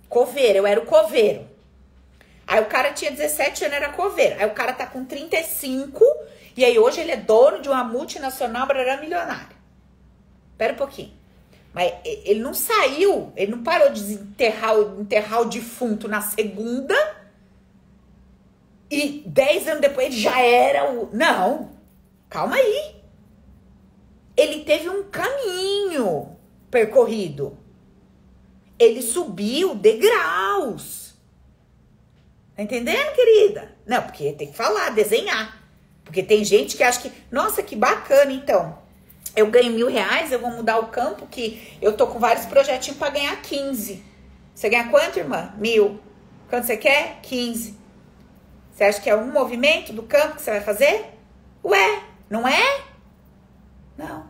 coveiro, 0.07 0.59
eu 0.59 0.67
era 0.67 0.79
o 0.79 0.85
coveiro. 0.85 1.55
Aí 2.47 2.61
o 2.61 2.65
cara 2.65 2.93
tinha 2.93 3.11
17 3.11 3.65
anos, 3.65 3.75
era 3.75 3.89
coveiro. 3.89 4.35
Aí 4.39 4.45
o 4.45 4.53
cara 4.53 4.71
tá 4.71 4.85
com 4.85 5.03
35 5.03 6.03
e 6.55 6.63
aí 6.63 6.77
hoje 6.77 7.01
ele 7.01 7.11
é 7.11 7.17
dono 7.17 7.61
de 7.61 7.67
uma 7.67 7.83
multinacional, 7.83 8.67
brará 8.67 8.97
milionário. 8.97 9.55
Pera 10.57 10.73
um 10.73 10.77
pouquinho. 10.77 11.11
Mas 11.73 11.91
ele 12.03 12.39
não 12.39 12.53
saiu, 12.53 13.33
ele 13.35 13.51
não 13.51 13.63
parou 13.63 13.89
de 13.89 14.13
enterrar, 14.13 14.75
enterrar 14.97 15.41
o 15.41 15.45
defunto 15.45 16.07
na 16.07 16.21
segunda 16.21 16.95
e 18.95 19.23
dez 19.25 19.67
anos 19.67 19.81
depois 19.81 20.07
ele 20.07 20.17
já 20.17 20.39
era 20.39 20.91
o. 20.91 21.09
Não, 21.13 21.71
calma 22.29 22.55
aí. 22.55 22.95
Ele 24.37 24.63
teve 24.63 24.89
um 24.89 25.03
caminho 25.03 26.35
percorrido. 26.71 27.57
Ele 28.79 29.01
subiu 29.01 29.75
degraus. 29.75 31.13
Tá 32.55 32.63
entendendo, 32.63 33.13
querida? 33.13 33.75
Não, 33.85 34.01
porque 34.01 34.31
tem 34.33 34.47
que 34.47 34.55
falar, 34.55 34.89
desenhar. 34.91 35.61
Porque 36.03 36.23
tem 36.23 36.43
gente 36.43 36.77
que 36.77 36.83
acha 36.83 37.01
que, 37.01 37.11
nossa, 37.31 37.61
que 37.61 37.75
bacana, 37.75 38.31
então. 38.31 38.77
Eu 39.35 39.47
ganho 39.47 39.73
mil 39.73 39.89
reais, 39.89 40.31
eu 40.31 40.39
vou 40.39 40.51
mudar 40.51 40.79
o 40.79 40.87
campo, 40.87 41.27
que 41.27 41.77
eu 41.81 41.97
tô 41.97 42.07
com 42.07 42.19
vários 42.19 42.45
projetinhos 42.45 42.97
para 42.97 43.11
ganhar 43.11 43.41
15. 43.41 44.01
Você 44.53 44.69
ganha 44.69 44.87
quanto, 44.89 45.19
irmã? 45.19 45.53
Mil. 45.57 45.99
Quanto 46.49 46.65
você 46.65 46.77
quer? 46.77 47.19
15. 47.21 47.74
Você 48.75 48.83
acha 48.83 48.99
que 49.01 49.09
é 49.09 49.15
um 49.15 49.31
movimento 49.31 49.93
do 49.93 50.03
campo 50.03 50.35
que 50.35 50.41
você 50.41 50.51
vai 50.51 50.59
fazer? 50.59 51.05
Ué, 51.63 52.03
não 52.29 52.45
é? 52.45 52.83
Não. 53.97 54.29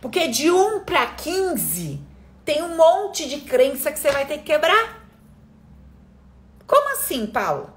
Porque 0.00 0.26
de 0.26 0.50
1 0.50 0.80
para 0.80 1.06
15 1.06 2.00
tem 2.44 2.60
um 2.60 2.76
monte 2.76 3.28
de 3.28 3.42
crença 3.42 3.92
que 3.92 4.00
você 4.00 4.10
vai 4.10 4.26
ter 4.26 4.38
que 4.38 4.46
quebrar. 4.46 5.00
Como 6.66 6.88
assim, 6.90 7.24
Paulo? 7.24 7.72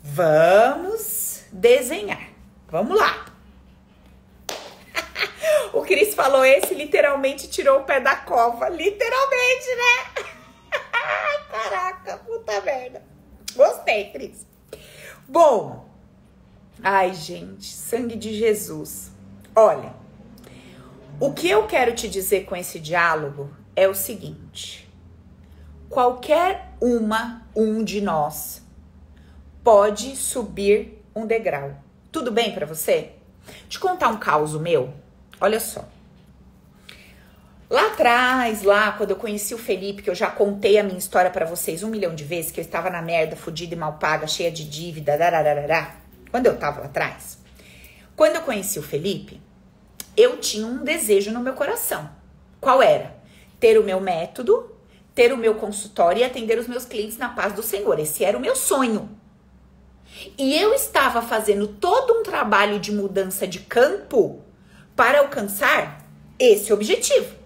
Vamos 0.00 1.42
desenhar. 1.50 2.28
Vamos 2.68 2.96
lá. 2.96 3.26
o 5.74 5.82
Cris 5.82 6.14
falou 6.14 6.44
esse 6.44 6.72
literalmente 6.72 7.48
tirou 7.48 7.80
o 7.80 7.84
pé 7.84 7.98
da 7.98 8.14
cova. 8.14 8.68
Literalmente, 8.68 9.74
né? 9.74 10.24
Caraca, 11.50 12.18
puta 12.18 12.60
merda. 12.60 13.13
Gostei, 13.54 14.10
Cris. 14.10 14.46
Bom. 15.28 15.88
Ai, 16.82 17.14
gente, 17.14 17.66
sangue 17.66 18.16
de 18.16 18.34
Jesus. 18.34 19.10
Olha, 19.54 19.94
o 21.20 21.32
que 21.32 21.48
eu 21.48 21.66
quero 21.66 21.94
te 21.94 22.08
dizer 22.08 22.44
com 22.44 22.56
esse 22.56 22.80
diálogo 22.80 23.50
é 23.76 23.88
o 23.88 23.94
seguinte: 23.94 24.90
qualquer 25.88 26.74
uma, 26.80 27.46
um 27.54 27.84
de 27.84 28.00
nós 28.00 28.62
pode 29.62 30.16
subir 30.16 31.02
um 31.14 31.26
degrau. 31.26 31.74
Tudo 32.10 32.30
bem 32.30 32.52
para 32.52 32.66
você? 32.66 33.12
Te 33.68 33.78
contar 33.78 34.08
um 34.08 34.18
caos 34.18 34.54
meu? 34.54 34.92
Olha 35.40 35.60
só. 35.60 35.93
Lá 37.70 37.86
atrás, 37.86 38.62
lá 38.62 38.92
quando 38.92 39.10
eu 39.10 39.16
conheci 39.16 39.54
o 39.54 39.58
Felipe, 39.58 40.02
que 40.02 40.10
eu 40.10 40.14
já 40.14 40.30
contei 40.30 40.78
a 40.78 40.82
minha 40.82 40.98
história 40.98 41.30
para 41.30 41.46
vocês 41.46 41.82
um 41.82 41.88
milhão 41.88 42.14
de 42.14 42.22
vezes, 42.22 42.50
que 42.50 42.60
eu 42.60 42.64
estava 42.64 42.90
na 42.90 43.00
merda, 43.00 43.36
fodida 43.36 43.74
e 43.74 43.78
mal 43.78 43.94
paga, 43.94 44.26
cheia 44.26 44.50
de 44.50 44.64
dívida, 44.64 45.16
darararará, 45.16 45.96
quando 46.30 46.46
eu 46.46 46.56
tava 46.56 46.80
lá 46.80 46.86
atrás. 46.86 47.38
Quando 48.14 48.36
eu 48.36 48.42
conheci 48.42 48.78
o 48.78 48.82
Felipe, 48.82 49.40
eu 50.16 50.36
tinha 50.36 50.66
um 50.66 50.84
desejo 50.84 51.32
no 51.32 51.40
meu 51.40 51.54
coração. 51.54 52.08
Qual 52.60 52.82
era? 52.82 53.16
Ter 53.58 53.78
o 53.78 53.82
meu 53.82 53.98
método, 53.98 54.70
ter 55.14 55.32
o 55.32 55.36
meu 55.36 55.54
consultório 55.54 56.20
e 56.20 56.24
atender 56.24 56.58
os 56.58 56.68
meus 56.68 56.84
clientes 56.84 57.16
na 57.16 57.30
paz 57.30 57.54
do 57.54 57.62
Senhor. 57.62 57.98
Esse 57.98 58.24
era 58.24 58.36
o 58.36 58.40
meu 58.40 58.54
sonho. 58.54 59.08
E 60.38 60.54
eu 60.54 60.74
estava 60.74 61.22
fazendo 61.22 61.66
todo 61.66 62.12
um 62.12 62.22
trabalho 62.22 62.78
de 62.78 62.92
mudança 62.92 63.46
de 63.46 63.60
campo 63.60 64.42
para 64.94 65.20
alcançar 65.20 66.04
esse 66.38 66.72
objetivo. 66.72 67.43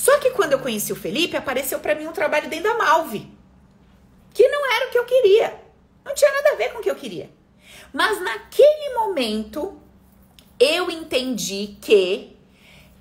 Só 0.00 0.18
que 0.18 0.30
quando 0.30 0.52
eu 0.52 0.60
conheci 0.60 0.90
o 0.94 0.96
Felipe, 0.96 1.36
apareceu 1.36 1.78
para 1.78 1.94
mim 1.94 2.06
um 2.06 2.12
trabalho 2.12 2.48
dentro 2.48 2.72
da 2.72 2.78
Malve, 2.78 3.30
que 4.32 4.48
não 4.48 4.72
era 4.72 4.88
o 4.88 4.90
que 4.90 4.98
eu 4.98 5.04
queria. 5.04 5.60
Não 6.02 6.14
tinha 6.14 6.32
nada 6.32 6.52
a 6.52 6.54
ver 6.54 6.72
com 6.72 6.78
o 6.78 6.82
que 6.82 6.90
eu 6.90 6.94
queria. 6.94 7.30
Mas 7.92 8.18
naquele 8.22 8.94
momento, 8.94 9.78
eu 10.58 10.90
entendi 10.90 11.76
que 11.82 12.34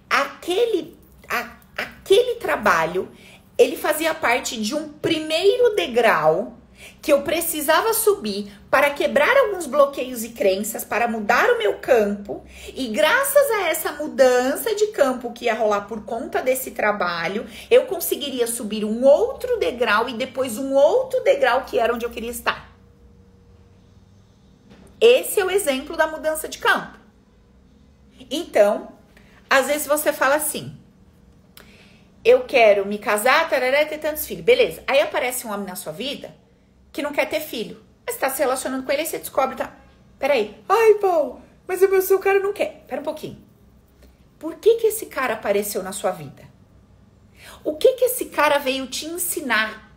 aquele, 0.10 0.98
a, 1.30 1.56
aquele 1.78 2.36
trabalho, 2.36 3.10
ele 3.58 3.78
fazia 3.78 4.14
parte 4.14 4.62
de 4.62 4.76
um 4.76 4.92
primeiro 4.92 5.74
degrau 5.76 6.59
que 7.02 7.14
eu 7.14 7.22
precisava 7.22 7.94
subir 7.94 8.52
para 8.70 8.90
quebrar 8.90 9.36
alguns 9.38 9.66
bloqueios 9.66 10.24
e 10.24 10.30
crenças, 10.30 10.84
para 10.84 11.08
mudar 11.08 11.50
o 11.50 11.58
meu 11.58 11.80
campo, 11.80 12.44
e 12.76 12.88
graças 12.88 13.52
a 13.52 13.70
essa 13.70 13.92
mudança 13.94 14.76
de 14.76 14.88
campo 14.88 15.32
que 15.32 15.46
ia 15.46 15.54
rolar 15.54 15.82
por 15.82 16.04
conta 16.04 16.42
desse 16.42 16.72
trabalho, 16.72 17.48
eu 17.72 17.86
conseguiria 17.86 18.48
subir 18.48 18.84
um 18.84 19.04
outro 19.04 19.58
degrau 19.58 20.10
e 20.10 20.14
depois 20.14 20.58
um 20.58 20.74
outro 20.74 21.22
degrau 21.24 21.64
que 21.64 21.80
era 21.80 21.94
onde 21.94 22.06
eu 22.06 22.10
queria 22.10 22.32
estar. 22.32 22.70
Esse 25.00 25.40
é 25.40 25.46
o 25.46 25.50
exemplo 25.50 25.96
da 25.96 26.08
mudança 26.08 26.50
de 26.50 26.58
campo. 26.58 27.00
Então, 28.30 28.90
às 29.50 29.68
vezes 29.68 29.88
você 29.88 30.12
fala 30.12 30.36
assim: 30.36 30.78
eu 32.26 32.44
quero 32.44 32.86
me 32.86 32.98
casar, 32.98 33.50
tarará, 33.50 33.86
ter 33.86 33.98
tantos 33.98 34.28
filhos. 34.28 34.44
Beleza. 34.44 34.84
Aí 34.86 35.00
aparece 35.00 35.48
um 35.48 35.54
homem 35.54 35.66
na 35.66 35.78
sua 35.78 35.94
vida 35.94 36.36
que 36.92 37.02
não 37.02 37.14
quer 37.14 37.30
ter 37.30 37.40
filho. 37.40 37.84
Mas 38.06 38.18
tá 38.18 38.30
se 38.30 38.40
relacionando 38.40 38.84
com 38.84 38.92
ele 38.92 39.04
e 39.04 39.06
você 39.06 39.20
descobre, 39.20 39.56
tá? 39.56 39.74
Peraí. 40.18 40.56
Ai, 40.68 40.96
Paulo, 40.96 41.42
mas 41.68 41.82
o 41.82 41.90
meu 41.90 42.02
seu 42.02 42.20
cara 42.20 42.40
não 42.40 42.54
quer. 42.54 42.84
Pera 42.88 43.02
um 43.02 43.04
pouquinho. 43.04 43.38
Por 44.38 44.56
que 44.56 44.76
que 44.76 44.88
esse 44.88 45.08
cara 45.08 45.34
apareceu 45.34 45.84
na 45.84 45.92
sua 45.92 46.12
vida? 46.12 46.44
O 47.64 47.76
que 47.76 47.94
que 47.94 48.06
esse 48.06 48.26
cara 48.26 48.58
veio 48.58 48.88
te 48.88 49.06
ensinar 49.06 49.90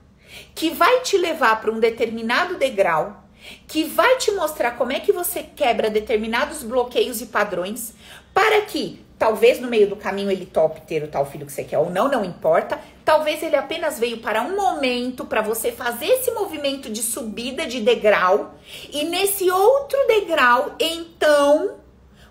que 0.54 0.70
vai 0.70 1.00
te 1.00 1.16
levar 1.16 1.60
para 1.60 1.70
um 1.70 1.78
determinado 1.78 2.56
degrau, 2.56 3.24
que 3.66 3.84
vai 3.84 4.16
te 4.18 4.30
mostrar 4.32 4.72
como 4.72 4.92
é 4.92 5.00
que 5.00 5.12
você 5.12 5.42
quebra 5.42 5.90
determinados 5.90 6.62
bloqueios 6.62 7.20
e 7.20 7.26
padrões 7.26 7.94
para 8.32 8.62
que 8.62 9.04
Talvez 9.22 9.60
no 9.60 9.68
meio 9.68 9.88
do 9.88 9.94
caminho 9.94 10.32
ele 10.32 10.44
tope 10.44 10.80
ter 10.80 11.04
o 11.04 11.06
tal 11.06 11.24
filho 11.24 11.46
que 11.46 11.52
você 11.52 11.62
quer 11.62 11.78
ou 11.78 11.88
não, 11.88 12.08
não 12.08 12.24
importa. 12.24 12.80
Talvez 13.04 13.40
ele 13.40 13.54
apenas 13.54 13.96
veio 13.96 14.18
para 14.18 14.42
um 14.42 14.56
momento 14.56 15.24
para 15.24 15.40
você 15.40 15.70
fazer 15.70 16.06
esse 16.06 16.32
movimento 16.32 16.90
de 16.90 17.00
subida 17.00 17.64
de 17.64 17.80
degrau 17.80 18.56
e 18.92 19.04
nesse 19.04 19.48
outro 19.48 19.96
degrau, 20.08 20.74
então, 20.80 21.76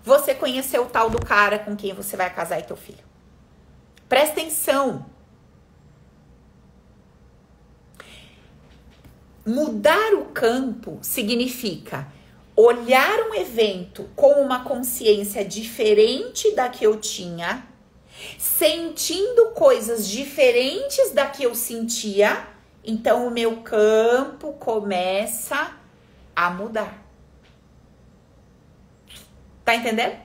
você 0.04 0.34
conheceu 0.34 0.82
o 0.82 0.86
tal 0.86 1.08
do 1.08 1.18
cara 1.18 1.58
com 1.58 1.74
quem 1.74 1.94
você 1.94 2.14
vai 2.14 2.28
casar 2.28 2.58
e 2.58 2.64
teu 2.64 2.76
filho. 2.76 3.02
Presta 4.06 4.38
atenção. 4.38 5.06
Mudar 9.46 10.12
o 10.12 10.26
campo 10.26 10.98
significa 11.00 12.06
olhar 12.56 13.18
um 13.30 13.34
evento 13.34 14.08
com 14.14 14.42
uma 14.42 14.64
consciência 14.64 15.44
diferente 15.44 16.54
da 16.54 16.68
que 16.68 16.84
eu 16.84 17.00
tinha, 17.00 17.66
sentindo 18.38 19.46
coisas 19.52 20.06
diferentes 20.06 21.10
da 21.12 21.26
que 21.26 21.42
eu 21.42 21.54
sentia, 21.54 22.46
então 22.84 23.26
o 23.26 23.30
meu 23.30 23.62
campo 23.62 24.52
começa 24.54 25.72
a 26.36 26.50
mudar. 26.50 27.02
Tá 29.64 29.74
entendendo? 29.74 30.16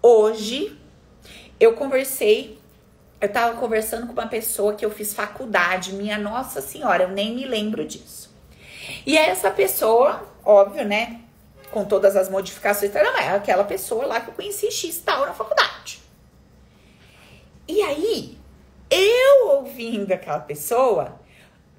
Hoje 0.00 0.78
eu 1.58 1.74
conversei, 1.74 2.58
eu 3.20 3.32
tava 3.32 3.58
conversando 3.58 4.06
com 4.06 4.12
uma 4.12 4.26
pessoa 4.26 4.74
que 4.74 4.84
eu 4.84 4.90
fiz 4.90 5.14
faculdade, 5.14 5.92
minha 5.92 6.18
Nossa 6.18 6.60
Senhora, 6.60 7.04
eu 7.04 7.08
nem 7.10 7.34
me 7.34 7.46
lembro 7.46 7.84
disso. 7.84 8.30
E 9.06 9.16
essa 9.16 9.50
pessoa 9.50 10.31
óbvio, 10.44 10.84
né? 10.84 11.20
Com 11.70 11.84
todas 11.84 12.16
as 12.16 12.28
modificações, 12.28 12.94
é 12.94 13.28
aquela 13.30 13.64
pessoa 13.64 14.06
lá 14.06 14.20
que 14.20 14.28
eu 14.28 14.34
conheci 14.34 14.70
X 14.70 14.98
tal 14.98 15.26
na 15.26 15.32
faculdade. 15.32 16.00
E 17.66 17.80
aí, 17.82 18.38
eu 18.90 19.48
ouvindo 19.48 20.12
aquela 20.12 20.40
pessoa, 20.40 21.18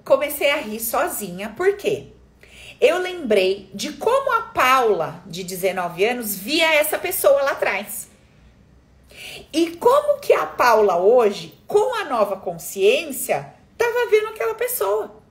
comecei 0.03 0.49
a 0.49 0.57
rir 0.57 0.79
sozinha, 0.79 1.53
por 1.55 1.77
quê? 1.77 2.07
Eu 2.81 2.97
lembrei 2.97 3.69
de 3.73 3.93
como 3.93 4.33
a 4.33 4.41
Paula, 4.41 5.21
de 5.25 5.43
19 5.43 6.03
anos, 6.03 6.35
via 6.35 6.73
essa 6.73 6.97
pessoa 6.97 7.43
lá 7.43 7.51
atrás. 7.51 8.09
E 9.53 9.75
como 9.77 10.19
que 10.19 10.33
a 10.33 10.45
Paula 10.45 10.97
hoje, 10.97 11.57
com 11.67 11.95
a 11.95 12.05
nova 12.05 12.37
consciência, 12.37 13.53
estava 13.71 14.09
vendo 14.09 14.27
aquela 14.27 14.55
pessoa 14.55 15.22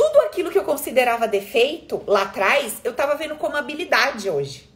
tudo 0.00 0.18
aquilo 0.22 0.50
que 0.50 0.58
eu 0.58 0.64
considerava 0.64 1.28
defeito 1.28 2.02
lá 2.06 2.22
atrás, 2.22 2.80
eu 2.82 2.94
tava 2.94 3.16
vendo 3.16 3.36
como 3.36 3.54
habilidade 3.54 4.30
hoje. 4.30 4.66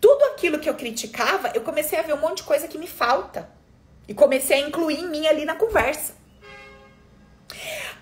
Tudo 0.00 0.24
aquilo 0.24 0.58
que 0.58 0.68
eu 0.68 0.74
criticava, 0.74 1.52
eu 1.54 1.60
comecei 1.60 1.96
a 1.96 2.02
ver 2.02 2.14
um 2.14 2.20
monte 2.20 2.38
de 2.38 2.42
coisa 2.42 2.66
que 2.66 2.76
me 2.76 2.88
falta. 2.88 3.48
E 4.08 4.14
comecei 4.14 4.56
a 4.56 4.66
incluir 4.66 4.98
em 4.98 5.08
mim 5.08 5.28
ali 5.28 5.44
na 5.44 5.54
conversa. 5.54 6.14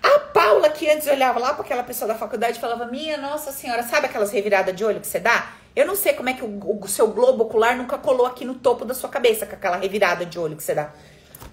A 0.01 0.19
Paula, 0.33 0.71
que 0.71 0.89
antes 0.89 1.05
olhava 1.05 1.37
lá 1.37 1.53
para 1.53 1.63
aquela 1.63 1.83
pessoa 1.83 2.07
da 2.07 2.15
faculdade 2.15 2.59
falava: 2.59 2.87
Minha 2.87 3.17
Nossa 3.17 3.51
Senhora, 3.51 3.83
sabe 3.83 4.07
aquelas 4.07 4.31
reviradas 4.31 4.75
de 4.75 4.83
olho 4.83 4.99
que 4.99 5.05
você 5.05 5.19
dá? 5.19 5.53
Eu 5.75 5.85
não 5.85 5.95
sei 5.95 6.13
como 6.13 6.29
é 6.29 6.33
que 6.33 6.43
o, 6.43 6.79
o 6.81 6.87
seu 6.87 7.09
globo 7.09 7.43
ocular 7.43 7.77
nunca 7.77 7.95
colou 7.95 8.25
aqui 8.25 8.43
no 8.43 8.55
topo 8.55 8.85
da 8.85 8.95
sua 8.95 9.09
cabeça 9.09 9.45
com 9.45 9.53
aquela 9.53 9.77
revirada 9.77 10.25
de 10.25 10.39
olho 10.39 10.57
que 10.57 10.63
você 10.63 10.73
dá. 10.73 10.91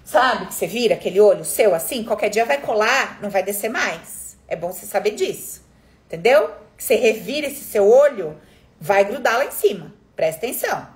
Sabe 0.03 0.47
que 0.47 0.55
você 0.55 0.65
vira 0.65 0.95
aquele 0.95 1.21
olho 1.21 1.45
seu 1.45 1.75
assim? 1.75 2.03
Qualquer 2.03 2.29
dia 2.29 2.45
vai 2.45 2.59
colar, 2.61 3.19
não 3.21 3.29
vai 3.29 3.43
descer 3.43 3.69
mais. 3.69 4.24
É 4.47 4.55
bom 4.55 4.71
você 4.71 4.85
saber 4.85 5.11
disso. 5.11 5.63
Entendeu? 6.05 6.51
Que 6.77 6.83
você 6.83 6.95
revira 6.95 7.47
esse 7.47 7.63
seu 7.63 7.87
olho, 7.89 8.39
vai 8.79 9.05
grudar 9.05 9.37
lá 9.37 9.45
em 9.45 9.51
cima. 9.51 9.93
Presta 10.15 10.45
atenção. 10.45 10.87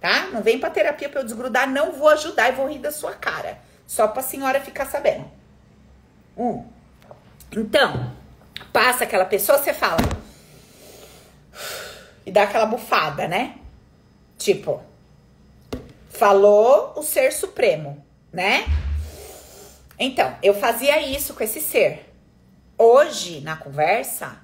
Tá? 0.00 0.28
Não 0.32 0.42
vem 0.42 0.58
pra 0.58 0.70
terapia 0.70 1.08
pra 1.08 1.20
eu 1.20 1.24
desgrudar, 1.24 1.70
não 1.70 1.92
vou 1.92 2.08
ajudar 2.08 2.48
e 2.48 2.56
vou 2.56 2.68
rir 2.68 2.78
da 2.78 2.90
sua 2.90 3.12
cara. 3.14 3.58
Só 3.86 4.08
pra 4.08 4.22
senhora 4.22 4.60
ficar 4.60 4.86
sabendo. 4.86 5.30
Hum. 6.36 6.66
Então, 7.52 8.12
passa 8.72 9.04
aquela 9.04 9.24
pessoa, 9.24 9.58
você 9.58 9.72
fala: 9.72 10.00
dá 12.26 12.44
aquela 12.44 12.66
bufada, 12.66 13.28
né? 13.28 13.56
Tipo, 14.38 14.82
falou 16.10 16.94
o 16.96 17.02
ser 17.02 17.32
supremo, 17.32 18.04
né? 18.32 18.64
Então, 19.98 20.36
eu 20.42 20.54
fazia 20.54 21.00
isso 21.00 21.34
com 21.34 21.44
esse 21.44 21.60
ser. 21.60 22.11
Hoje, 22.84 23.40
na 23.42 23.54
conversa, 23.54 24.38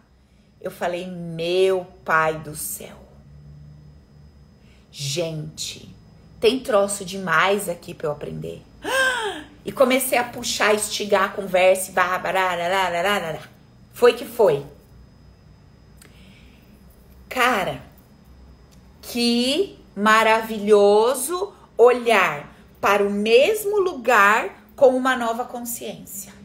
eu 0.61 0.71
falei: 0.71 1.09
Meu 1.09 1.85
pai 2.05 2.39
do 2.39 2.55
céu. 2.55 2.97
Gente, 4.93 5.93
tem 6.39 6.61
troço 6.61 7.05
demais 7.05 7.69
aqui 7.69 7.93
para 7.93 8.07
eu 8.07 8.13
aprender. 8.13 8.63
E 9.65 9.73
comecei 9.73 10.17
a 10.17 10.23
puxar, 10.23 10.73
estigar 10.73 11.25
a 11.25 11.29
conversa. 11.31 11.93
Foi 13.93 14.13
que 14.13 14.25
foi. 14.25 14.65
Cara, 17.29 17.83
que 19.03 19.81
maravilhoso 19.97 21.53
olhar 21.77 22.55
para 22.81 23.05
o 23.05 23.11
mesmo 23.11 23.81
lugar 23.81 24.65
com 24.77 24.97
uma 24.97 25.17
nova 25.17 25.45
consciência. 25.45 26.38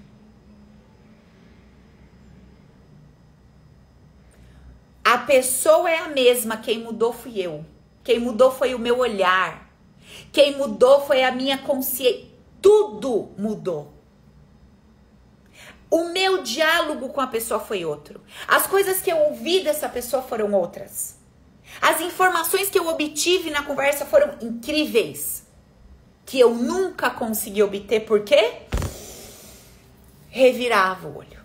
A 5.03 5.17
pessoa 5.17 5.89
é 5.91 5.97
a 5.97 6.07
mesma, 6.07 6.57
quem 6.57 6.79
mudou 6.79 7.11
fui 7.11 7.39
eu. 7.39 7.65
Quem 8.03 8.19
mudou 8.19 8.51
foi 8.51 8.73
o 8.73 8.79
meu 8.79 8.99
olhar. 8.99 9.69
Quem 10.31 10.55
mudou 10.55 11.05
foi 11.05 11.23
a 11.23 11.31
minha 11.31 11.57
consciência. 11.57 12.25
Tudo 12.61 13.31
mudou. 13.37 13.93
O 15.89 16.05
meu 16.05 16.41
diálogo 16.41 17.09
com 17.09 17.21
a 17.21 17.27
pessoa 17.27 17.59
foi 17.59 17.85
outro. 17.85 18.21
As 18.47 18.65
coisas 18.65 19.01
que 19.01 19.11
eu 19.11 19.17
ouvi 19.17 19.63
dessa 19.63 19.87
pessoa 19.89 20.23
foram 20.23 20.51
outras. 20.53 21.17
As 21.81 22.01
informações 22.01 22.69
que 22.69 22.79
eu 22.79 22.87
obtive 22.87 23.51
na 23.51 23.63
conversa 23.63 24.05
foram 24.05 24.35
incríveis. 24.41 25.45
Que 26.25 26.39
eu 26.39 26.55
nunca 26.55 27.09
consegui 27.09 27.61
obter, 27.61 28.05
por 28.05 28.23
quê? 28.23 28.61
Revirava 30.29 31.07
o 31.07 31.17
olho. 31.17 31.42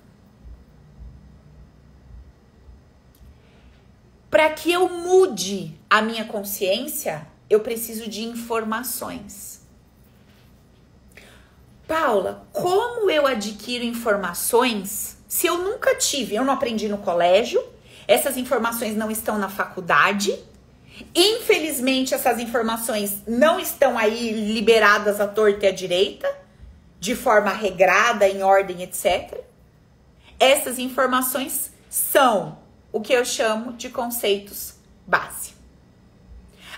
Para 4.30 4.50
que 4.50 4.70
eu 4.70 4.88
mude 4.88 5.74
a 5.88 6.02
minha 6.02 6.24
consciência, 6.24 7.26
eu 7.48 7.60
preciso 7.60 8.08
de 8.08 8.22
informações. 8.22 9.62
Paula, 11.86 12.46
como 12.52 13.10
eu 13.10 13.26
adquiro 13.26 13.82
informações 13.84 15.16
se 15.26 15.46
eu 15.46 15.56
nunca 15.58 15.94
tive? 15.94 16.34
Eu 16.34 16.44
não 16.44 16.52
aprendi 16.52 16.88
no 16.88 16.98
colégio, 16.98 17.62
essas 18.06 18.36
informações 18.36 18.94
não 18.94 19.10
estão 19.10 19.38
na 19.38 19.48
faculdade. 19.48 20.38
Infelizmente, 21.14 22.12
essas 22.12 22.38
informações 22.38 23.22
não 23.26 23.58
estão 23.58 23.96
aí 23.96 24.52
liberadas 24.52 25.20
à 25.20 25.26
torta 25.26 25.64
e 25.64 25.68
à 25.68 25.72
direita, 25.72 26.28
de 27.00 27.14
forma 27.14 27.50
regrada, 27.50 28.28
em 28.28 28.42
ordem, 28.42 28.82
etc. 28.82 29.40
Essas 30.38 30.78
informações 30.78 31.72
são 31.88 32.58
o 32.92 33.00
que 33.00 33.12
eu 33.12 33.24
chamo 33.24 33.72
de 33.74 33.90
conceitos 33.90 34.74
base. 35.06 35.52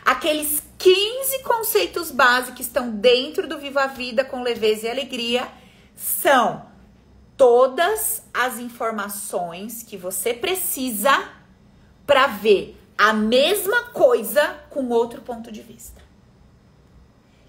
Aqueles 0.05 0.63
15 0.79 1.43
conceitos 1.43 2.11
base 2.11 2.53
que 2.53 2.63
estão 2.63 2.91
dentro 2.91 3.47
do 3.47 3.59
Viva 3.59 3.85
a 3.85 3.87
Vida 3.87 4.25
com 4.25 4.43
leveza 4.43 4.87
e 4.87 4.91
alegria 4.91 5.47
são 5.95 6.67
todas 7.37 8.23
as 8.33 8.59
informações 8.59 9.83
que 9.83 9.97
você 9.97 10.35
precisa 10.35 11.29
para 12.07 12.27
ver 12.27 12.79
a 12.97 13.13
mesma 13.13 13.85
coisa 13.85 14.59
com 14.69 14.89
outro 14.89 15.23
ponto 15.23 15.51
de 15.53 15.63
vista. 15.63 16.03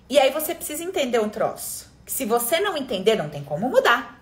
E 0.09 0.19
aí 0.19 0.29
você 0.31 0.53
precisa 0.53 0.83
entender 0.83 1.19
um 1.19 1.29
troço. 1.29 1.89
Que 2.05 2.11
se 2.11 2.25
você 2.25 2.59
não 2.59 2.75
entender, 2.77 3.15
não 3.15 3.29
tem 3.29 3.43
como 3.43 3.69
mudar. 3.69 4.20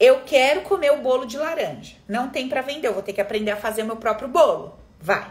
Eu 0.00 0.22
quero 0.22 0.62
comer 0.62 0.90
o 0.92 1.02
bolo 1.02 1.26
de 1.26 1.36
laranja. 1.36 1.94
Não 2.08 2.30
tem 2.30 2.48
para 2.48 2.62
vender, 2.62 2.88
eu 2.88 2.94
vou 2.94 3.02
ter 3.02 3.12
que 3.12 3.20
aprender 3.20 3.50
a 3.50 3.56
fazer 3.56 3.82
o 3.82 3.86
meu 3.86 3.96
próprio 3.96 4.26
bolo. 4.28 4.74
Vai. 4.98 5.30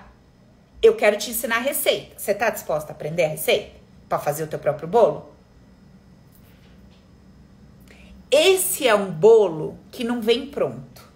Eu 0.80 0.96
quero 0.96 1.18
te 1.18 1.32
ensinar 1.32 1.56
a 1.56 1.62
receita. 1.62 2.14
Você 2.16 2.36
tá 2.36 2.52
disposta 2.52 2.92
a 2.92 2.96
aprender 2.96 3.26
a 3.26 3.30
receita 3.30 3.72
para 4.08 4.20
fazer 4.20 4.44
o 4.44 4.48
teu 4.48 4.60
próprio 4.60 4.88
bolo? 4.88 5.34
Esse 8.30 8.88
é 8.88 8.94
um 8.94 9.10
bolo 9.10 9.76
que 9.92 10.04
não 10.04 10.22
vem 10.22 10.46
pronto. 10.46 11.10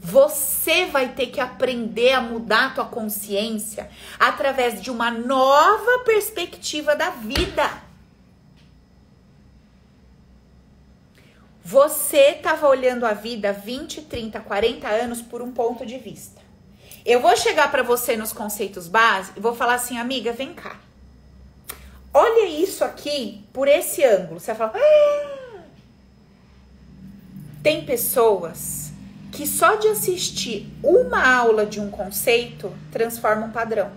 Você 0.00 0.86
vai 0.86 1.08
ter 1.08 1.26
que 1.26 1.40
aprender 1.40 2.12
a 2.12 2.20
mudar 2.20 2.68
a 2.68 2.70
tua 2.70 2.84
consciência 2.86 3.90
através 4.18 4.80
de 4.80 4.90
uma 4.90 5.10
nova 5.10 5.98
perspectiva 6.04 6.96
da 6.96 7.10
vida. 7.10 7.85
Você 11.68 12.36
estava 12.36 12.68
olhando 12.68 13.04
a 13.04 13.12
vida 13.12 13.52
20, 13.52 14.02
30, 14.02 14.38
40 14.38 14.86
anos 14.86 15.20
por 15.20 15.42
um 15.42 15.50
ponto 15.50 15.84
de 15.84 15.98
vista. 15.98 16.40
Eu 17.04 17.20
vou 17.20 17.36
chegar 17.36 17.72
para 17.72 17.82
você 17.82 18.16
nos 18.16 18.32
conceitos 18.32 18.86
básicos 18.86 19.36
e 19.36 19.40
vou 19.40 19.52
falar 19.52 19.74
assim, 19.74 19.98
amiga, 19.98 20.32
vem 20.32 20.54
cá. 20.54 20.78
Olha 22.14 22.46
isso 22.46 22.84
aqui 22.84 23.44
por 23.52 23.66
esse 23.66 24.04
ângulo. 24.04 24.38
Você 24.38 24.54
vai 24.54 24.70
falar. 24.70 24.80
Ah! 24.80 25.60
Tem 27.64 27.84
pessoas 27.84 28.92
que 29.32 29.44
só 29.44 29.74
de 29.74 29.88
assistir 29.88 30.72
uma 30.84 31.36
aula 31.36 31.66
de 31.66 31.80
um 31.80 31.90
conceito 31.90 32.72
transforma 32.92 33.44
um 33.44 33.50
padrão. 33.50 33.90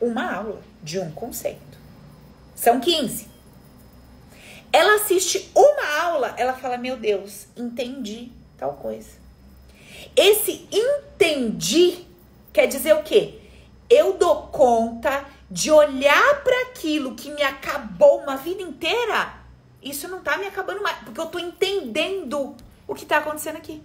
Uma 0.00 0.34
aula 0.34 0.62
de 0.82 0.98
um 0.98 1.12
conceito. 1.12 1.78
São 2.56 2.80
15. 2.80 3.31
Ela 4.72 4.94
assiste 4.96 5.50
uma 5.54 6.02
aula, 6.02 6.34
ela 6.38 6.54
fala: 6.54 6.78
Meu 6.78 6.96
Deus, 6.96 7.46
entendi 7.56 8.32
tal 8.56 8.74
coisa. 8.74 9.10
Esse 10.16 10.66
entendi 10.72 12.06
quer 12.52 12.66
dizer 12.66 12.94
o 12.94 13.02
quê? 13.02 13.38
Eu 13.88 14.14
dou 14.14 14.46
conta 14.48 15.24
de 15.50 15.70
olhar 15.70 16.42
para 16.42 16.62
aquilo 16.62 17.14
que 17.14 17.30
me 17.30 17.42
acabou 17.42 18.20
uma 18.20 18.36
vida 18.36 18.62
inteira. 18.62 19.34
Isso 19.82 20.08
não 20.08 20.22
tá 20.22 20.38
me 20.38 20.46
acabando 20.46 20.82
mais, 20.82 20.98
porque 20.98 21.20
eu 21.20 21.26
tô 21.26 21.38
entendendo 21.38 22.54
o 22.86 22.94
que 22.94 23.04
tá 23.04 23.18
acontecendo 23.18 23.56
aqui. 23.56 23.82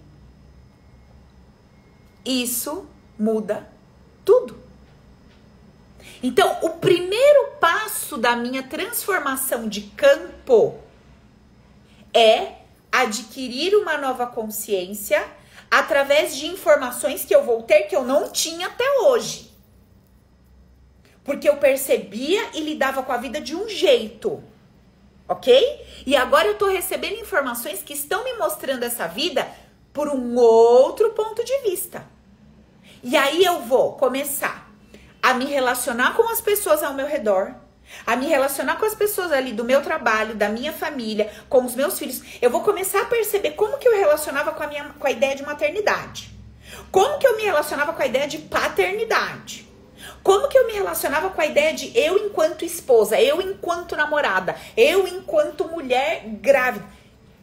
Isso 2.24 2.86
muda 3.18 3.68
tudo. 4.24 4.67
Então, 6.22 6.58
o 6.62 6.70
primeiro 6.70 7.52
passo 7.60 8.16
da 8.16 8.34
minha 8.34 8.62
transformação 8.62 9.68
de 9.68 9.82
campo 9.82 10.78
é 12.12 12.56
adquirir 12.90 13.76
uma 13.76 13.96
nova 13.96 14.26
consciência 14.26 15.24
através 15.70 16.36
de 16.36 16.46
informações 16.46 17.24
que 17.24 17.34
eu 17.34 17.44
vou 17.44 17.62
ter 17.62 17.82
que 17.82 17.94
eu 17.94 18.04
não 18.04 18.30
tinha 18.30 18.66
até 18.66 18.84
hoje. 19.02 19.52
Porque 21.22 21.48
eu 21.48 21.58
percebia 21.58 22.50
e 22.54 22.60
lidava 22.60 23.02
com 23.02 23.12
a 23.12 23.18
vida 23.18 23.40
de 23.40 23.54
um 23.54 23.68
jeito. 23.68 24.42
Ok? 25.28 25.86
E 26.06 26.16
agora 26.16 26.48
eu 26.48 26.54
tô 26.56 26.68
recebendo 26.68 27.20
informações 27.20 27.82
que 27.82 27.92
estão 27.92 28.24
me 28.24 28.32
mostrando 28.38 28.82
essa 28.82 29.06
vida 29.06 29.46
por 29.92 30.08
um 30.08 30.36
outro 30.36 31.10
ponto 31.10 31.44
de 31.44 31.58
vista. 31.58 32.04
E 33.02 33.14
aí 33.14 33.44
eu 33.44 33.60
vou 33.60 33.92
começar 33.92 34.67
a 35.28 35.34
me 35.34 35.44
relacionar 35.44 36.14
com 36.16 36.26
as 36.30 36.40
pessoas 36.40 36.82
ao 36.82 36.94
meu 36.94 37.06
redor, 37.06 37.54
a 38.06 38.16
me 38.16 38.24
relacionar 38.24 38.76
com 38.76 38.86
as 38.86 38.94
pessoas 38.94 39.30
ali 39.30 39.52
do 39.52 39.62
meu 39.62 39.82
trabalho, 39.82 40.34
da 40.34 40.48
minha 40.48 40.72
família, 40.72 41.30
com 41.50 41.66
os 41.66 41.74
meus 41.74 41.98
filhos, 41.98 42.22
eu 42.40 42.48
vou 42.48 42.62
começar 42.62 43.02
a 43.02 43.04
perceber 43.04 43.50
como 43.50 43.76
que 43.76 43.86
eu 43.86 43.94
relacionava 43.94 44.52
com 44.52 44.62
a 44.62 44.66
minha 44.66 44.84
com 44.98 45.06
a 45.06 45.10
ideia 45.10 45.36
de 45.36 45.42
maternidade. 45.42 46.34
Como 46.90 47.18
que 47.18 47.26
eu 47.26 47.36
me 47.36 47.42
relacionava 47.42 47.92
com 47.92 48.02
a 48.02 48.06
ideia 48.06 48.26
de 48.26 48.38
paternidade? 48.38 49.68
Como 50.22 50.48
que 50.48 50.56
eu 50.56 50.66
me 50.66 50.72
relacionava 50.72 51.28
com 51.28 51.42
a 51.42 51.46
ideia 51.46 51.74
de 51.74 51.92
eu 51.94 52.16
enquanto 52.16 52.64
esposa, 52.64 53.20
eu 53.20 53.42
enquanto 53.42 53.96
namorada, 53.96 54.56
eu 54.78 55.06
enquanto 55.06 55.68
mulher 55.68 56.22
grávida? 56.40 56.86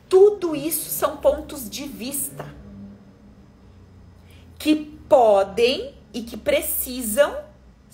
Tudo 0.10 0.56
isso 0.56 0.90
são 0.90 1.18
pontos 1.18 1.70
de 1.70 1.84
vista 1.84 2.48
que 4.58 4.76
podem 5.08 5.94
e 6.12 6.24
que 6.24 6.36
precisam 6.36 7.45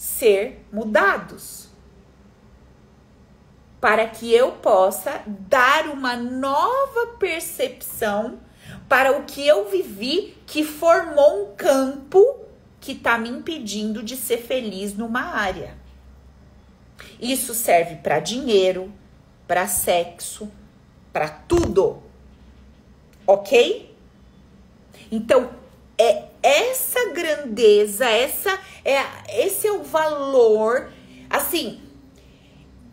ser 0.01 0.65
mudados. 0.73 1.67
Para 3.79 4.07
que 4.07 4.33
eu 4.33 4.53
possa 4.53 5.21
dar 5.27 5.89
uma 5.89 6.15
nova 6.15 7.17
percepção 7.19 8.39
para 8.89 9.15
o 9.15 9.25
que 9.25 9.45
eu 9.45 9.69
vivi 9.69 10.35
que 10.47 10.63
formou 10.63 11.43
um 11.43 11.55
campo 11.55 12.39
que 12.79 12.93
está 12.93 13.15
me 13.19 13.29
impedindo 13.29 14.01
de 14.01 14.17
ser 14.17 14.37
feliz 14.37 14.97
numa 14.97 15.21
área. 15.21 15.77
Isso 17.19 17.53
serve 17.53 17.97
para 17.97 18.19
dinheiro, 18.19 18.91
para 19.47 19.67
sexo, 19.67 20.51
para 21.13 21.29
tudo. 21.29 22.01
Ok? 23.27 23.95
Então, 25.11 25.51
é 25.95 26.30
essa 26.41 27.11
grandeza, 27.11 28.05
essa 28.05 28.59
é 28.83 29.45
esse 29.45 29.67
é 29.67 29.71
o 29.71 29.83
valor 29.83 30.91
assim 31.29 31.81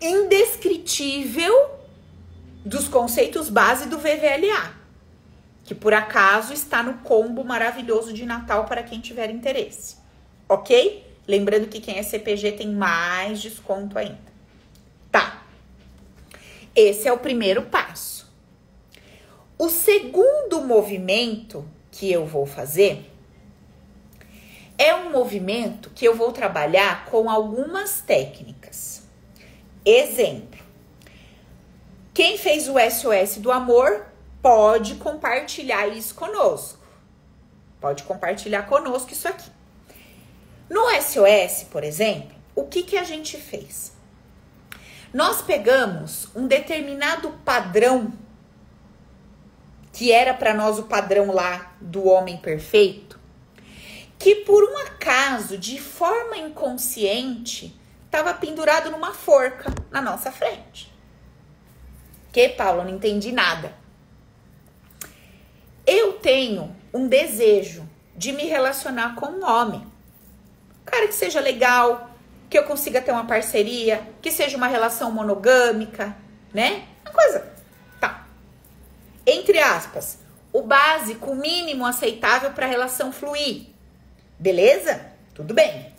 indescritível 0.01 1.71
dos 2.65 2.87
conceitos 2.87 3.49
base 3.49 3.89
do 3.89 3.99
VVLA, 3.99 4.75
que 5.65 5.75
por 5.75 5.95
acaso 5.95 6.53
está 6.53 6.83
no 6.83 6.95
combo 6.99 7.43
maravilhoso 7.45 8.13
de 8.13 8.25
Natal 8.25 8.65
para 8.65 8.83
quem 8.83 9.01
tiver 9.01 9.31
interesse. 9.31 9.97
OK? 10.49 11.05
Lembrando 11.27 11.69
que 11.69 11.81
quem 11.81 11.99
é 11.99 12.03
CPG 12.03 12.53
tem 12.53 12.69
mais 12.69 13.41
desconto 13.41 13.99
ainda. 13.99 14.19
Tá. 15.11 15.43
Esse 16.75 17.09
é 17.09 17.13
o 17.13 17.19
primeiro 17.19 17.63
passo. 17.63 18.31
O 19.59 19.69
segundo 19.69 20.61
movimento 20.63 21.69
que 21.91 22.11
eu 22.11 22.25
vou 22.25 22.47
fazer 22.47 23.08
é 24.79 24.95
um 24.95 25.11
movimento 25.11 25.91
que 25.91 26.07
eu 26.07 26.15
vou 26.15 26.33
trabalhar 26.33 27.05
com 27.07 27.29
algumas 27.29 28.01
técnicas. 28.01 29.03
Exemplo: 29.85 30.61
quem 32.15 32.39
fez 32.39 32.69
o 32.69 32.75
SOS 32.79 33.39
do 33.39 33.53
amor 33.53 34.07
pode 34.41 34.95
compartilhar 34.95 35.89
isso 35.89 36.15
conosco. 36.15 36.79
Pode 37.81 38.05
compartilhar 38.05 38.63
conosco 38.63 39.13
isso 39.13 39.29
aqui. 39.29 39.51
No 40.71 40.83
SOS, 41.01 41.65
por 41.71 41.83
exemplo, 41.83 42.37
o 42.55 42.65
que, 42.65 42.83
que 42.83 42.97
a 42.97 43.05
gente 43.05 43.37
fez? 43.37 43.93
Nós 45.13 45.41
pegamos 45.41 46.29
um 46.35 46.47
determinado 46.47 47.31
padrão 47.45 48.13
que 49.93 50.13
era 50.13 50.35
para 50.35 50.53
nós 50.53 50.79
o 50.79 50.85
padrão 50.85 51.33
lá 51.33 51.73
do 51.81 52.07
homem 52.07 52.37
perfeito, 52.37 53.08
que 54.19 54.37
por 54.37 54.65
um 54.65 54.79
acaso, 54.79 55.57
de 55.57 55.81
forma 55.81 56.37
inconsciente, 56.37 57.79
estava 58.05 58.35
pendurado 58.35 58.91
numa 58.91 59.15
forca 59.15 59.73
na 59.91 60.01
nossa 60.01 60.33
frente. 60.33 60.93
Que, 62.33 62.49
Paulo, 62.49 62.85
não 62.85 62.91
entendi 62.91 63.33
nada. 63.33 63.73
Eu 65.87 66.15
tenho 66.15 66.77
um 66.93 67.07
desejo 67.07 67.89
de 68.17 68.33
me 68.33 68.45
relacionar 68.45 69.15
com 69.15 69.27
um 69.27 69.45
homem. 69.45 69.87
Cara 70.85 71.07
que 71.07 71.15
seja 71.15 71.41
legal, 71.41 72.11
que 72.51 72.59
eu 72.59 72.65
consiga 72.65 73.01
ter 73.01 73.13
uma 73.13 73.27
parceria, 73.27 74.07
que 74.21 74.31
seja 74.31 74.57
uma 74.57 74.67
relação 74.67 75.13
monogâmica, 75.13 76.17
né? 76.53 76.87
Uma 77.05 77.13
coisa 77.13 77.59
entre 79.29 79.59
aspas, 79.59 80.19
o 80.51 80.63
básico, 80.63 81.33
o 81.33 81.37
mínimo 81.37 81.85
aceitável 81.85 82.51
para 82.53 82.65
a 82.65 82.69
relação 82.69 83.13
fluir. 83.13 83.67
Beleza? 84.39 85.13
Tudo 85.35 85.53
bem. 85.55 85.93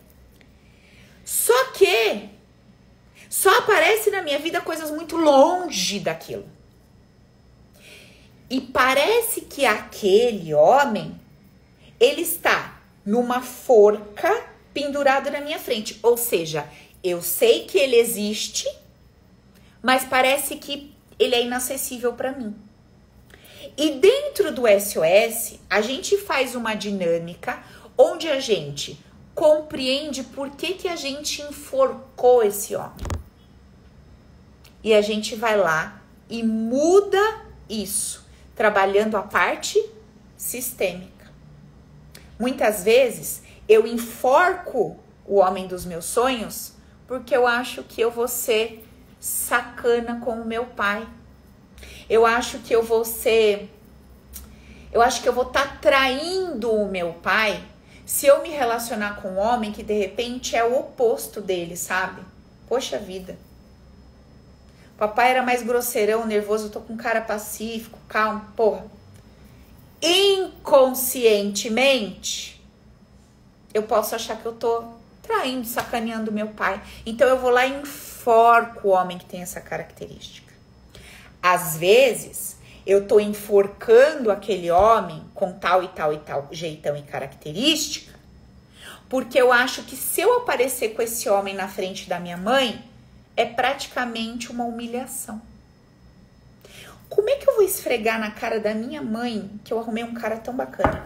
Só 1.25 1.65
que 1.71 2.29
só 3.29 3.59
aparece 3.59 4.09
na 4.09 4.21
minha 4.21 4.39
vida 4.39 4.61
coisas 4.61 4.89
muito 4.89 5.15
longe 5.15 5.99
daquilo. 5.99 6.49
E 8.49 8.59
parece 8.59 9.41
que 9.41 9.65
aquele 9.65 10.53
homem 10.53 11.19
ele 11.99 12.21
está 12.21 12.81
numa 13.05 13.41
forca 13.41 14.43
pendurado 14.73 15.29
na 15.29 15.41
minha 15.41 15.59
frente, 15.59 15.99
ou 16.01 16.17
seja, 16.17 16.67
eu 17.03 17.21
sei 17.21 17.65
que 17.65 17.77
ele 17.77 17.95
existe, 17.95 18.67
mas 19.81 20.05
parece 20.05 20.55
que 20.55 20.93
ele 21.17 21.35
é 21.35 21.43
inacessível 21.43 22.13
para 22.13 22.31
mim. 22.31 22.55
E 23.77 23.91
dentro 23.91 24.51
do 24.51 24.63
SOS, 24.67 25.59
a 25.69 25.81
gente 25.81 26.17
faz 26.17 26.55
uma 26.55 26.73
dinâmica 26.73 27.61
onde 27.99 28.29
a 28.29 28.39
gente 28.39 28.97
compreende 29.35 30.23
por 30.23 30.49
que, 30.51 30.73
que 30.73 30.87
a 30.87 30.95
gente 30.95 31.41
enforcou 31.41 32.41
esse 32.41 32.75
homem. 32.75 33.05
E 34.83 34.93
a 34.93 35.01
gente 35.01 35.35
vai 35.35 35.57
lá 35.57 36.01
e 36.29 36.41
muda 36.41 37.45
isso, 37.69 38.25
trabalhando 38.55 39.17
a 39.17 39.21
parte 39.21 39.77
sistêmica. 40.37 41.29
Muitas 42.39 42.83
vezes 42.83 43.43
eu 43.67 43.85
enforco 43.85 44.97
o 45.25 45.35
homem 45.35 45.67
dos 45.67 45.85
meus 45.85 46.05
sonhos 46.05 46.73
porque 47.05 47.35
eu 47.35 47.45
acho 47.45 47.83
que 47.83 47.99
eu 47.99 48.09
vou 48.09 48.27
ser 48.27 48.87
sacana 49.19 50.21
com 50.23 50.41
o 50.41 50.45
meu 50.45 50.65
pai 50.65 51.05
eu 52.09 52.25
acho 52.25 52.57
que 52.59 52.73
eu 52.73 52.81
vou 52.81 53.05
ser. 53.05 53.69
Eu 54.91 55.01
acho 55.01 55.21
que 55.21 55.29
eu 55.29 55.33
vou 55.33 55.45
estar 55.45 55.67
tá 55.67 55.77
traindo 55.79 56.71
o 56.71 56.89
meu 56.89 57.13
pai 57.13 57.63
se 58.09 58.25
eu 58.25 58.41
me 58.41 58.49
relacionar 58.49 59.21
com 59.21 59.33
um 59.33 59.37
homem 59.37 59.71
que 59.71 59.83
de 59.83 59.93
repente 59.93 60.55
é 60.55 60.63
o 60.63 60.79
oposto 60.79 61.39
dele, 61.39 61.77
sabe? 61.77 62.23
Poxa 62.67 62.97
vida. 62.97 63.37
Papai 64.97 65.29
era 65.29 65.43
mais 65.43 65.61
grosseirão, 65.61 66.25
nervoso, 66.25 66.65
eu 66.65 66.71
tô 66.71 66.81
com 66.81 66.97
cara 66.97 67.21
pacífico, 67.21 67.99
calmo, 68.07 68.41
porra. 68.55 68.83
Inconscientemente, 70.01 72.59
eu 73.75 73.83
posso 73.83 74.15
achar 74.15 74.37
que 74.37 74.45
eu 74.47 74.53
tô 74.53 74.85
traindo, 75.21 75.67
sacaneando 75.67 76.31
meu 76.31 76.47
pai. 76.47 76.81
Então 77.05 77.27
eu 77.27 77.37
vou 77.37 77.51
lá 77.51 77.67
e 77.67 77.79
enforco 77.79 78.87
o 78.87 78.91
homem 78.91 79.19
que 79.19 79.25
tem 79.25 79.43
essa 79.43 79.61
característica. 79.61 80.51
Às 81.43 81.77
vezes, 81.77 82.57
eu 82.89 83.07
tô 83.07 83.19
enforcando 83.19 84.31
aquele 84.31 84.71
homem 84.71 85.23
com 85.35 85.53
tal 85.53 85.83
e 85.83 85.87
tal 85.89 86.11
e 86.11 86.17
tal 86.17 86.47
jeitão 86.51 86.97
e 86.97 87.03
característica, 87.03 88.17
porque 89.07 89.39
eu 89.39 89.53
acho 89.53 89.83
que 89.83 89.95
se 89.95 90.21
eu 90.21 90.37
aparecer 90.37 90.95
com 90.95 91.01
esse 91.03 91.29
homem 91.29 91.53
na 91.53 91.67
frente 91.67 92.09
da 92.09 92.19
minha 92.19 92.35
mãe, 92.35 92.83
é 93.37 93.45
praticamente 93.45 94.51
uma 94.51 94.65
humilhação. 94.65 95.39
Como 97.07 97.29
é 97.29 97.35
que 97.35 97.47
eu 97.47 97.57
vou 97.57 97.63
esfregar 97.63 98.19
na 98.19 98.31
cara 98.31 98.59
da 98.59 98.73
minha 98.73 99.03
mãe 99.03 99.59
que 99.63 99.71
eu 99.71 99.77
arrumei 99.77 100.03
um 100.03 100.15
cara 100.15 100.37
tão 100.37 100.55
bacana? 100.55 101.05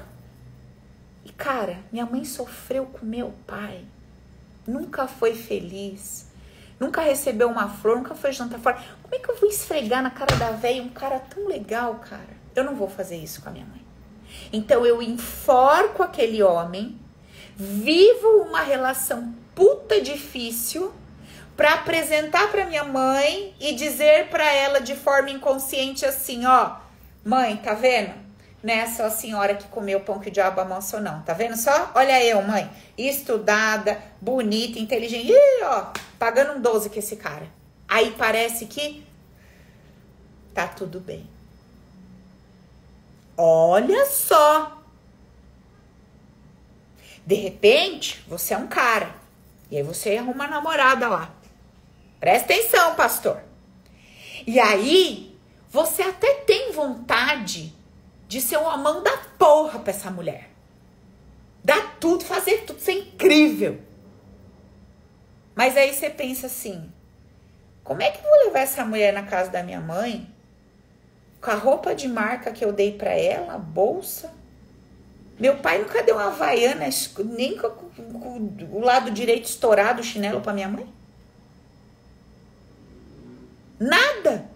E 1.25 1.33
cara, 1.33 1.79
minha 1.91 2.05
mãe 2.05 2.23
sofreu 2.23 2.85
com 2.85 3.05
meu 3.05 3.33
pai, 3.45 3.83
nunca 4.65 5.05
foi 5.05 5.35
feliz, 5.35 6.27
nunca 6.83 7.01
recebeu 7.01 7.49
uma 7.49 7.69
flor, 7.69 7.97
nunca 7.97 8.13
foi 8.13 8.31
jantar 8.33 8.59
fora. 8.59 8.77
Como 9.01 9.15
é 9.15 9.19
que 9.19 9.29
eu 9.29 9.35
vou 9.37 9.49
esfregar 9.49 10.03
na 10.03 10.11
cara 10.11 10.35
da 10.35 10.51
velha 10.51 10.83
um 10.83 10.89
cara 10.89 11.19
tão 11.19 11.47
legal, 11.47 11.95
cara? 11.95 12.43
Eu 12.55 12.63
não 12.63 12.75
vou 12.75 12.89
fazer 12.89 13.15
isso 13.15 13.41
com 13.41 13.49
a 13.49 13.51
minha 13.51 13.65
mãe. 13.65 13.81
Então 14.51 14.85
eu 14.85 15.01
enforco 15.01 16.03
aquele 16.03 16.43
homem, 16.43 16.99
vivo 17.55 18.27
uma 18.41 18.61
relação 18.61 19.33
puta 19.55 20.01
difícil 20.01 20.91
para 21.55 21.73
apresentar 21.75 22.51
para 22.51 22.65
minha 22.65 22.83
mãe 22.83 23.55
e 23.59 23.73
dizer 23.73 24.27
para 24.27 24.51
ela 24.51 24.81
de 24.81 24.95
forma 24.95 25.29
inconsciente 25.29 26.05
assim, 26.05 26.45
ó, 26.45 26.77
mãe, 27.23 27.55
tá 27.57 27.73
vendo? 27.73 28.23
Nessa 28.63 29.03
é 29.03 29.09
senhora 29.09 29.55
que 29.55 29.67
comeu 29.67 29.99
pão 29.99 30.19
que 30.19 30.29
o 30.29 30.31
diabo 30.31 30.61
amassou 30.61 31.01
não, 31.01 31.21
tá 31.21 31.33
vendo 31.33 31.57
só? 31.57 31.91
Olha 31.93 32.23
eu, 32.23 32.41
mãe, 32.41 32.69
estudada, 32.97 34.01
bonita, 34.21 34.79
inteligente, 34.79 35.31
Ih, 35.31 35.63
ó, 35.63 35.87
pagando 36.23 36.53
um 36.53 36.61
12 36.61 36.89
com 36.89 36.99
esse 36.99 37.17
cara. 37.17 37.51
Aí 37.85 38.15
parece 38.17 38.65
que 38.65 39.05
tá 40.53 40.69
tudo 40.69 41.01
bem. 41.01 41.29
Olha 43.35 44.05
só. 44.05 44.81
De 47.25 47.35
repente, 47.35 48.23
você 48.25 48.53
é 48.53 48.57
um 48.57 48.67
cara. 48.67 49.13
E 49.69 49.75
aí 49.75 49.83
você 49.83 50.15
arruma 50.15 50.31
uma 50.31 50.47
namorada 50.47 51.09
lá. 51.09 51.35
Presta 52.21 52.53
atenção, 52.53 52.95
pastor. 52.95 53.43
E 54.47 54.61
aí, 54.61 55.37
você 55.69 56.03
até 56.03 56.35
tem 56.35 56.71
vontade 56.71 57.75
de 58.29 58.39
ser 58.39 58.55
uma 58.59 58.77
mão 58.77 59.03
da 59.03 59.17
porra 59.37 59.77
pra 59.77 59.91
essa 59.91 60.09
mulher. 60.09 60.49
Dá 61.61 61.81
tudo, 61.99 62.23
fazer 62.23 62.63
tudo, 62.63 62.79
ser 62.79 62.93
incrível. 62.93 63.81
Mas 65.55 65.77
aí 65.77 65.93
você 65.93 66.09
pensa 66.09 66.47
assim: 66.47 66.91
como 67.83 68.01
é 68.01 68.09
que 68.09 68.19
eu 68.19 68.29
vou 68.29 68.45
levar 68.45 68.59
essa 68.59 68.85
mulher 68.85 69.13
na 69.13 69.23
casa 69.23 69.51
da 69.51 69.61
minha 69.61 69.81
mãe? 69.81 70.27
Com 71.41 71.51
a 71.51 71.55
roupa 71.55 71.93
de 71.93 72.07
marca 72.07 72.51
que 72.51 72.63
eu 72.63 72.71
dei 72.71 72.97
para 72.97 73.11
ela, 73.11 73.57
bolsa. 73.57 74.33
Meu 75.37 75.57
pai 75.57 75.79
nunca 75.79 76.01
deu 76.03 76.15
uma 76.15 76.27
havaiana, 76.27 76.87
nem 77.25 77.57
com 77.57 77.67
o 78.71 78.79
lado 78.79 79.11
direito 79.11 79.45
estourado 79.45 79.99
o 79.99 80.03
chinelo 80.03 80.39
para 80.39 80.53
minha 80.53 80.69
mãe. 80.69 80.87
Nada. 83.79 84.49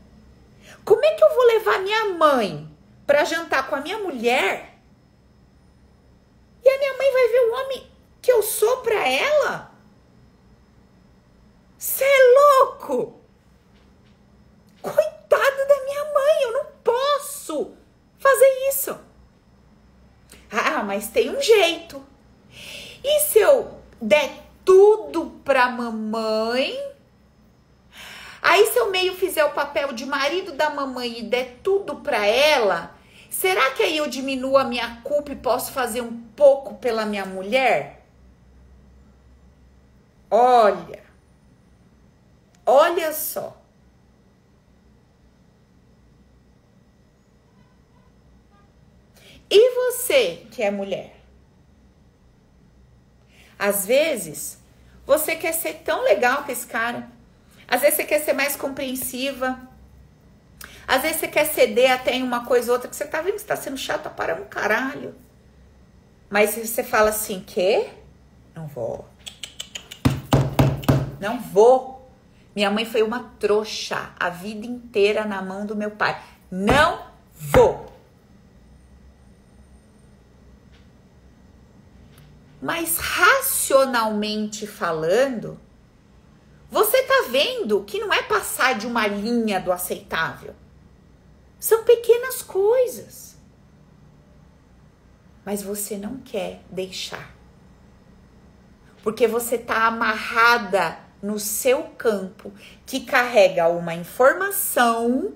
Como 0.86 1.04
é 1.04 1.14
que 1.16 1.24
eu 1.24 1.36
vou 1.36 1.46
levar 1.48 1.80
minha 1.80 2.06
mãe 2.14 2.70
para 3.06 3.26
jantar 3.26 3.68
com 3.68 3.76
a 3.76 3.82
minha 3.82 3.98
mulher 3.98 4.78
e 6.64 6.70
a 6.70 6.78
minha 6.78 6.98
mãe 6.98 7.12
vai 7.12 7.28
ver 7.28 7.40
o 7.40 7.54
homem 7.54 7.88
que 8.22 8.32
eu 8.32 8.42
sou 8.42 8.78
para 8.78 9.06
ela? 9.06 9.77
Você 11.78 12.04
é 12.04 12.64
louco? 12.64 13.20
Coitada 14.82 15.66
da 15.66 15.84
minha 15.84 16.04
mãe, 16.14 16.44
eu 16.44 16.54
não 16.54 16.66
posso 16.84 17.74
fazer 18.18 18.70
isso. 18.70 19.08
mas 20.88 21.10
tem 21.10 21.30
um 21.30 21.42
jeito. 21.42 22.02
E 23.04 23.20
se 23.20 23.40
eu 23.40 23.78
der 24.02 24.32
tudo 24.64 25.32
pra 25.44 25.70
mamãe? 25.70 26.74
Aí 28.42 28.66
se 28.68 28.80
eu 28.80 28.90
meio 28.90 29.14
fizer 29.14 29.44
o 29.44 29.52
papel 29.52 29.92
de 29.92 30.06
marido 30.06 30.54
da 30.54 30.70
mamãe 30.70 31.20
e 31.20 31.24
der 31.24 31.60
tudo 31.62 31.98
pra 31.98 32.26
ela, 32.26 32.96
será 33.30 33.72
que 33.72 33.84
aí 33.84 33.98
eu 33.98 34.08
diminuo 34.08 34.58
a 34.58 34.64
minha 34.64 35.02
culpa 35.04 35.34
e 35.34 35.36
posso 35.36 35.74
fazer 35.74 36.02
um 36.02 36.22
pouco 36.36 36.76
pela 36.76 37.06
minha 37.06 37.26
mulher? 37.26 38.06
Olha, 40.32 41.04
olha 42.68 43.14
só. 43.14 43.58
E 49.50 49.74
você 49.76 50.46
que 50.52 50.62
é 50.62 50.70
mulher? 50.70 51.16
Às 53.58 53.86
vezes, 53.86 54.60
você 55.06 55.36
quer 55.36 55.54
ser 55.54 55.76
tão 55.86 56.04
legal 56.04 56.44
com 56.44 56.52
esse 56.52 56.68
cara. 56.68 57.10
Às 57.68 57.82
vezes 57.82 57.96
você 57.96 58.04
quer 58.04 58.20
ser 58.20 58.34
mais 58.34 58.56
compreensiva. 58.56 59.60
Às 60.88 61.02
vezes 61.02 61.18
você 61.18 61.28
quer 61.28 61.46
ceder 61.46 61.92
até 61.92 62.14
em 62.14 62.24
uma 62.24 62.46
coisa 62.46 62.72
ou 62.72 62.74
outra 62.76 62.90
que 62.90 62.96
você 62.96 63.06
tá 63.06 63.22
vendo 63.22 63.36
que 63.36 63.42
está 63.42 63.56
sendo 63.56 63.78
chata 63.78 64.10
para 64.10 64.36
um 64.36 64.46
caralho. 64.46 65.16
Mas 66.30 66.56
você 66.56 66.84
fala 66.84 67.10
assim, 67.10 67.40
que? 67.40 67.90
Não 68.54 68.68
vou. 68.68 69.08
Não 71.20 71.40
vou. 71.40 71.97
Minha 72.58 72.72
mãe 72.72 72.86
foi 72.86 73.04
uma 73.04 73.24
trouxa 73.40 74.16
a 74.20 74.32
vida 74.32 74.66
inteira 74.66 75.24
na 75.24 75.44
mão 75.44 75.64
do 75.64 75.76
meu 75.76 75.92
pai. 75.92 76.20
Não 76.50 77.06
vou. 77.32 77.94
Mas 82.60 82.98
racionalmente 82.98 84.66
falando, 84.66 85.60
você 86.72 87.04
tá 87.04 87.28
vendo 87.30 87.84
que 87.84 88.00
não 88.00 88.12
é 88.12 88.24
passar 88.24 88.74
de 88.74 88.88
uma 88.88 89.06
linha 89.06 89.62
do 89.62 89.72
aceitável. 89.72 90.56
São 91.60 91.84
pequenas 91.84 92.42
coisas. 92.42 93.38
Mas 95.46 95.62
você 95.62 95.96
não 95.96 96.18
quer 96.18 96.64
deixar. 96.72 97.36
Porque 99.04 99.28
você 99.28 99.60
tá 99.60 99.86
amarrada 99.86 101.06
no 101.22 101.40
seu 101.40 101.84
campo 101.98 102.52
que 102.86 103.02
carrega 103.02 103.68
uma 103.68 103.94
informação 103.96 105.34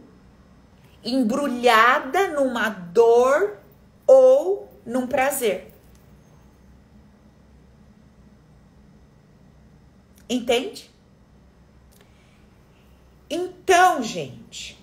embrulhada 1.03 2.29
numa 2.29 2.69
dor 2.69 3.57
ou 4.05 4.69
num 4.85 5.07
prazer. 5.07 5.73
Entende? 10.29 10.89
Então, 13.29 14.03
gente, 14.03 14.77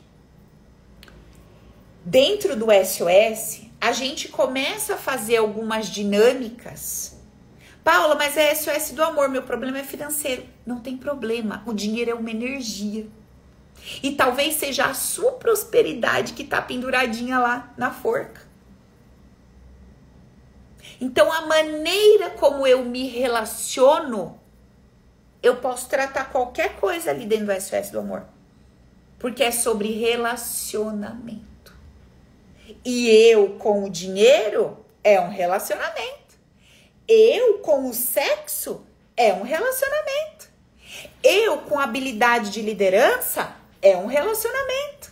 dentro 2.05 2.57
do 2.57 2.67
SOS, 2.67 3.69
a 3.81 3.93
gente 3.93 4.29
começa 4.29 4.95
a 4.95 4.99
fazer 4.99 5.37
algumas 5.37 5.89
dinâmicas. 5.89 7.18
Paula, 7.89 8.17
mas 8.17 8.37
é 8.37 8.55
SOS 8.55 8.91
do 8.91 9.03
amor, 9.03 9.31
meu 9.31 9.43
problema 9.43 9.79
é 9.79 9.83
financeiro. 9.83 10.45
Não 10.67 10.79
tem 10.79 10.95
problema, 10.95 11.63
o 11.65 11.73
dinheiro 11.73 12.11
é 12.11 12.15
uma 12.15 12.31
energia. 12.31 13.07
E 14.03 14.13
talvez 14.13 14.57
seja 14.57 14.85
a 14.85 14.93
sua 14.93 15.33
prosperidade 15.33 16.35
que 16.35 16.45
tá 16.45 16.61
penduradinha 16.61 17.39
lá 17.39 17.73
na 17.79 17.91
forca. 17.91 18.43
Então, 21.01 21.33
a 21.33 21.47
maneira 21.47 22.29
como 22.29 22.67
eu 22.67 22.85
me 22.85 23.09
relaciono 23.09 24.39
eu 25.43 25.57
posso 25.57 25.89
tratar 25.89 26.27
qualquer 26.27 26.77
coisa 26.77 27.11
ali 27.11 27.25
dentro 27.25 27.47
do 27.47 27.59
SOS 27.59 27.89
do 27.89 28.01
amor. 28.01 28.27
Porque 29.19 29.43
é 29.43 29.51
sobre 29.51 29.93
relacionamento. 29.93 31.73
E 32.85 33.09
eu 33.09 33.57
com 33.57 33.85
o 33.85 33.89
dinheiro 33.89 34.77
é 35.03 35.19
um 35.19 35.31
relacionamento. 35.31 36.28
Eu 37.09 37.59
com 37.59 37.89
o 37.89 37.95
sexo 37.95 38.85
é 39.17 39.33
um 39.33 39.43
relacionamento. 39.43 40.49
Eu 41.23 41.59
com 41.63 41.81
habilidade 41.81 42.51
de 42.51 42.61
liderança 42.61 43.57
é 43.81 43.97
um 43.97 44.07
relacionamento. 44.07 45.11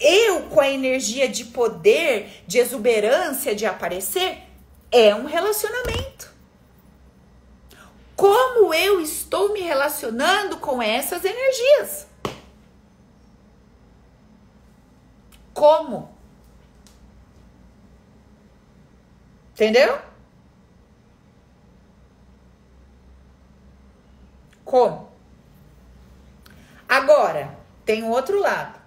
Eu 0.00 0.48
com 0.48 0.60
a 0.60 0.68
energia 0.68 1.28
de 1.28 1.44
poder, 1.46 2.42
de 2.46 2.58
exuberância, 2.58 3.54
de 3.54 3.64
aparecer, 3.64 4.42
é 4.90 5.14
um 5.14 5.24
relacionamento 5.24 6.32
como 8.22 8.72
eu 8.72 9.00
estou 9.00 9.52
me 9.52 9.62
relacionando 9.62 10.58
com 10.58 10.80
essas 10.80 11.24
energias. 11.24 12.06
Como? 15.52 16.16
Entendeu? 19.52 20.00
Como? 24.64 25.10
Agora, 26.88 27.58
tem 27.84 28.02
um 28.02 28.10
outro 28.10 28.38
lado. 28.40 28.80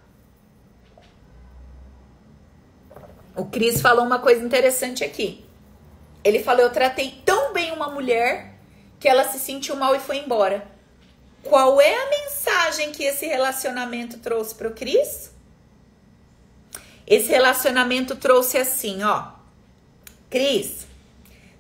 O 3.36 3.45
Cris 3.45 3.82
falou 3.82 4.05
uma 4.05 4.19
coisa 4.19 4.43
interessante 4.43 5.03
aqui. 5.03 5.45
Ele 6.23 6.41
falou: 6.41 6.61
Eu 6.63 6.71
tratei 6.71 7.21
tão 7.26 7.51
bem 7.51 7.71
uma 7.71 7.89
mulher 7.89 8.53
que 8.99 9.07
ela 9.07 9.26
se 9.26 9.39
sentiu 9.39 9.76
mal 9.76 9.95
e 9.95 9.99
foi 9.99 10.17
embora. 10.17 10.65
Qual 11.43 11.80
é 11.80 11.93
a 11.93 12.09
mensagem 12.09 12.91
que 12.91 13.03
esse 13.03 13.28
relacionamento 13.28 14.17
trouxe 14.19 14.55
para 14.55 14.67
o 14.67 14.73
Cris? 14.73 15.32
Esse 17.05 17.30
relacionamento 17.30 18.15
trouxe 18.15 18.57
assim, 18.57 19.03
ó. 19.03 19.34
Cris, 20.30 20.88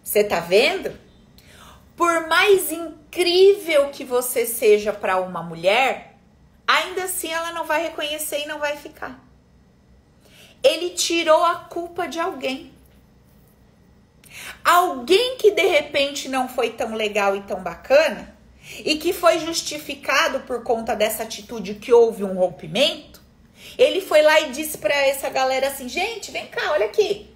você 0.03 0.23
tá 0.23 0.39
vendo? 0.39 0.97
Por 1.95 2.27
mais 2.27 2.71
incrível 2.71 3.04
que 3.91 4.03
você 4.03 4.45
seja 4.45 4.91
para 4.91 5.21
uma 5.21 5.41
mulher, 5.41 6.17
ainda 6.67 7.05
assim 7.05 7.31
ela 7.31 7.53
não 7.53 7.65
vai 7.65 7.81
reconhecer 7.83 8.41
e 8.41 8.47
não 8.47 8.59
vai 8.59 8.75
ficar. 8.75 9.23
Ele 10.61 10.89
tirou 10.89 11.43
a 11.43 11.55
culpa 11.55 12.07
de 12.07 12.19
alguém. 12.19 12.73
Alguém 14.63 15.37
que 15.37 15.51
de 15.51 15.65
repente 15.65 16.27
não 16.27 16.49
foi 16.49 16.71
tão 16.71 16.93
legal 16.93 17.35
e 17.35 17.41
tão 17.43 17.61
bacana 17.61 18.35
e 18.79 18.97
que 18.97 19.13
foi 19.13 19.39
justificado 19.39 20.41
por 20.41 20.63
conta 20.63 20.95
dessa 20.95 21.23
atitude 21.23 21.75
que 21.75 21.93
houve 21.93 22.23
um 22.23 22.33
rompimento, 22.33 23.21
ele 23.77 24.01
foi 24.01 24.21
lá 24.21 24.41
e 24.41 24.51
disse 24.51 24.77
para 24.77 24.93
essa 24.93 25.29
galera 25.29 25.67
assim: 25.67 25.87
gente, 25.87 26.31
vem 26.31 26.47
cá, 26.47 26.71
olha 26.71 26.87
aqui. 26.87 27.34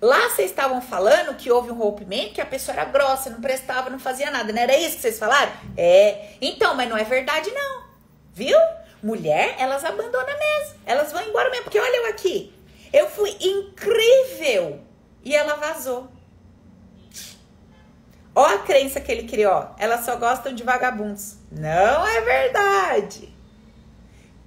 Lá 0.00 0.30
vocês 0.30 0.50
estavam 0.50 0.80
falando 0.80 1.36
que 1.36 1.50
houve 1.50 1.70
um 1.70 1.74
rompimento, 1.74 2.34
que 2.34 2.40
a 2.40 2.46
pessoa 2.46 2.74
era 2.74 2.86
grossa, 2.86 3.28
não 3.28 3.40
prestava, 3.40 3.90
não 3.90 3.98
fazia 3.98 4.30
nada. 4.30 4.50
Não 4.50 4.60
era 4.60 4.76
isso 4.76 4.96
que 4.96 5.02
vocês 5.02 5.18
falaram? 5.18 5.52
É. 5.76 6.36
Então, 6.40 6.74
mas 6.74 6.88
não 6.88 6.96
é 6.96 7.04
verdade, 7.04 7.50
não. 7.50 7.84
Viu? 8.32 8.56
Mulher, 9.02 9.56
elas 9.58 9.84
abandonam 9.84 10.38
mesmo. 10.38 10.80
Elas 10.86 11.12
vão 11.12 11.22
embora 11.22 11.50
mesmo. 11.50 11.64
Porque 11.64 11.78
olha 11.78 11.96
eu 11.96 12.06
aqui. 12.06 12.54
Eu 12.92 13.10
fui 13.10 13.36
incrível. 13.40 14.80
E 15.22 15.36
ela 15.36 15.56
vazou. 15.56 16.08
Ó 18.34 18.46
a 18.46 18.58
crença 18.58 19.00
que 19.00 19.12
ele 19.12 19.28
criou. 19.28 19.68
Elas 19.78 20.04
só 20.04 20.16
gostam 20.16 20.54
de 20.54 20.62
vagabundos. 20.62 21.36
Não 21.52 22.06
é 22.06 22.20
verdade. 22.22 23.34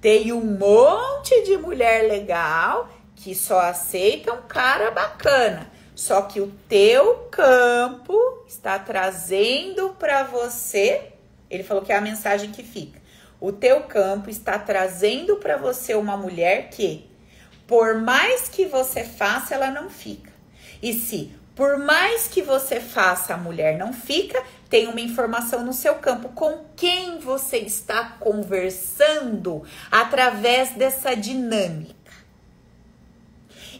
Tem 0.00 0.32
um 0.32 0.58
monte 0.58 1.44
de 1.44 1.56
mulher 1.56 2.08
legal 2.08 2.88
que 3.24 3.34
só 3.34 3.58
aceita 3.58 4.34
um 4.34 4.42
cara 4.42 4.90
bacana. 4.90 5.66
Só 5.94 6.20
que 6.22 6.42
o 6.42 6.52
teu 6.68 7.26
campo 7.30 8.14
está 8.46 8.78
trazendo 8.78 9.96
para 9.98 10.24
você, 10.24 11.12
ele 11.48 11.62
falou 11.62 11.82
que 11.82 11.90
é 11.90 11.96
a 11.96 12.02
mensagem 12.02 12.50
que 12.50 12.62
fica. 12.62 13.00
O 13.40 13.50
teu 13.50 13.84
campo 13.84 14.28
está 14.28 14.58
trazendo 14.58 15.36
para 15.36 15.56
você 15.56 15.94
uma 15.94 16.18
mulher 16.18 16.68
que, 16.68 17.08
por 17.66 17.94
mais 17.94 18.46
que 18.46 18.66
você 18.66 19.02
faça, 19.04 19.54
ela 19.54 19.70
não 19.70 19.88
fica. 19.88 20.30
E 20.82 20.92
se 20.92 21.34
por 21.54 21.78
mais 21.78 22.26
que 22.26 22.42
você 22.42 22.80
faça, 22.80 23.32
a 23.32 23.38
mulher 23.38 23.78
não 23.78 23.92
fica, 23.92 24.42
tem 24.68 24.88
uma 24.88 25.00
informação 25.00 25.64
no 25.64 25.72
seu 25.72 25.94
campo 25.94 26.30
com 26.30 26.64
quem 26.74 27.20
você 27.20 27.58
está 27.58 28.16
conversando 28.18 29.62
através 29.90 30.70
dessa 30.70 31.14
dinâmica. 31.14 32.03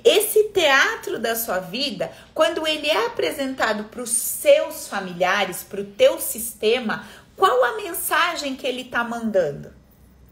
Esse 0.04 0.50
teatro 0.50 1.18
da 1.18 1.34
sua 1.34 1.60
vida, 1.60 2.12
quando 2.34 2.66
ele 2.66 2.88
é 2.90 3.06
apresentado 3.06 3.84
para 3.84 4.02
os 4.02 4.10
seus 4.10 4.86
familiares, 4.86 5.62
para 5.62 5.80
o 5.80 5.84
teu 5.84 6.20
sistema, 6.20 7.08
qual 7.34 7.64
a 7.64 7.76
mensagem 7.76 8.54
que 8.54 8.66
ele 8.66 8.82
está 8.82 9.02
mandando? 9.02 9.72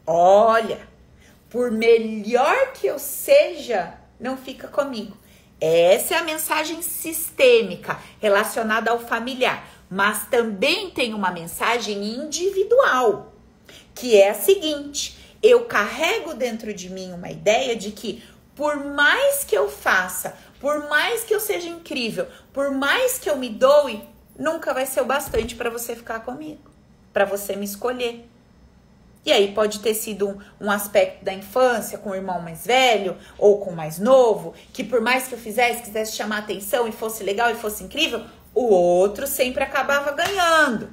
Olha, 0.05 0.79
por 1.49 1.71
melhor 1.71 2.73
que 2.73 2.85
eu 2.85 2.99
seja, 2.99 3.95
não 4.19 4.37
fica 4.37 4.67
comigo. 4.67 5.17
Essa 5.59 6.15
é 6.15 6.17
a 6.17 6.23
mensagem 6.23 6.81
sistêmica 6.81 7.99
relacionada 8.19 8.91
ao 8.91 8.99
familiar. 8.99 9.67
Mas 9.89 10.25
também 10.25 10.89
tem 10.91 11.13
uma 11.13 11.31
mensagem 11.31 12.03
individual, 12.03 13.33
que 13.95 14.17
é 14.19 14.31
a 14.31 14.33
seguinte: 14.33 15.17
eu 15.41 15.65
carrego 15.65 16.33
dentro 16.33 16.73
de 16.73 16.89
mim 16.89 17.11
uma 17.11 17.29
ideia 17.29 17.75
de 17.75 17.91
que 17.91 18.23
por 18.55 18.83
mais 18.83 19.43
que 19.43 19.55
eu 19.55 19.69
faça, 19.69 20.35
por 20.59 20.87
mais 20.87 21.23
que 21.23 21.33
eu 21.33 21.39
seja 21.39 21.67
incrível, 21.67 22.27
por 22.51 22.71
mais 22.71 23.17
que 23.17 23.29
eu 23.29 23.35
me 23.35 23.49
doe, 23.49 24.07
nunca 24.37 24.73
vai 24.73 24.85
ser 24.85 25.01
o 25.01 25.05
bastante 25.05 25.55
para 25.55 25.69
você 25.69 25.95
ficar 25.95 26.19
comigo, 26.21 26.71
para 27.11 27.25
você 27.25 27.55
me 27.55 27.65
escolher. 27.65 28.29
E 29.25 29.31
aí 29.31 29.53
pode 29.53 29.79
ter 29.79 29.93
sido 29.93 30.27
um, 30.27 30.65
um, 30.67 30.71
aspecto 30.71 31.23
da 31.23 31.33
infância 31.33 31.97
com 31.97 32.09
o 32.09 32.15
irmão 32.15 32.41
mais 32.41 32.65
velho 32.65 33.17
ou 33.37 33.59
com 33.59 33.71
o 33.71 33.75
mais 33.75 33.97
novo, 33.97 34.53
que 34.73 34.83
por 34.83 34.99
mais 34.99 35.27
que 35.27 35.33
eu 35.33 35.39
fizesse, 35.39 35.83
quisesse 35.83 36.15
chamar 36.15 36.39
atenção 36.39 36.87
e 36.87 36.91
fosse 36.91 37.23
legal 37.23 37.49
e 37.49 37.55
fosse 37.55 37.83
incrível, 37.83 38.25
o 38.53 38.65
outro 38.65 39.25
sempre 39.25 39.63
acabava 39.63 40.11
ganhando. 40.11 40.89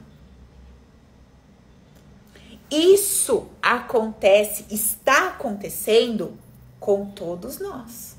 Isso 2.70 3.48
acontece, 3.60 4.64
está 4.70 5.28
acontecendo 5.28 6.38
com 6.80 7.10
todos 7.10 7.60
nós. 7.60 8.18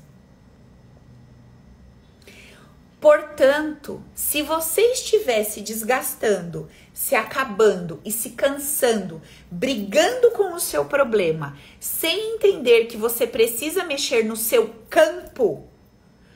Portanto, 3.02 4.00
se 4.14 4.42
você 4.42 4.80
estiver 4.92 5.42
se 5.42 5.60
desgastando, 5.60 6.70
se 6.94 7.16
acabando 7.16 8.00
e 8.04 8.12
se 8.12 8.30
cansando, 8.30 9.20
brigando 9.50 10.30
com 10.30 10.54
o 10.54 10.60
seu 10.60 10.84
problema, 10.84 11.58
sem 11.80 12.36
entender 12.36 12.84
que 12.84 12.96
você 12.96 13.26
precisa 13.26 13.82
mexer 13.84 14.24
no 14.24 14.36
seu 14.36 14.72
campo, 14.88 15.66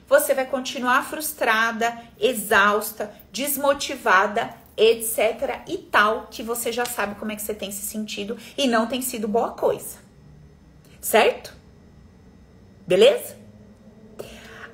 você 0.09 0.35
vai 0.35 0.45
continuar 0.45 1.09
frustrada, 1.09 1.97
exausta, 2.18 3.14
desmotivada, 3.31 4.53
etc. 4.77 5.62
e 5.68 5.79
tal, 5.79 6.27
que 6.27 6.43
você 6.43 6.72
já 6.72 6.85
sabe 6.85 7.14
como 7.14 7.31
é 7.31 7.37
que 7.37 7.43
você 7.43 7.55
tem 7.55 7.70
se 7.70 7.87
sentido 7.87 8.37
e 8.59 8.66
não 8.66 8.89
tem 8.89 9.01
sido 9.01 9.29
boa 9.29 9.53
coisa. 9.53 9.99
Certo? 11.01 11.56
Beleza? 12.87 13.37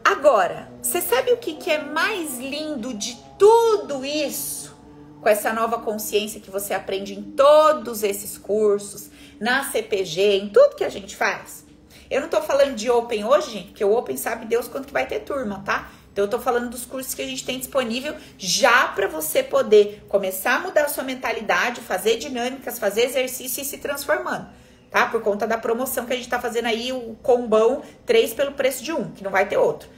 Agora, 0.04 0.70
você 0.82 1.00
sabe 1.00 1.32
o 1.32 1.38
que, 1.38 1.54
que 1.54 1.70
é 1.70 1.82
mais 1.82 2.38
lindo 2.38 2.92
de 2.92 3.16
tudo 3.38 4.04
isso? 4.04 4.76
Com 5.22 5.28
essa 5.28 5.52
nova 5.52 5.78
consciência 5.78 6.40
que 6.40 6.50
você 6.50 6.74
aprende 6.74 7.14
em 7.14 7.22
todos 7.22 8.02
esses 8.02 8.36
cursos, 8.36 9.08
na 9.40 9.64
CPG, 9.64 10.36
em 10.36 10.48
tudo 10.50 10.76
que 10.76 10.84
a 10.84 10.90
gente 10.90 11.16
faz. 11.16 11.64
Eu 12.10 12.20
não 12.20 12.28
tô 12.28 12.42
falando 12.42 12.74
de 12.74 12.90
Open 12.90 13.24
hoje, 13.24 13.50
gente, 13.50 13.68
porque 13.68 13.84
o 13.84 13.96
Open 13.96 14.18
sabe 14.18 14.44
Deus 14.44 14.68
quanto 14.68 14.88
que 14.88 14.92
vai 14.92 15.06
ter 15.06 15.20
turma, 15.20 15.62
tá? 15.64 15.90
Então 16.12 16.26
eu 16.26 16.30
tô 16.30 16.38
falando 16.38 16.68
dos 16.68 16.84
cursos 16.84 17.14
que 17.14 17.22
a 17.22 17.26
gente 17.26 17.46
tem 17.46 17.58
disponível 17.58 18.14
já 18.36 18.88
para 18.88 19.08
você 19.08 19.42
poder 19.42 20.04
começar 20.08 20.56
a 20.56 20.58
mudar 20.58 20.84
a 20.84 20.88
sua 20.88 21.02
mentalidade, 21.02 21.80
fazer 21.80 22.18
dinâmicas, 22.18 22.78
fazer 22.78 23.06
exercício 23.06 23.62
e 23.62 23.64
se 23.64 23.78
transformando, 23.78 24.46
tá? 24.93 25.07
Por 25.07 25.22
conta 25.22 25.47
da 25.47 25.59
promoção 25.59 26.07
que 26.07 26.12
a 26.12 26.16
gente 26.16 26.28
tá 26.28 26.38
fazendo 26.38 26.66
aí, 26.66 26.93
o 26.93 27.16
combão 27.22 27.82
3 28.07 28.34
pelo 28.34 28.53
preço 28.53 28.84
de 28.84 28.93
um, 28.93 29.11
que 29.11 29.24
não 29.24 29.30
vai 29.30 29.49
ter 29.49 29.57
outro. 29.57 29.88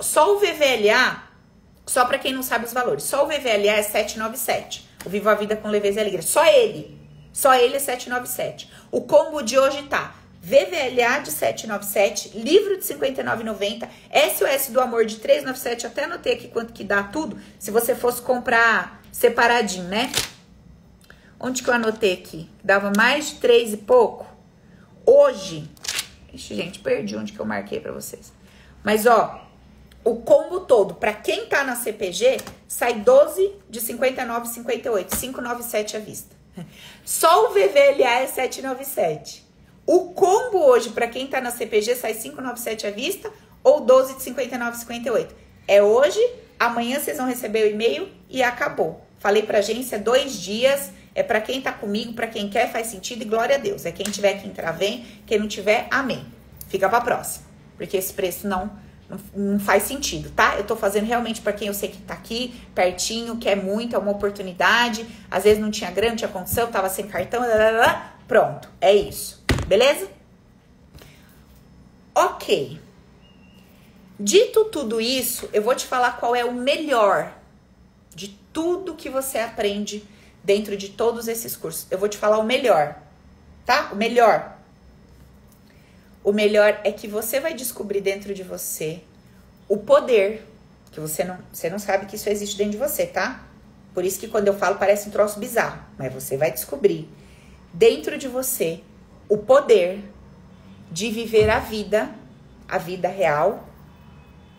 Só 0.00 0.36
o 0.36 0.38
VVLA, 0.38 1.22
só 1.86 2.04
para 2.04 2.18
quem 2.18 2.32
não 2.32 2.42
sabe 2.42 2.66
os 2.66 2.72
valores, 2.72 3.02
só 3.04 3.24
o 3.24 3.26
VVLA 3.26 3.72
é 3.72 3.82
797. 3.82 4.88
O 5.04 5.08
Vivo 5.08 5.28
a 5.28 5.34
Vida 5.34 5.56
com 5.56 5.68
Leveza 5.68 5.98
e 5.98 6.02
Alegria. 6.02 6.22
Só 6.22 6.44
ele. 6.44 6.96
Só 7.32 7.54
ele 7.54 7.74
é 7.74 7.78
797. 7.80 8.70
O 8.90 9.00
combo 9.00 9.42
de 9.42 9.58
hoje 9.58 9.82
tá 9.84 10.14
VVLA 10.42 11.20
de 11.20 11.30
797, 11.30 12.36
livro 12.36 12.76
de 12.76 12.82
59,90, 12.82 13.88
SOS 14.12 14.70
do 14.70 14.80
Amor 14.80 15.06
de 15.06 15.16
397, 15.16 15.86
até 15.86 16.04
anotei 16.04 16.34
aqui 16.34 16.48
quanto 16.48 16.72
que 16.72 16.82
dá 16.82 17.04
tudo, 17.04 17.38
se 17.60 17.70
você 17.70 17.94
fosse 17.94 18.20
comprar 18.20 19.00
separadinho, 19.12 19.84
né? 19.84 20.10
Onde 21.38 21.62
que 21.62 21.70
eu 21.70 21.74
anotei 21.74 22.14
aqui? 22.14 22.50
Dava 22.62 22.92
mais 22.96 23.30
de 23.30 23.34
3 23.36 23.74
e 23.74 23.76
pouco. 23.76 24.26
Hoje, 25.04 25.68
Ixi, 26.32 26.54
gente, 26.54 26.78
perdi 26.78 27.16
onde 27.16 27.32
que 27.32 27.40
eu 27.40 27.44
marquei 27.44 27.78
para 27.78 27.92
vocês. 27.92 28.32
Mas 28.82 29.06
ó, 29.06 29.46
o 30.04 30.16
combo 30.16 30.60
todo, 30.60 30.94
para 30.94 31.12
quem 31.12 31.46
tá 31.46 31.62
na 31.62 31.76
CPG, 31.76 32.38
sai 32.66 32.94
12 32.94 33.52
de 33.68 33.80
59,58, 33.80 35.20
597 35.20 35.96
à 35.96 36.00
vista. 36.00 36.34
Só 37.04 37.46
o 37.46 37.50
VVLA 37.50 38.20
é 38.20 38.26
797. 38.26 39.46
O 39.86 40.10
combo 40.10 40.58
hoje, 40.64 40.90
para 40.90 41.06
quem 41.06 41.26
tá 41.26 41.40
na 41.40 41.50
CPG, 41.50 41.96
sai 41.96 42.14
597 42.14 42.86
à 42.86 42.90
vista 42.90 43.30
ou 43.62 43.80
12 43.80 44.16
de 44.16 44.20
59,58. 44.22 45.28
É 45.68 45.82
hoje, 45.82 46.20
amanhã 46.58 46.98
vocês 46.98 47.18
vão 47.18 47.26
receber 47.26 47.66
o 47.66 47.70
e-mail 47.70 48.08
e 48.28 48.42
acabou. 48.42 49.00
Falei 49.18 49.42
pra 49.42 49.58
agência 49.58 49.98
dois 49.98 50.34
dias, 50.34 50.90
é 51.14 51.22
para 51.22 51.40
quem 51.40 51.60
tá 51.60 51.72
comigo, 51.72 52.12
para 52.14 52.26
quem 52.26 52.48
quer, 52.48 52.70
faz 52.70 52.86
sentido 52.86 53.22
e 53.22 53.24
glória 53.24 53.56
a 53.56 53.58
Deus. 53.58 53.84
É 53.84 53.92
quem 53.92 54.06
tiver 54.06 54.40
que 54.40 54.48
entrar, 54.48 54.72
vem. 54.72 55.04
Quem 55.26 55.38
não 55.38 55.48
tiver, 55.48 55.86
amém. 55.90 56.24
Fica 56.68 56.88
pra 56.88 57.00
próxima, 57.00 57.44
porque 57.76 57.96
esse 57.96 58.12
preço 58.12 58.48
não 58.48 58.70
não 59.34 59.58
faz 59.58 59.82
sentido, 59.82 60.30
tá? 60.30 60.56
Eu 60.56 60.64
tô 60.64 60.74
fazendo 60.74 61.04
realmente 61.04 61.40
para 61.40 61.52
quem 61.52 61.68
eu 61.68 61.74
sei 61.74 61.90
que 61.90 61.98
tá 61.98 62.14
aqui, 62.14 62.54
pertinho, 62.74 63.36
quer 63.36 63.56
muito, 63.56 63.94
é 63.94 63.98
uma 63.98 64.10
oportunidade. 64.10 65.06
Às 65.30 65.44
vezes 65.44 65.60
não 65.60 65.70
tinha 65.70 65.90
grana, 65.90 66.10
não 66.10 66.16
tinha 66.16 66.30
condição, 66.30 66.70
tava 66.70 66.88
sem 66.88 67.06
cartão, 67.06 67.42
blá, 67.42 67.54
blá, 67.54 67.72
blá. 67.72 68.14
pronto, 68.26 68.68
é 68.80 68.94
isso. 68.94 69.44
Beleza? 69.66 70.08
Ok. 72.14 72.80
Dito 74.18 74.66
tudo 74.66 75.00
isso, 75.00 75.48
eu 75.52 75.62
vou 75.62 75.74
te 75.74 75.86
falar 75.86 76.12
qual 76.12 76.34
é 76.34 76.44
o 76.44 76.52
melhor 76.52 77.32
de 78.14 78.28
tudo 78.52 78.94
que 78.94 79.08
você 79.08 79.38
aprende 79.38 80.04
dentro 80.42 80.76
de 80.76 80.90
todos 80.90 81.28
esses 81.28 81.56
cursos. 81.56 81.86
Eu 81.90 81.98
vou 81.98 82.08
te 82.08 82.18
falar 82.18 82.38
o 82.38 82.44
melhor, 82.44 82.96
tá? 83.64 83.90
O 83.92 83.96
melhor. 83.96 84.58
O 86.24 86.32
melhor 86.32 86.80
é 86.84 86.92
que 86.92 87.08
você 87.08 87.40
vai 87.40 87.54
descobrir 87.54 88.00
dentro 88.00 88.34
de 88.34 88.42
você 88.42 89.00
o 89.68 89.76
poder, 89.76 90.46
que 90.90 91.00
você 91.00 91.24
não, 91.24 91.38
você 91.52 91.70
não 91.70 91.78
sabe 91.78 92.06
que 92.06 92.16
isso 92.16 92.28
existe 92.28 92.56
dentro 92.56 92.72
de 92.72 92.78
você, 92.78 93.06
tá? 93.06 93.44
Por 93.94 94.04
isso 94.04 94.18
que 94.18 94.28
quando 94.28 94.48
eu 94.48 94.54
falo 94.54 94.78
parece 94.78 95.08
um 95.08 95.12
troço 95.12 95.38
bizarro, 95.38 95.82
mas 95.98 96.12
você 96.12 96.36
vai 96.36 96.50
descobrir 96.50 97.08
dentro 97.72 98.18
de 98.18 98.28
você 98.28 98.80
o 99.28 99.38
poder 99.38 100.00
de 100.90 101.10
viver 101.10 101.48
a 101.48 101.58
vida, 101.58 102.10
a 102.68 102.78
vida 102.78 103.08
real, 103.08 103.66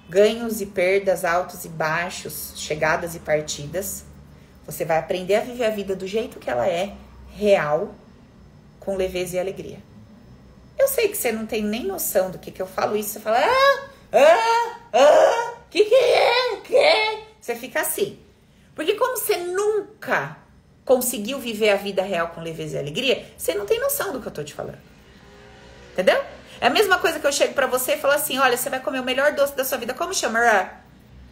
ganhos 0.10 0.62
e 0.62 0.66
perdas, 0.66 1.24
altos 1.24 1.64
e 1.66 1.70
baixos, 1.70 2.54
chegadas 2.56 3.16
e 3.16 3.20
partidas. 3.20 4.04
Você 4.66 4.86
vai 4.86 4.98
aprender 4.98 5.36
a 5.36 5.42
viver 5.42 5.66
a 5.66 5.70
vida 5.70 5.96
do 5.96 6.08
jeito 6.08 6.40
que 6.40 6.50
ela 6.50 6.68
é, 6.68 6.94
real, 7.36 7.94
com 8.80 8.96
leveza 8.96 9.36
e 9.36 9.40
alegria. 9.40 9.80
Eu 10.78 10.88
sei 10.88 11.08
que 11.08 11.18
você 11.18 11.32
não 11.32 11.46
tem 11.46 11.62
nem 11.62 11.86
noção 11.86 12.32
do 12.32 12.40
que, 12.40 12.52
que 12.52 12.62
eu 12.62 12.68
falo 12.68 12.96
isso. 12.96 13.12
Você 13.12 13.20
fala, 13.20 13.40
ah, 13.40 13.90
ah, 14.12 14.80
ah, 14.94 15.54
que 15.70 15.84
que 15.86 15.96
é? 15.96 16.56
Que? 16.64 17.24
Você 17.40 17.56
fica 17.56 17.82
assim. 17.82 18.20
Porque 18.76 18.96
como 18.96 19.18
você 19.18 19.38
nunca 19.38 20.38
conseguiu 20.86 21.40
viver 21.40 21.70
a 21.70 21.76
vida 21.76 22.02
real 22.02 22.30
com 22.30 22.42
leveza 22.42 22.76
e 22.76 22.80
alegria, 22.80 23.26
você 23.38 23.54
não 23.54 23.66
tem 23.66 23.80
noção 23.80 24.12
do 24.12 24.22
que 24.22 24.28
eu 24.28 24.32
tô 24.32 24.44
te 24.44 24.54
falando. 24.54 24.80
Entendeu? 25.94 26.22
É 26.60 26.68
a 26.68 26.70
mesma 26.70 26.98
coisa 26.98 27.20
que 27.20 27.28
eu 27.28 27.32
chego 27.32 27.54
para 27.54 27.68
você 27.68 27.94
e 27.94 27.98
falo 27.98 28.14
assim: 28.14 28.40
olha, 28.40 28.58
você 28.58 28.70
vai 28.70 28.80
comer 28.80 29.00
o 29.00 29.04
melhor 29.04 29.34
doce 29.34 29.56
da 29.56 29.64
sua 29.64 29.78
vida. 29.78 29.94
Como 29.94 30.14
chama? 30.14 30.40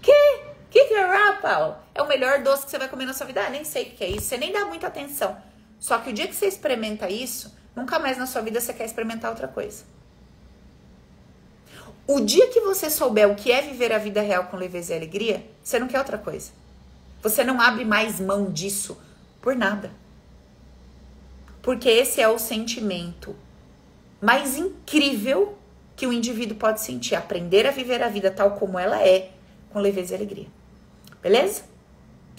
Que? 0.02 0.41
Que 0.72 0.86
que 0.86 0.94
é 0.94 1.06
rá, 1.06 1.34
Paulo? 1.42 1.76
É 1.94 2.02
o 2.02 2.08
melhor 2.08 2.42
doce 2.42 2.64
que 2.64 2.72
você 2.72 2.78
vai 2.78 2.88
comer 2.88 3.06
na 3.06 3.14
sua 3.14 3.28
vida? 3.28 3.46
Ah, 3.46 3.50
nem 3.50 3.66
sei 3.66 3.84
o 3.84 3.92
que 3.92 4.04
é 4.06 4.10
isso. 4.10 4.22
Você 4.28 4.38
nem 4.38 4.54
dá 4.54 4.66
muita 4.66 4.88
atenção. 4.88 5.38
Só 5.78 5.98
que 5.98 6.10
o 6.10 6.14
dia 6.14 6.28
que 6.28 6.36
você 6.36 6.46
experimenta 6.46 7.10
isso, 7.10 7.54
nunca 7.76 8.00
mais 8.00 8.18
na 8.18 8.26
sua 8.26 8.42
vida 8.42 8.62
você 8.62 8.74
quer 8.74 8.86
experimentar 8.86 9.30
outra 9.30 9.50
coisa. 9.50 9.84
O 12.08 12.22
dia 12.22 12.48
que 12.48 12.62
você 12.62 12.90
souber 12.90 13.30
o 13.30 13.36
que 13.36 13.52
é 13.52 13.62
viver 13.62 13.92
a 13.92 13.98
vida 13.98 14.22
real 14.22 14.46
com 14.46 14.56
leveza 14.56 14.94
e 14.94 14.98
alegria, 14.98 15.46
você 15.62 15.78
não 15.78 15.90
quer 15.90 16.00
outra 16.00 16.18
coisa. 16.18 16.52
Você 17.22 17.44
não 17.44 17.60
abre 17.60 17.84
mais 17.84 18.20
mão 18.22 18.50
disso 18.50 18.98
por 19.42 19.56
nada. 19.56 19.92
Porque 21.62 21.90
esse 21.90 22.22
é 22.22 22.30
o 22.30 22.40
sentimento 22.40 23.36
mais 24.22 24.56
incrível 24.56 25.58
que 25.98 26.08
o 26.08 26.14
indivíduo 26.14 26.56
pode 26.56 26.80
sentir. 26.80 27.16
Aprender 27.16 27.68
a 27.68 27.72
viver 27.72 28.02
a 28.02 28.08
vida 28.08 28.32
tal 28.32 28.52
como 28.52 28.80
ela 28.80 29.06
é, 29.06 29.32
com 29.70 29.80
leveza 29.80 30.14
e 30.14 30.16
alegria. 30.16 30.61
Beleza? 31.22 31.64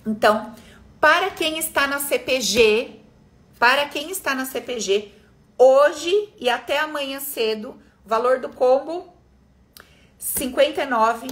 Então, 0.06 0.54
para 1.00 1.30
quem 1.30 1.58
está 1.58 1.86
na 1.86 2.00
CPG, 2.00 3.00
para 3.58 3.86
quem 3.88 4.10
está 4.10 4.34
na 4.34 4.44
CPG, 4.44 5.12
hoje 5.56 6.32
e 6.38 6.48
até 6.48 6.78
amanhã 6.78 7.20
cedo, 7.20 7.80
valor 8.04 8.40
do 8.40 8.48
combo 8.48 9.12
59 10.18 11.28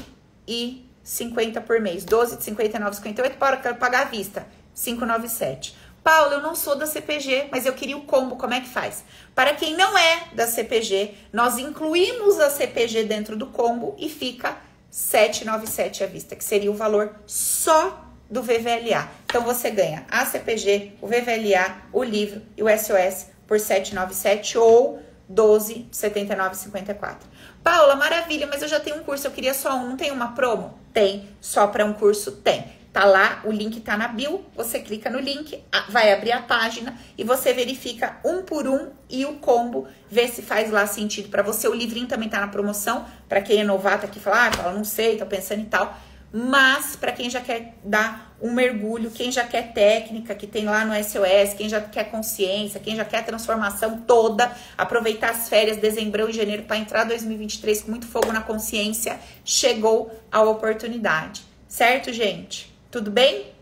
e 0.47 0.89
50 1.03 1.61
por 1.61 1.81
mês. 1.81 2.05
12 2.05 2.37
de 2.37 2.45
59, 2.45 2.97
58 2.97 3.37
para 3.37 3.75
pagar 3.75 4.03
à 4.03 4.05
vista. 4.05 4.47
597. 4.75 5.77
Paulo, 6.03 6.35
eu 6.35 6.41
não 6.41 6.55
sou 6.55 6.77
da 6.77 6.87
CPG, 6.87 7.49
mas 7.53 7.67
eu 7.67 7.75
queria 7.75 7.97
o 7.97 8.03
combo, 8.03 8.37
como 8.37 8.55
é 8.55 8.61
que 8.61 8.69
faz? 8.69 9.05
Para 9.35 9.55
quem 9.55 9.77
não 9.77 9.99
é 9.99 10.29
da 10.33 10.47
CPG, 10.47 11.15
nós 11.33 11.59
incluímos 11.59 12.41
a 12.41 12.49
CPG 12.49 13.05
dentro 13.05 13.37
do 13.37 13.47
combo 13.49 13.95
e 13.99 14.09
fica 14.09 14.57
797 14.91 16.05
à 16.05 16.07
vista, 16.07 16.35
que 16.35 16.45
seria 16.45 16.71
o 16.71 16.75
valor 16.75 17.15
só 17.27 18.07
do 18.31 18.43
VVLA. 18.43 19.09
Então 19.25 19.43
você 19.43 19.71
ganha 19.71 20.05
a 20.11 20.25
CPG, 20.27 20.93
o 21.01 21.07
VVLA, 21.07 21.83
o 21.93 22.03
livro 22.03 22.43
e 22.57 22.63
o 22.63 22.67
SOS 22.69 23.27
por 23.47 23.59
797 23.59 24.59
ou 24.59 25.03
12,79,54. 25.33 27.17
Paula, 27.63 27.95
maravilha, 27.95 28.47
mas 28.47 28.63
eu 28.63 28.69
já 28.69 28.81
tenho 28.81 28.97
um 28.97 29.05
curso, 29.05 29.27
eu 29.27 29.31
queria 29.31 29.55
só 29.55 29.75
um, 29.77 29.91
não 29.91 29.97
tem 29.97 30.11
uma 30.11 30.33
promo? 30.33 30.79
Tem, 30.93 31.29
só 31.41 31.67
para 31.67 31.85
um 31.85 31.93
curso 31.93 32.33
tem. 32.33 32.80
Tá 32.93 33.05
lá, 33.05 33.41
o 33.45 33.53
link 33.53 33.81
tá 33.81 33.97
na 33.97 34.09
bio, 34.09 34.45
você 34.57 34.81
clica 34.81 35.09
no 35.09 35.21
link, 35.21 35.63
vai 35.91 36.13
abrir 36.13 36.33
a 36.33 36.43
página 36.43 36.99
e 37.17 37.23
você 37.23 37.53
verifica 37.53 38.19
um 38.25 38.43
por 38.43 38.67
um 38.67 38.91
e 39.09 39.25
o 39.25 39.35
combo, 39.35 39.87
vê 40.11 40.27
se 40.27 40.43
faz 40.43 40.73
lá 40.73 40.85
sentido 40.89 41.29
para 41.29 41.41
você. 41.41 41.69
O 41.69 41.75
livrinho 41.75 42.09
também 42.09 42.29
tá 42.29 42.41
na 42.41 42.49
promoção, 42.49 43.07
para 43.29 43.41
quem 43.41 43.61
é 43.61 43.65
novato 43.65 44.07
aqui, 44.07 44.19
fala, 44.19 44.49
ah, 44.49 44.53
fala, 44.53 44.73
não 44.73 44.83
sei, 44.83 45.17
tô 45.17 45.25
pensando 45.25 45.63
e 45.63 45.67
tal. 45.67 45.97
Mas 46.33 46.97
para 46.97 47.13
quem 47.13 47.31
já 47.31 47.41
quer 47.41 47.77
dar 47.85 48.37
um 48.43 48.53
mergulho, 48.53 49.11
quem 49.11 49.31
já 49.31 49.45
quer 49.45 49.73
técnica, 49.73 50.35
que 50.35 50.47
tem 50.47 50.65
lá 50.65 50.85
no 50.85 50.95
SOS, 50.95 51.55
quem 51.57 51.69
já 51.69 51.81
quer 51.81 52.05
consciência, 52.11 52.81
quem 52.81 52.97
já 52.97 53.05
quer 53.05 53.25
transformação 53.25 54.01
toda, 54.01 54.51
aproveitar 54.77 55.31
as 55.31 55.49
férias, 55.49 55.77
dezembro 55.77 56.29
e 56.29 56.33
janeiro 56.33 56.65
para 56.65 56.77
entrar 56.77 57.05
2023 57.05 57.83
com 57.83 57.91
muito 57.91 58.07
fogo 58.07 58.33
na 58.33 58.41
consciência, 58.41 59.19
chegou 59.45 60.11
a 60.31 60.43
oportunidade. 60.43 61.43
Certo, 61.69 62.13
gente? 62.13 62.70
Tudo 62.91 63.11
bem? 63.11 63.53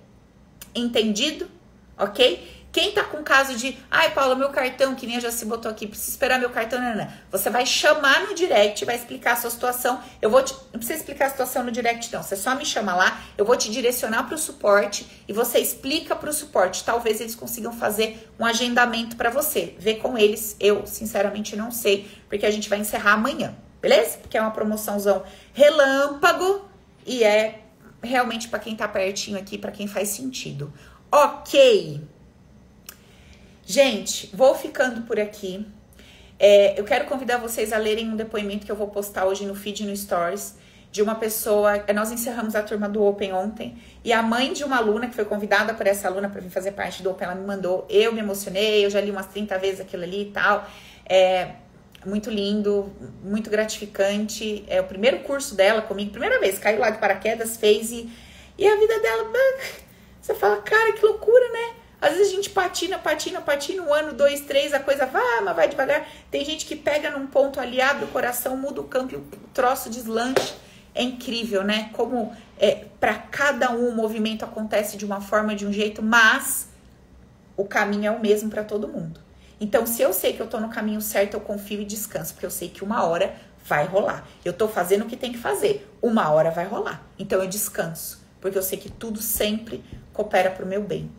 Entendido? 0.75 1.51
Ok? 1.99 2.59
Quem 2.71 2.93
tá 2.93 3.03
com 3.03 3.23
caso 3.23 3.57
de, 3.57 3.79
ai, 3.91 4.13
Paula, 4.13 4.35
meu 4.35 4.51
cartão, 4.51 4.95
que 4.95 5.07
nem 5.07 5.19
já 5.21 5.31
se 5.31 5.45
botou 5.47 5.71
aqui, 5.71 5.87
precisa 5.87 6.11
esperar 6.11 6.39
meu 6.39 6.51
cartão, 6.51 6.79
não, 6.79 6.95
não. 6.95 7.09
Você 7.31 7.49
vai 7.49 7.65
chamar 7.65 8.27
no 8.27 8.35
direct, 8.35 8.85
vai 8.85 8.95
explicar 8.95 9.33
a 9.33 9.37
sua 9.37 9.51
situação. 9.51 10.01
Eu 10.21 10.29
vou 10.31 10.43
te, 10.43 10.53
não 10.73 10.79
precisa 10.79 10.99
explicar 10.99 11.27
a 11.27 11.31
situação 11.31 11.65
no 11.65 11.73
direct, 11.73 12.13
não. 12.13 12.23
Você 12.23 12.37
só 12.37 12.55
me 12.55 12.65
chama 12.65 12.95
lá, 12.95 13.21
eu 13.39 13.45
vou 13.45 13.57
te 13.57 13.71
direcionar 13.71 14.25
para 14.25 14.35
o 14.35 14.39
suporte 14.39 15.07
e 15.27 15.33
você 15.33 15.59
explica 15.59 16.15
para 16.15 16.29
o 16.29 16.33
suporte. 16.33 16.85
Talvez 16.85 17.21
eles 17.21 17.35
consigam 17.35 17.73
fazer 17.73 18.31
um 18.39 18.45
agendamento 18.45 19.17
para 19.17 19.31
você. 19.31 19.75
Vê 19.79 19.95
com 19.95 20.17
eles, 20.19 20.55
eu 20.61 20.87
sinceramente 20.87 21.57
não 21.57 21.71
sei, 21.71 22.07
porque 22.29 22.45
a 22.45 22.51
gente 22.51 22.69
vai 22.69 22.79
encerrar 22.79 23.15
amanhã, 23.15 23.57
beleza? 23.81 24.19
Porque 24.19 24.37
é 24.37 24.41
uma 24.41 24.51
promoçãozão 24.51 25.25
relâmpago 25.55 26.69
e 27.07 27.25
é 27.25 27.63
realmente 28.03 28.49
para 28.49 28.59
quem 28.59 28.77
tá 28.77 28.87
pertinho 28.87 29.39
aqui, 29.39 29.59
para 29.59 29.73
quem 29.73 29.87
faz 29.87 30.09
sentido. 30.09 30.73
Ok. 31.11 32.01
Gente, 33.65 34.31
vou 34.35 34.55
ficando 34.55 35.03
por 35.03 35.19
aqui. 35.19 35.67
É, 36.39 36.79
eu 36.79 36.85
quero 36.85 37.07
convidar 37.07 37.39
vocês 37.39 37.73
a 37.73 37.79
lerem 37.79 38.09
um 38.09 38.17
depoimento 38.17 38.65
que 38.65 38.73
eu 38.73 38.77
vou 38.77 38.89
postar 38.89 39.27
hoje 39.27 39.45
no 39.45 39.55
feed 39.55 39.85
no 39.85 39.97
Stories 39.97 40.57
de 40.91 41.03
uma 41.03 41.15
pessoa. 41.15 41.85
Nós 41.95 42.11
encerramos 42.13 42.55
a 42.55 42.63
turma 42.63 42.89
do 42.89 43.05
Open 43.05 43.33
ontem 43.33 43.77
e 44.05 44.13
a 44.13 44.23
mãe 44.23 44.53
de 44.53 44.65
uma 44.65 44.77
aluna 44.77 45.09
que 45.09 45.15
foi 45.15 45.25
convidada 45.25 45.75
por 45.75 45.87
essa 45.87 46.09
aluna 46.09 46.29
para 46.29 46.41
vir 46.41 46.51
fazer 46.51 46.73
parte 46.73 47.03
do 47.03 47.11
Open, 47.11 47.27
ela 47.27 47.35
me 47.35 47.47
mandou. 47.47 47.87
Eu 47.91 48.13
me 48.13 48.21
emocionei, 48.21 48.85
eu 48.85 48.91
já 48.91 49.01
li 49.01 49.11
umas 49.11 49.27
30 49.27 49.59
vezes 49.59 49.81
aquilo 49.81 50.05
ali 50.05 50.23
e 50.23 50.31
tal. 50.31 50.67
É, 51.05 51.53
muito 52.05 52.31
lindo, 52.31 52.93
muito 53.23 53.51
gratificante. 53.51 54.65
É 54.69 54.81
o 54.81 54.85
primeiro 54.85 55.21
curso 55.21 55.55
dela 55.55 55.83
comigo, 55.83 56.11
primeira 56.11 56.39
vez, 56.39 56.59
caiu 56.59 56.79
lá 56.79 56.91
de 56.91 56.99
paraquedas, 56.99 57.57
fez 57.57 57.91
e, 57.91 58.11
e 58.57 58.67
a 58.67 58.77
vida 58.77 58.99
dela. 59.01 59.31
Você 60.21 60.35
fala, 60.35 60.59
cara, 60.59 60.93
que 60.93 61.05
loucura, 61.05 61.49
né? 61.53 61.75
Às 62.01 62.15
vezes 62.15 62.33
a 62.33 62.37
gente 62.37 62.51
patina, 62.51 62.99
patina, 62.99 63.41
patina, 63.41 63.83
um 63.83 63.93
ano, 63.93 64.13
dois, 64.13 64.43
três, 64.43 64.73
a 64.73 64.79
coisa 64.79 65.05
vai, 65.05 65.41
mas 65.43 65.57
vai 65.57 65.69
devagar. 65.69 66.09
Tem 66.31 66.45
gente 66.45 66.65
que 66.65 66.77
pega 66.77 67.11
num 67.11 67.27
ponto 67.27 67.59
ali, 67.59 67.81
abre 67.81 68.05
o 68.05 68.09
coração, 68.09 68.57
muda 68.57 68.81
o 68.81 68.85
campo 68.85 69.17
o 69.17 69.23
troço 69.53 69.91
deslanche. 69.91 70.55
É 70.95 71.03
incrível, 71.03 71.65
né? 71.65 71.91
Como 71.93 72.35
é, 72.59 72.87
para 73.01 73.15
cada 73.15 73.71
um 73.73 73.89
o 73.89 73.95
movimento 73.95 74.45
acontece 74.45 74.97
de 74.97 75.05
uma 75.05 75.21
forma, 75.21 75.55
de 75.55 75.67
um 75.67 75.73
jeito, 75.73 76.03
mas 76.03 76.69
o 77.57 77.65
caminho 77.65 78.07
é 78.07 78.11
o 78.11 78.21
mesmo 78.21 78.49
para 78.49 78.63
todo 78.63 78.87
mundo. 78.87 79.21
Então, 79.61 79.87
se 79.87 80.03
eu 80.03 80.13
sei 80.13 80.33
que 80.33 80.41
eu 80.41 80.47
tô 80.47 80.61
no 80.61 80.69
caminho 80.69 81.01
certo, 81.01 81.35
eu 81.35 81.41
confio 81.41 81.81
e 81.81 81.85
descanso, 81.85 82.33
porque 82.35 82.47
eu 82.47 82.51
sei 82.51 82.69
que 82.69 82.85
uma 82.85 83.05
hora 83.05 83.35
vai 83.65 83.85
rolar. 83.87 84.27
Eu 84.45 84.53
tô 84.53 84.69
fazendo 84.69 85.03
o 85.03 85.07
que 85.07 85.17
tem 85.17 85.33
que 85.33 85.39
fazer, 85.39 85.91
uma 86.01 86.31
hora 86.31 86.51
vai 86.51 86.65
rolar. 86.65 87.03
Então, 87.19 87.43
eu 87.43 87.49
descanso, 87.49 88.25
porque 88.41 88.57
eu 88.57 88.63
sei 88.63 88.79
que 88.79 88.91
tudo 88.91 89.21
sempre 89.21 89.85
coopera 90.13 90.51
pro 90.51 90.67
meu 90.67 90.83
bem. 90.83 91.11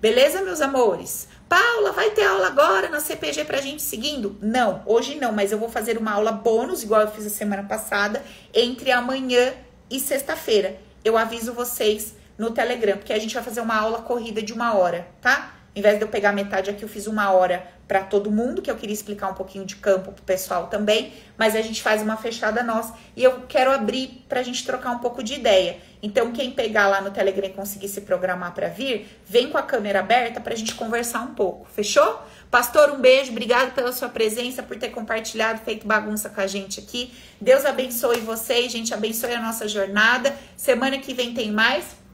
Beleza, 0.00 0.42
meus 0.42 0.60
amores? 0.60 1.26
Paula, 1.48 1.92
vai 1.92 2.10
ter 2.10 2.24
aula 2.24 2.48
agora 2.48 2.88
na 2.88 3.00
CPG 3.00 3.44
pra 3.44 3.60
gente 3.60 3.80
seguindo? 3.80 4.36
Não, 4.42 4.82
hoje 4.84 5.14
não, 5.14 5.32
mas 5.32 5.52
eu 5.52 5.58
vou 5.58 5.68
fazer 5.68 5.96
uma 5.96 6.12
aula 6.12 6.32
bônus, 6.32 6.82
igual 6.82 7.00
eu 7.00 7.10
fiz 7.10 7.24
a 7.24 7.30
semana 7.30 7.62
passada, 7.62 8.22
entre 8.52 8.90
amanhã 8.90 9.54
e 9.88 9.98
sexta-feira. 9.98 10.76
Eu 11.04 11.16
aviso 11.16 11.52
vocês 11.52 12.14
no 12.36 12.50
Telegram, 12.50 12.98
porque 12.98 13.12
a 13.12 13.18
gente 13.18 13.32
vai 13.32 13.42
fazer 13.42 13.60
uma 13.60 13.76
aula 13.76 14.02
corrida 14.02 14.42
de 14.42 14.52
uma 14.52 14.74
hora, 14.74 15.08
tá? 15.20 15.54
Em 15.74 15.80
vez 15.80 15.96
de 15.96 16.04
eu 16.04 16.08
pegar 16.08 16.32
metade 16.32 16.68
aqui, 16.68 16.82
eu 16.82 16.88
fiz 16.88 17.06
uma 17.06 17.30
hora 17.30 17.66
para 17.86 18.02
todo 18.02 18.30
mundo, 18.30 18.60
que 18.60 18.70
eu 18.70 18.76
queria 18.76 18.92
explicar 18.92 19.30
um 19.30 19.34
pouquinho 19.34 19.64
de 19.64 19.76
campo 19.76 20.12
pro 20.12 20.24
pessoal 20.24 20.66
também, 20.66 21.12
mas 21.38 21.54
a 21.54 21.62
gente 21.62 21.82
faz 21.82 22.02
uma 22.02 22.16
fechada 22.16 22.62
nossa 22.62 22.94
e 23.14 23.22
eu 23.22 23.42
quero 23.48 23.70
abrir 23.70 24.24
pra 24.28 24.42
gente 24.42 24.64
trocar 24.64 24.90
um 24.90 24.98
pouco 24.98 25.22
de 25.22 25.34
ideia. 25.34 25.78
Então, 26.02 26.32
quem 26.32 26.50
pegar 26.50 26.88
lá 26.88 27.00
no 27.00 27.10
Telegram 27.10 27.46
e 27.46 27.50
conseguir 27.50 27.88
se 27.88 28.00
programar 28.02 28.52
para 28.54 28.68
vir, 28.68 29.08
vem 29.24 29.50
com 29.50 29.58
a 29.58 29.62
câmera 29.62 30.00
aberta 30.00 30.40
pra 30.40 30.54
gente 30.54 30.74
conversar 30.74 31.20
um 31.20 31.34
pouco. 31.34 31.66
Fechou? 31.72 32.22
Pastor, 32.50 32.92
um 32.92 33.00
beijo, 33.00 33.30
obrigado 33.30 33.74
pela 33.74 33.92
sua 33.92 34.08
presença, 34.08 34.62
por 34.62 34.76
ter 34.76 34.90
compartilhado, 34.90 35.60
feito 35.64 35.86
bagunça 35.86 36.28
com 36.28 36.40
a 36.40 36.46
gente 36.46 36.80
aqui. 36.80 37.12
Deus 37.40 37.64
abençoe 37.64 38.20
vocês, 38.20 38.70
gente, 38.70 38.94
abençoe 38.94 39.34
a 39.34 39.40
nossa 39.40 39.66
jornada. 39.66 40.34
Semana 40.56 40.98
que 40.98 41.12
vem 41.12 41.34
tem 41.34 41.50
mais. 41.50 42.05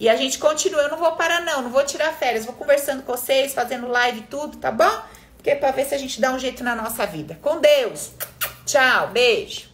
E 0.00 0.08
a 0.08 0.16
gente 0.16 0.38
continua. 0.38 0.82
Eu 0.82 0.90
não 0.90 0.98
vou 0.98 1.12
parar, 1.12 1.40
não. 1.40 1.62
Não 1.62 1.70
vou 1.70 1.84
tirar 1.84 2.12
férias. 2.12 2.44
Vou 2.44 2.54
conversando 2.54 3.02
com 3.02 3.12
vocês, 3.16 3.54
fazendo 3.54 3.88
live 3.88 4.22
tudo, 4.22 4.56
tá 4.56 4.70
bom? 4.70 5.02
Porque 5.36 5.50
é 5.50 5.54
pra 5.54 5.70
ver 5.70 5.86
se 5.86 5.94
a 5.94 5.98
gente 5.98 6.20
dá 6.20 6.32
um 6.32 6.38
jeito 6.38 6.64
na 6.64 6.74
nossa 6.74 7.06
vida. 7.06 7.38
Com 7.42 7.60
Deus. 7.60 8.12
Tchau. 8.64 9.08
Beijo. 9.08 9.67